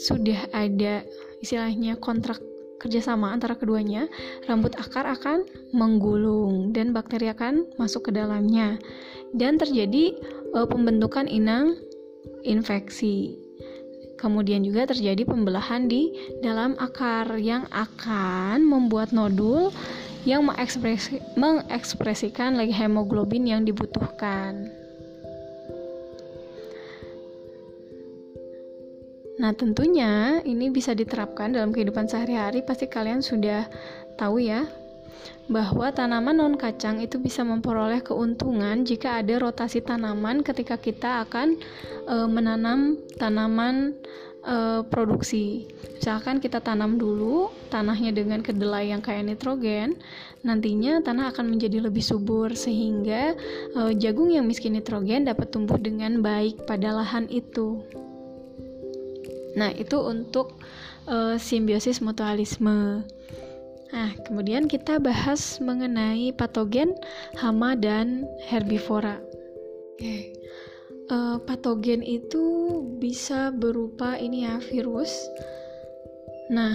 [0.00, 1.04] sudah ada
[1.44, 2.40] istilahnya kontrak
[2.82, 4.10] kerjasama antara keduanya,
[4.50, 8.80] rambut akar akan menggulung dan bakteri akan masuk ke dalamnya
[9.38, 10.18] dan terjadi
[10.58, 11.78] uh, pembentukan inang
[12.42, 13.38] infeksi.
[14.18, 19.74] Kemudian juga terjadi pembelahan di dalam akar yang akan membuat nodul
[20.22, 24.81] yang mengekspresi, mengekspresikan lagi hemoglobin yang dibutuhkan.
[29.40, 32.60] Nah, tentunya ini bisa diterapkan dalam kehidupan sehari-hari.
[32.60, 33.64] Pasti kalian sudah
[34.20, 34.68] tahu ya
[35.50, 41.58] bahwa tanaman non kacang itu bisa memperoleh keuntungan jika ada rotasi tanaman ketika kita akan
[42.06, 43.98] e, menanam tanaman
[44.42, 45.66] e, produksi.
[45.98, 49.98] Misalkan kita tanam dulu tanahnya dengan kedelai yang kaya nitrogen,
[50.42, 53.34] nantinya tanah akan menjadi lebih subur sehingga
[53.74, 57.82] e, jagung yang miskin nitrogen dapat tumbuh dengan baik pada lahan itu.
[59.56, 60.56] Nah, itu untuk
[61.06, 63.04] uh, simbiosis mutualisme.
[63.92, 66.96] Nah, kemudian kita bahas mengenai patogen,
[67.36, 69.20] hama, dan herbivora.
[69.96, 70.32] Oke.
[71.12, 75.12] Uh, patogen itu bisa berupa ini ya, virus.
[76.48, 76.72] Nah,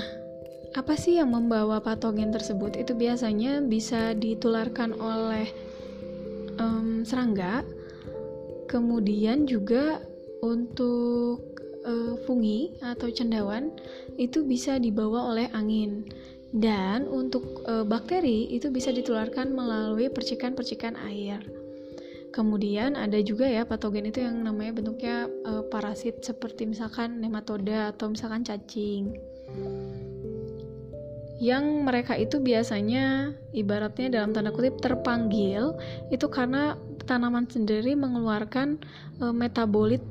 [0.77, 2.77] apa sih yang membawa patogen tersebut?
[2.77, 5.49] Itu biasanya bisa ditularkan oleh
[6.61, 7.65] um, serangga,
[8.69, 9.97] kemudian juga
[10.45, 11.56] untuk
[11.87, 13.71] uh, fungi atau cendawan
[14.19, 16.03] itu bisa dibawa oleh angin
[16.55, 21.43] dan untuk uh, bakteri itu bisa ditularkan melalui percikan-percikan air.
[22.31, 28.11] Kemudian ada juga ya patogen itu yang namanya bentuknya uh, parasit seperti misalkan nematoda atau
[28.13, 29.15] misalkan cacing.
[31.37, 35.77] Yang mereka itu biasanya ibaratnya dalam tanda kutip terpanggil
[36.09, 38.81] itu karena tanaman sendiri mengeluarkan
[39.21, 40.01] uh, metabolit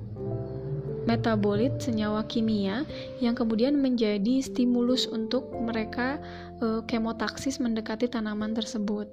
[1.07, 2.83] metabolit senyawa kimia
[3.23, 6.19] yang kemudian menjadi stimulus untuk mereka
[6.61, 9.07] uh, kemotaksis mendekati tanaman tersebut.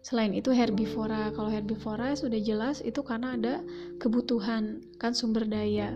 [0.00, 3.54] Selain itu herbivora, kalau herbivora sudah jelas itu karena ada
[3.98, 5.92] kebutuhan kan sumber daya.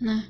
[0.00, 0.24] Nah,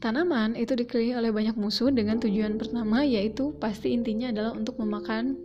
[0.00, 5.36] tanaman itu dikelilingi oleh banyak musuh dengan tujuan pertama yaitu pasti intinya adalah untuk memakan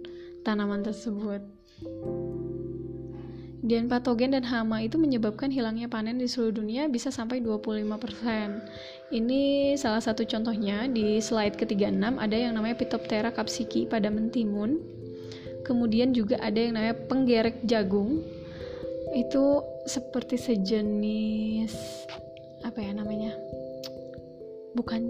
[0.47, 1.43] tanaman tersebut.
[3.57, 9.09] Dan patogen dan hama itu menyebabkan hilangnya panen di seluruh dunia bisa sampai 25%.
[9.09, 10.85] Ini salah satu contohnya.
[10.85, 14.77] Di slide ketiga 6 ada yang namanya Phytophthora capsiki pada mentimun.
[15.65, 18.21] Kemudian juga ada yang namanya penggerek jagung.
[19.17, 21.73] Itu seperti sejenis
[22.61, 23.34] apa ya namanya
[24.77, 25.01] bukan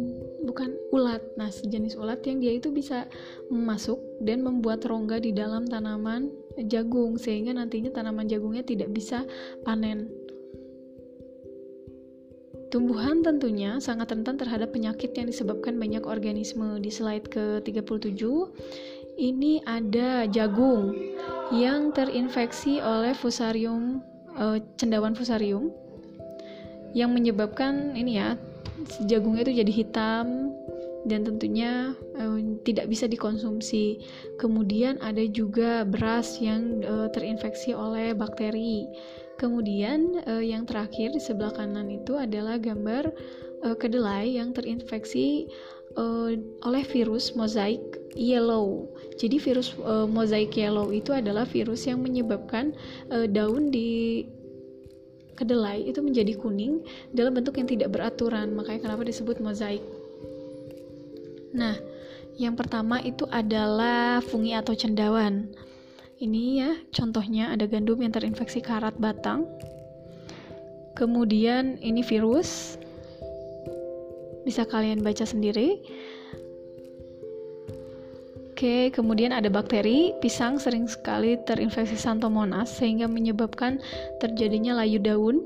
[0.47, 1.19] bukan ulat.
[1.35, 3.11] Nah sejenis ulat yang dia itu bisa
[3.51, 6.31] masuk dan membuat rongga di dalam tanaman
[6.65, 9.21] jagung sehingga nantinya tanaman jagungnya tidak bisa
[9.61, 10.09] panen
[12.67, 16.83] Tumbuhan tentunya sangat rentan terhadap penyakit yang disebabkan banyak organisme.
[16.83, 18.19] Di slide ke-37,
[19.15, 20.91] ini ada jagung
[21.55, 24.03] yang terinfeksi oleh fusarium
[24.35, 25.71] uh, cendawan fusarium
[26.91, 28.35] yang menyebabkan ini ya
[29.07, 30.51] jagungnya itu jadi hitam
[31.07, 34.03] dan tentunya uh, tidak bisa dikonsumsi.
[34.37, 38.85] Kemudian ada juga beras yang uh, terinfeksi oleh bakteri.
[39.37, 43.09] Kemudian uh, yang terakhir di sebelah kanan itu adalah gambar
[43.63, 45.47] uh, kedelai yang terinfeksi
[45.95, 46.33] uh,
[46.65, 47.81] oleh virus mozaik
[48.17, 48.89] yellow.
[49.15, 52.73] Jadi virus uh, mozaik yellow itu adalah virus yang menyebabkan
[53.31, 54.25] daun di
[55.37, 56.81] kedelai itu menjadi kuning
[57.13, 58.57] dalam bentuk yang tidak beraturan.
[58.57, 59.85] Makanya kenapa disebut mozaik.
[61.55, 61.75] Nah,
[62.35, 65.47] yang pertama itu adalah fungi atau cendawan.
[66.17, 69.45] Ini ya, contohnya ada gandum yang terinfeksi karat batang.
[70.97, 72.81] Kemudian ini virus.
[74.41, 75.77] Bisa kalian baca sendiri.
[78.57, 80.17] Oke, kemudian ada bakteri.
[80.17, 83.77] Pisang sering sekali terinfeksi Santomonas sehingga menyebabkan
[84.17, 85.45] terjadinya layu daun.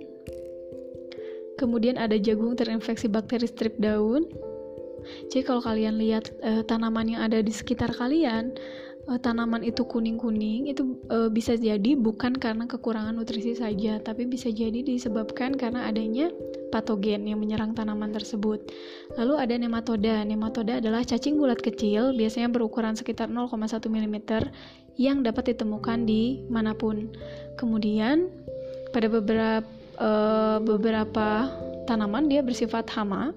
[1.60, 4.24] Kemudian ada jagung terinfeksi bakteri strip daun.
[5.30, 8.54] Jadi kalau kalian lihat uh, tanaman yang ada di sekitar kalian,
[9.10, 14.48] uh, tanaman itu kuning-kuning itu uh, bisa jadi bukan karena kekurangan nutrisi saja, tapi bisa
[14.54, 16.30] jadi disebabkan karena adanya
[16.72, 18.72] patogen yang menyerang tanaman tersebut.
[19.20, 20.24] Lalu ada nematoda.
[20.24, 24.18] Nematoda adalah cacing bulat kecil, biasanya berukuran sekitar 0,1 mm
[25.00, 27.12] yang dapat ditemukan di mana pun.
[27.60, 28.32] Kemudian
[28.92, 29.68] pada beberapa
[30.00, 31.48] uh, beberapa
[31.88, 33.36] tanaman dia bersifat hama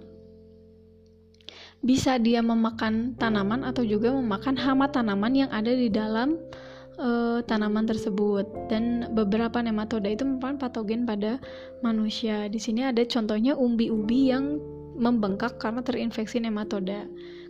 [1.85, 6.41] bisa dia memakan tanaman atau juga memakan hama tanaman yang ada di dalam
[6.97, 11.37] uh, tanaman tersebut dan beberapa nematoda itu merupakan patogen pada
[11.85, 12.49] manusia.
[12.49, 14.59] Di sini ada contohnya umbi-umbi yang
[14.97, 17.05] membengkak karena terinfeksi nematoda.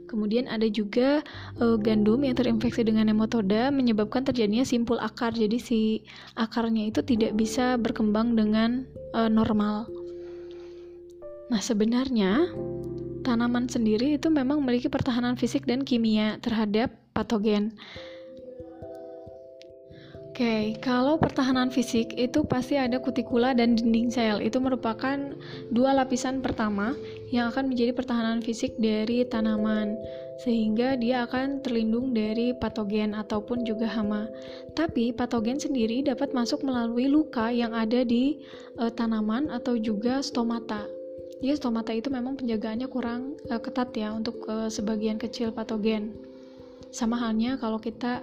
[0.05, 1.24] Kemudian ada juga
[1.62, 5.32] uh, gandum yang terinfeksi dengan nematoda menyebabkan terjadinya simpul akar.
[5.32, 5.81] Jadi si
[6.36, 8.85] akarnya itu tidak bisa berkembang dengan
[9.16, 9.89] uh, normal.
[11.48, 12.51] Nah, sebenarnya
[13.24, 17.72] tanaman sendiri itu memang memiliki pertahanan fisik dan kimia terhadap patogen.
[20.34, 24.42] Oke, okay, kalau pertahanan fisik itu pasti ada kutikula dan dinding sel.
[24.42, 25.14] Itu merupakan
[25.70, 26.90] dua lapisan pertama
[27.30, 29.94] yang akan menjadi pertahanan fisik dari tanaman,
[30.42, 34.26] sehingga dia akan terlindung dari patogen ataupun juga hama.
[34.74, 38.42] Tapi patogen sendiri dapat masuk melalui luka yang ada di
[38.82, 41.03] uh, tanaman atau juga stomata.
[41.43, 46.15] Jadi stomata itu memang penjagaannya kurang uh, ketat ya untuk uh, sebagian kecil patogen.
[46.94, 48.23] Sama halnya kalau kita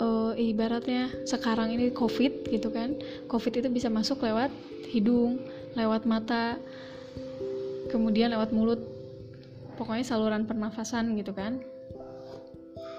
[0.00, 2.96] uh, ibaratnya sekarang ini COVID gitu kan,
[3.26, 4.50] COVID itu bisa masuk lewat
[4.90, 5.42] hidung,
[5.74, 6.58] lewat mata,
[7.92, 8.80] kemudian lewat mulut,
[9.76, 11.60] pokoknya saluran pernafasan gitu kan.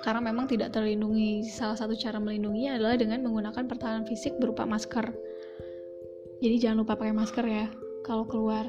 [0.02, 1.45] Karena memang tidak terlindungi.
[1.45, 5.14] Salah satu cara melindunginya adalah dengan menggunakan pertahanan fisik berupa masker.
[6.41, 7.66] Jadi jangan lupa pakai masker ya
[8.02, 8.66] kalau keluar.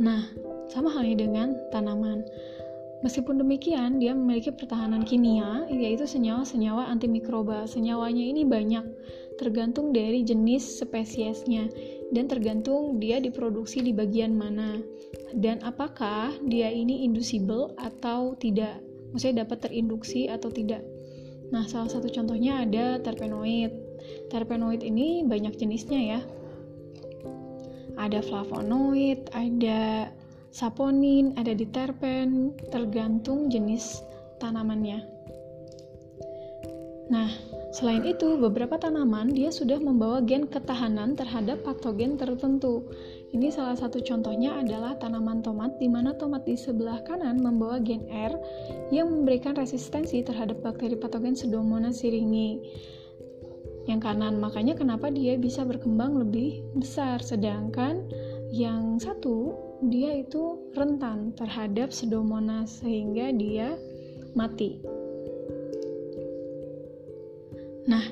[0.00, 0.26] Nah,
[0.70, 2.26] sama halnya dengan tanaman.
[3.04, 7.68] Meskipun demikian, dia memiliki pertahanan kimia, yaitu senyawa-senyawa antimikroba.
[7.68, 8.84] Senyawanya ini banyak,
[9.36, 11.68] tergantung dari jenis spesiesnya.
[12.14, 14.78] dan tergantung dia diproduksi di bagian mana
[15.34, 18.78] dan apakah dia ini inducible atau tidak
[19.10, 20.86] maksudnya dapat terinduksi atau tidak
[21.50, 23.74] nah salah satu contohnya ada terpenoid
[24.30, 26.20] terpenoid ini banyak jenisnya ya
[27.98, 30.10] ada flavonoid ada
[30.50, 34.02] saponin ada diterpen tergantung jenis
[34.38, 35.02] tanamannya
[37.10, 37.28] nah
[37.74, 42.86] Selain itu, beberapa tanaman dia sudah membawa gen ketahanan terhadap patogen tertentu.
[43.34, 48.06] Ini salah satu contohnya adalah tanaman tomat, di mana tomat di sebelah kanan membawa gen
[48.06, 48.38] R
[48.94, 52.62] yang memberikan resistensi terhadap bakteri patogen Pseudomonas syringae.
[53.84, 58.08] Yang kanan, makanya kenapa dia bisa berkembang lebih besar, sedangkan
[58.48, 59.52] yang satu
[59.84, 63.76] dia itu rentan terhadap Pseudomonas sehingga dia
[64.32, 64.80] mati.
[67.84, 68.04] Nah,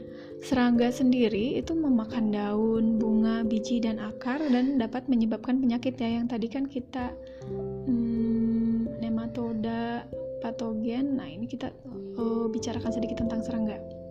[0.44, 6.28] serangga sendiri itu memakan daun, bunga, biji, dan akar dan dapat menyebabkan penyakit ya yang
[6.28, 7.16] tadi kan kita
[7.48, 10.04] hmm, nematoda
[10.44, 11.16] patogen.
[11.16, 11.72] Nah, ini kita
[12.20, 14.01] oh, bicarakan sedikit tentang serangga.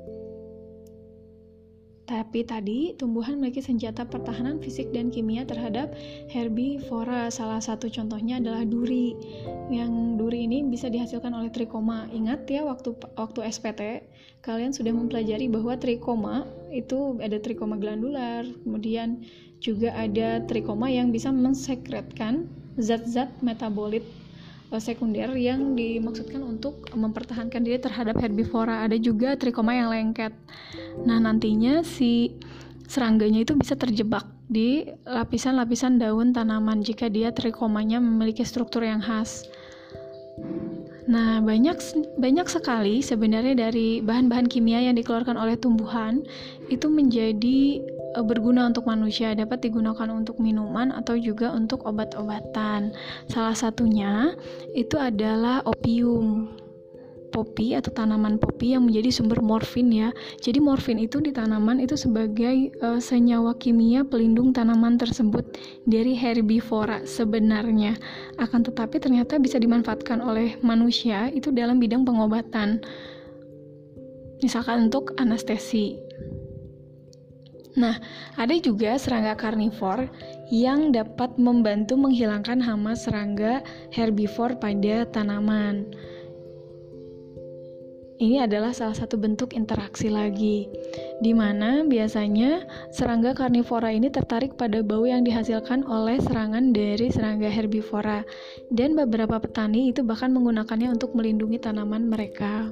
[2.12, 5.96] Tapi tadi, tumbuhan memiliki senjata pertahanan fisik dan kimia terhadap
[6.28, 7.32] herbivora.
[7.32, 9.16] Salah satu contohnya adalah duri.
[9.72, 12.12] Yang duri ini bisa dihasilkan oleh trikoma.
[12.12, 14.04] Ingat ya waktu waktu SPT,
[14.44, 19.24] kalian sudah mempelajari bahwa trikoma itu ada trikoma glandular, kemudian
[19.64, 24.04] juga ada trikoma yang bisa mensekretkan zat-zat metabolit
[24.80, 28.88] sekunder yang dimaksudkan untuk mempertahankan diri terhadap herbivora.
[28.88, 30.32] Ada juga trikoma yang lengket.
[31.04, 32.40] Nah, nantinya si
[32.88, 39.48] serangganya itu bisa terjebak di lapisan-lapisan daun tanaman jika dia trikomanya memiliki struktur yang khas.
[41.12, 41.76] Nah, banyak
[42.20, 46.24] banyak sekali sebenarnya dari bahan-bahan kimia yang dikeluarkan oleh tumbuhan
[46.72, 47.84] itu menjadi
[48.20, 52.92] berguna untuk manusia, dapat digunakan untuk minuman atau juga untuk obat-obatan.
[53.32, 54.36] Salah satunya
[54.76, 56.60] itu adalah opium.
[57.32, 60.12] Popi atau tanaman popi yang menjadi sumber morfin ya.
[60.44, 65.48] Jadi morfin itu di tanaman itu sebagai uh, senyawa kimia pelindung tanaman tersebut
[65.88, 67.96] dari herbivora sebenarnya.
[68.36, 72.84] Akan tetapi ternyata bisa dimanfaatkan oleh manusia itu dalam bidang pengobatan.
[74.44, 76.11] Misalkan untuk anestesi.
[77.80, 77.96] Nah,
[78.36, 80.12] ada juga serangga karnivor
[80.52, 83.64] yang dapat membantu menghilangkan hama serangga
[83.96, 85.88] herbivor pada tanaman.
[88.22, 90.70] Ini adalah salah satu bentuk interaksi lagi,
[91.26, 92.62] di mana biasanya
[92.94, 98.22] serangga karnivora ini tertarik pada bau yang dihasilkan oleh serangan dari serangga herbivora,
[98.70, 102.70] dan beberapa petani itu bahkan menggunakannya untuk melindungi tanaman mereka.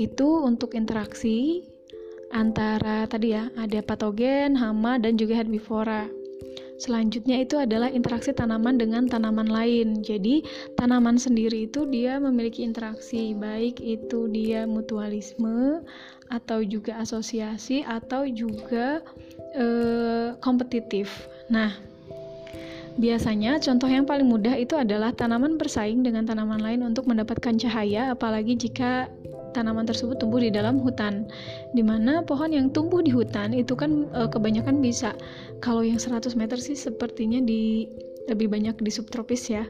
[0.00, 1.68] Itu untuk interaksi
[2.30, 6.10] antara tadi ya, ada patogen, hama, dan juga herbivora.
[6.80, 10.00] Selanjutnya itu adalah interaksi tanaman dengan tanaman lain.
[10.00, 10.40] Jadi,
[10.80, 15.84] tanaman sendiri itu dia memiliki interaksi, baik itu dia mutualisme
[16.32, 19.04] atau juga asosiasi atau juga
[19.52, 19.66] e,
[20.40, 21.28] kompetitif.
[21.52, 21.76] Nah,
[22.96, 28.16] biasanya contoh yang paling mudah itu adalah tanaman bersaing dengan tanaman lain untuk mendapatkan cahaya,
[28.16, 29.12] apalagi jika
[29.50, 31.26] tanaman tersebut tumbuh di dalam hutan
[31.74, 35.14] di mana pohon yang tumbuh di hutan itu kan e, kebanyakan bisa.
[35.58, 37.90] Kalau yang 100 meter sih sepertinya di
[38.30, 39.64] lebih banyak di subtropis ya.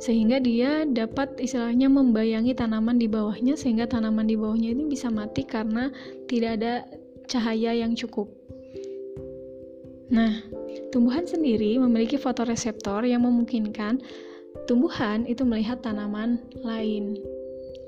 [0.00, 5.44] Sehingga dia dapat istilahnya membayangi tanaman di bawahnya sehingga tanaman di bawahnya ini bisa mati
[5.44, 5.92] karena
[6.30, 6.74] tidak ada
[7.28, 8.30] cahaya yang cukup.
[10.08, 10.40] Nah
[10.88, 14.00] tumbuhan sendiri memiliki fotoreseptor yang memungkinkan
[14.64, 17.20] tumbuhan itu melihat tanaman lain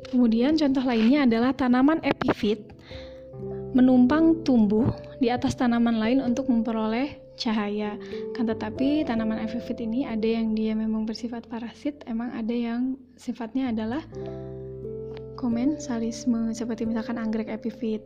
[0.09, 2.65] Kemudian contoh lainnya adalah tanaman epifit
[3.71, 4.91] menumpang tumbuh
[5.23, 7.97] di atas tanaman lain untuk memperoleh cahaya.
[8.35, 13.71] Kan tetapi tanaman epifit ini ada yang dia memang bersifat parasit, emang ada yang sifatnya
[13.71, 14.03] adalah
[15.41, 18.05] komensalisme seperti misalkan anggrek epifit.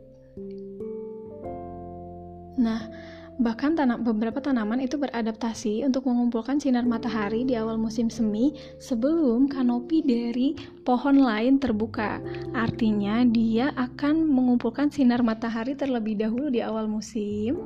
[2.55, 2.87] Nah,
[3.35, 9.51] Bahkan tanam, beberapa tanaman itu beradaptasi untuk mengumpulkan sinar matahari di awal musim semi sebelum
[9.51, 10.55] kanopi dari
[10.87, 12.23] pohon lain terbuka.
[12.55, 17.59] Artinya dia akan mengumpulkan sinar matahari terlebih dahulu di awal musim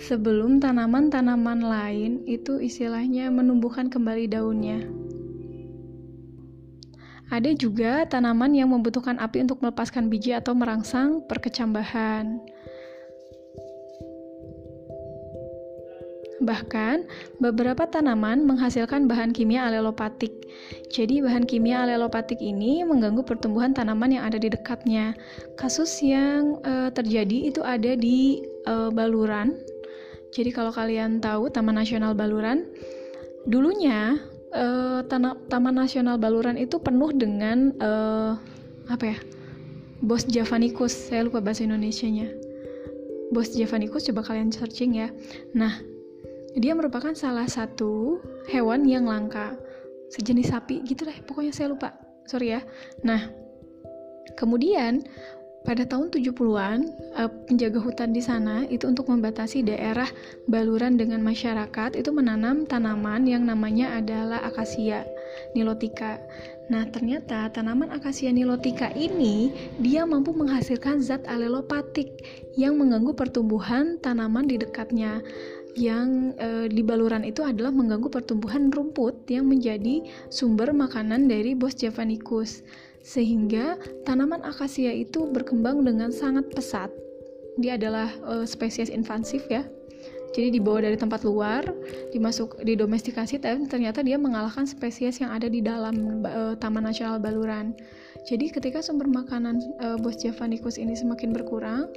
[0.00, 4.80] sebelum tanaman-tanaman lain itu istilahnya menumbuhkan kembali daunnya.
[7.30, 12.42] Ada juga tanaman yang membutuhkan api untuk melepaskan biji atau merangsang perkecambahan.
[16.40, 17.04] Bahkan,
[17.36, 20.32] beberapa tanaman menghasilkan bahan kimia alelopatik.
[20.88, 25.12] Jadi, bahan kimia alelopatik ini mengganggu pertumbuhan tanaman yang ada di dekatnya.
[25.60, 29.60] Kasus yang uh, terjadi itu ada di uh, baluran.
[30.30, 32.62] Jadi kalau kalian tahu Taman Nasional Baluran,
[33.50, 34.14] dulunya
[34.54, 35.02] uh,
[35.50, 38.38] Taman Nasional Baluran itu penuh dengan uh,
[38.86, 39.18] apa ya?
[40.00, 42.32] Bos Javanicus, saya lupa bahasa Indonesianya.
[43.34, 45.12] Bos Javanicus coba kalian searching ya.
[45.52, 45.82] Nah,
[46.58, 48.18] dia merupakan salah satu
[48.50, 49.54] hewan yang langka,
[50.10, 51.94] sejenis sapi gitu deh, pokoknya saya lupa.
[52.26, 52.62] Sorry ya.
[53.06, 53.30] Nah,
[54.34, 55.06] kemudian
[55.60, 56.78] pada tahun 70-an,
[57.20, 60.08] uh, eh, penjaga hutan di sana itu untuk membatasi daerah
[60.48, 65.04] baluran dengan masyarakat itu menanam tanaman yang namanya adalah akasia
[65.52, 66.16] nilotika.
[66.72, 69.52] Nah, ternyata tanaman akasia nilotika ini
[69.84, 72.08] dia mampu menghasilkan zat alelopatik
[72.56, 75.20] yang mengganggu pertumbuhan tanaman di dekatnya.
[75.80, 81.72] Yang e, di baluran itu adalah mengganggu pertumbuhan rumput yang menjadi sumber makanan dari Bos
[81.72, 82.60] javanicus
[83.00, 86.92] sehingga tanaman akasia itu berkembang dengan sangat pesat.
[87.56, 89.64] Dia adalah uh, spesies invasif ya.
[90.30, 91.66] Jadi dibawa dari tempat luar,
[92.14, 97.74] dimasuk didomestikasi dan ternyata dia mengalahkan spesies yang ada di dalam uh, Taman Nasional Baluran.
[98.30, 101.90] Jadi ketika sumber makanan uh, Bos javanicus ini semakin berkurang,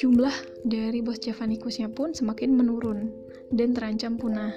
[0.00, 0.32] jumlah
[0.64, 3.12] dari Bos javanicusnya pun semakin menurun
[3.52, 4.56] dan terancam punah.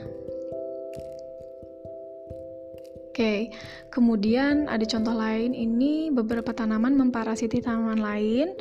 [3.11, 3.51] Oke,
[3.91, 5.51] kemudian ada contoh lain.
[5.53, 8.55] Ini beberapa tanaman memparasiti tanaman lain.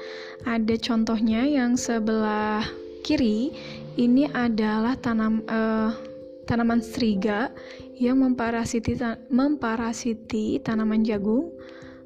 [0.45, 2.67] Ada contohnya yang sebelah
[3.07, 3.55] kiri.
[3.97, 5.97] Ini adalah tanam uh,
[6.45, 7.49] tanaman seriga
[7.97, 11.49] yang memparasiti ta memparasiti tanaman jagung.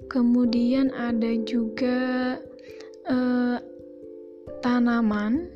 [0.07, 2.39] Kemudian ada juga
[3.11, 3.59] uh,
[4.66, 5.47] tanaman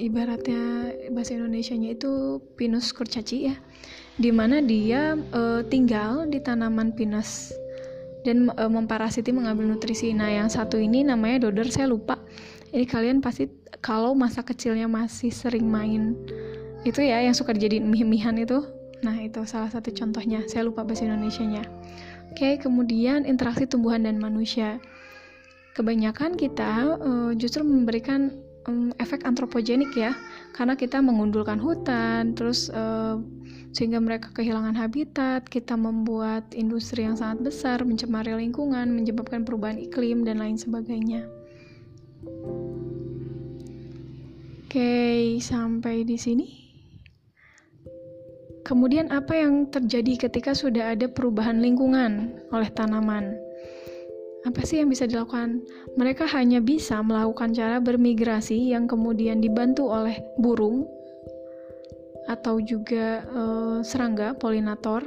[0.00, 3.56] ibaratnya bahasa Indonesia-nya itu Pinus kurcaci ya
[4.16, 7.52] di mana dia uh, tinggal di tanaman pinus
[8.24, 10.12] dan uh, memparasiti mengambil nutrisi.
[10.16, 12.20] Nah, yang satu ini namanya dodder, saya lupa.
[12.72, 13.48] Ini kalian pasti
[13.84, 16.16] kalau masa kecilnya masih sering main
[16.88, 18.64] itu ya yang suka dijadiin mih-mihan itu.
[19.02, 20.44] Nah, itu salah satu contohnya.
[20.46, 21.66] Saya lupa bahasa Indonesianya.
[22.30, 24.78] Oke, kemudian interaksi tumbuhan dan manusia.
[25.72, 28.36] Kebanyakan kita uh, justru memberikan
[28.68, 30.12] um, efek antropogenik ya,
[30.52, 33.16] karena kita mengundulkan hutan, terus uh,
[33.72, 40.28] sehingga mereka kehilangan habitat, kita membuat industri yang sangat besar, mencemari lingkungan, menyebabkan perubahan iklim,
[40.28, 41.24] dan lain sebagainya.
[44.68, 46.48] Oke, sampai di sini.
[48.62, 53.51] Kemudian apa yang terjadi ketika sudah ada perubahan lingkungan oleh tanaman?
[54.42, 55.62] Apa sih yang bisa dilakukan?
[55.94, 60.86] Mereka hanya bisa melakukan cara bermigrasi yang kemudian dibantu oleh burung
[62.26, 65.02] atau juga uh, serangga polinator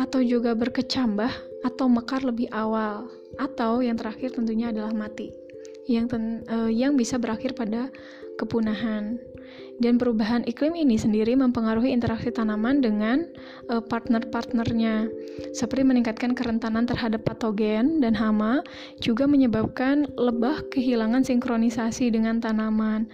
[0.00, 1.32] atau juga berkecambah
[1.64, 5.32] atau mekar lebih awal atau yang terakhir tentunya adalah mati
[5.88, 7.88] yang ten, uh, yang bisa berakhir pada
[8.36, 9.20] kepunahan
[9.80, 13.24] dan perubahan iklim ini sendiri mempengaruhi interaksi tanaman dengan
[13.72, 15.08] uh, partner-partnernya
[15.56, 18.60] seperti meningkatkan kerentanan terhadap patogen dan hama
[19.00, 23.08] juga menyebabkan lebah kehilangan sinkronisasi dengan tanaman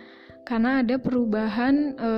[0.46, 2.10] karena ada perubahan e,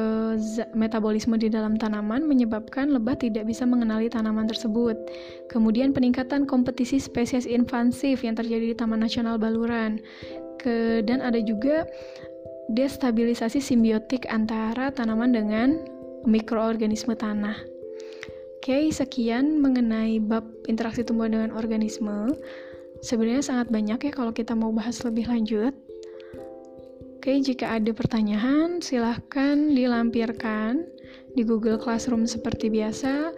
[0.77, 5.01] metabolisme di dalam tanaman menyebabkan lebah tidak bisa mengenali tanaman tersebut.
[5.49, 10.05] Kemudian peningkatan kompetisi spesies invasif yang terjadi di Taman Nasional Baluran.
[10.61, 11.89] Ke, dan ada juga
[12.69, 15.69] destabilisasi simbiotik antara tanaman dengan
[16.29, 17.57] mikroorganisme tanah.
[18.61, 22.37] Oke, sekian mengenai bab interaksi tumbuhan dengan organisme.
[23.01, 25.73] Sebenarnya sangat banyak ya kalau kita mau bahas lebih lanjut.
[27.19, 30.85] Oke, jika ada pertanyaan, silahkan dilampirkan
[31.33, 33.33] di Google Classroom seperti biasa.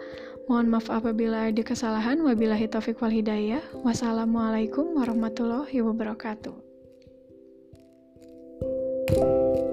[0.51, 2.19] Mohon maaf apabila ada kesalahan.
[2.19, 3.63] Wabillahi taufiq wal hidayah.
[3.87, 6.60] Wassalamualaikum warahmatullahi wabarakatuh.
[9.07, 9.70] Thank you.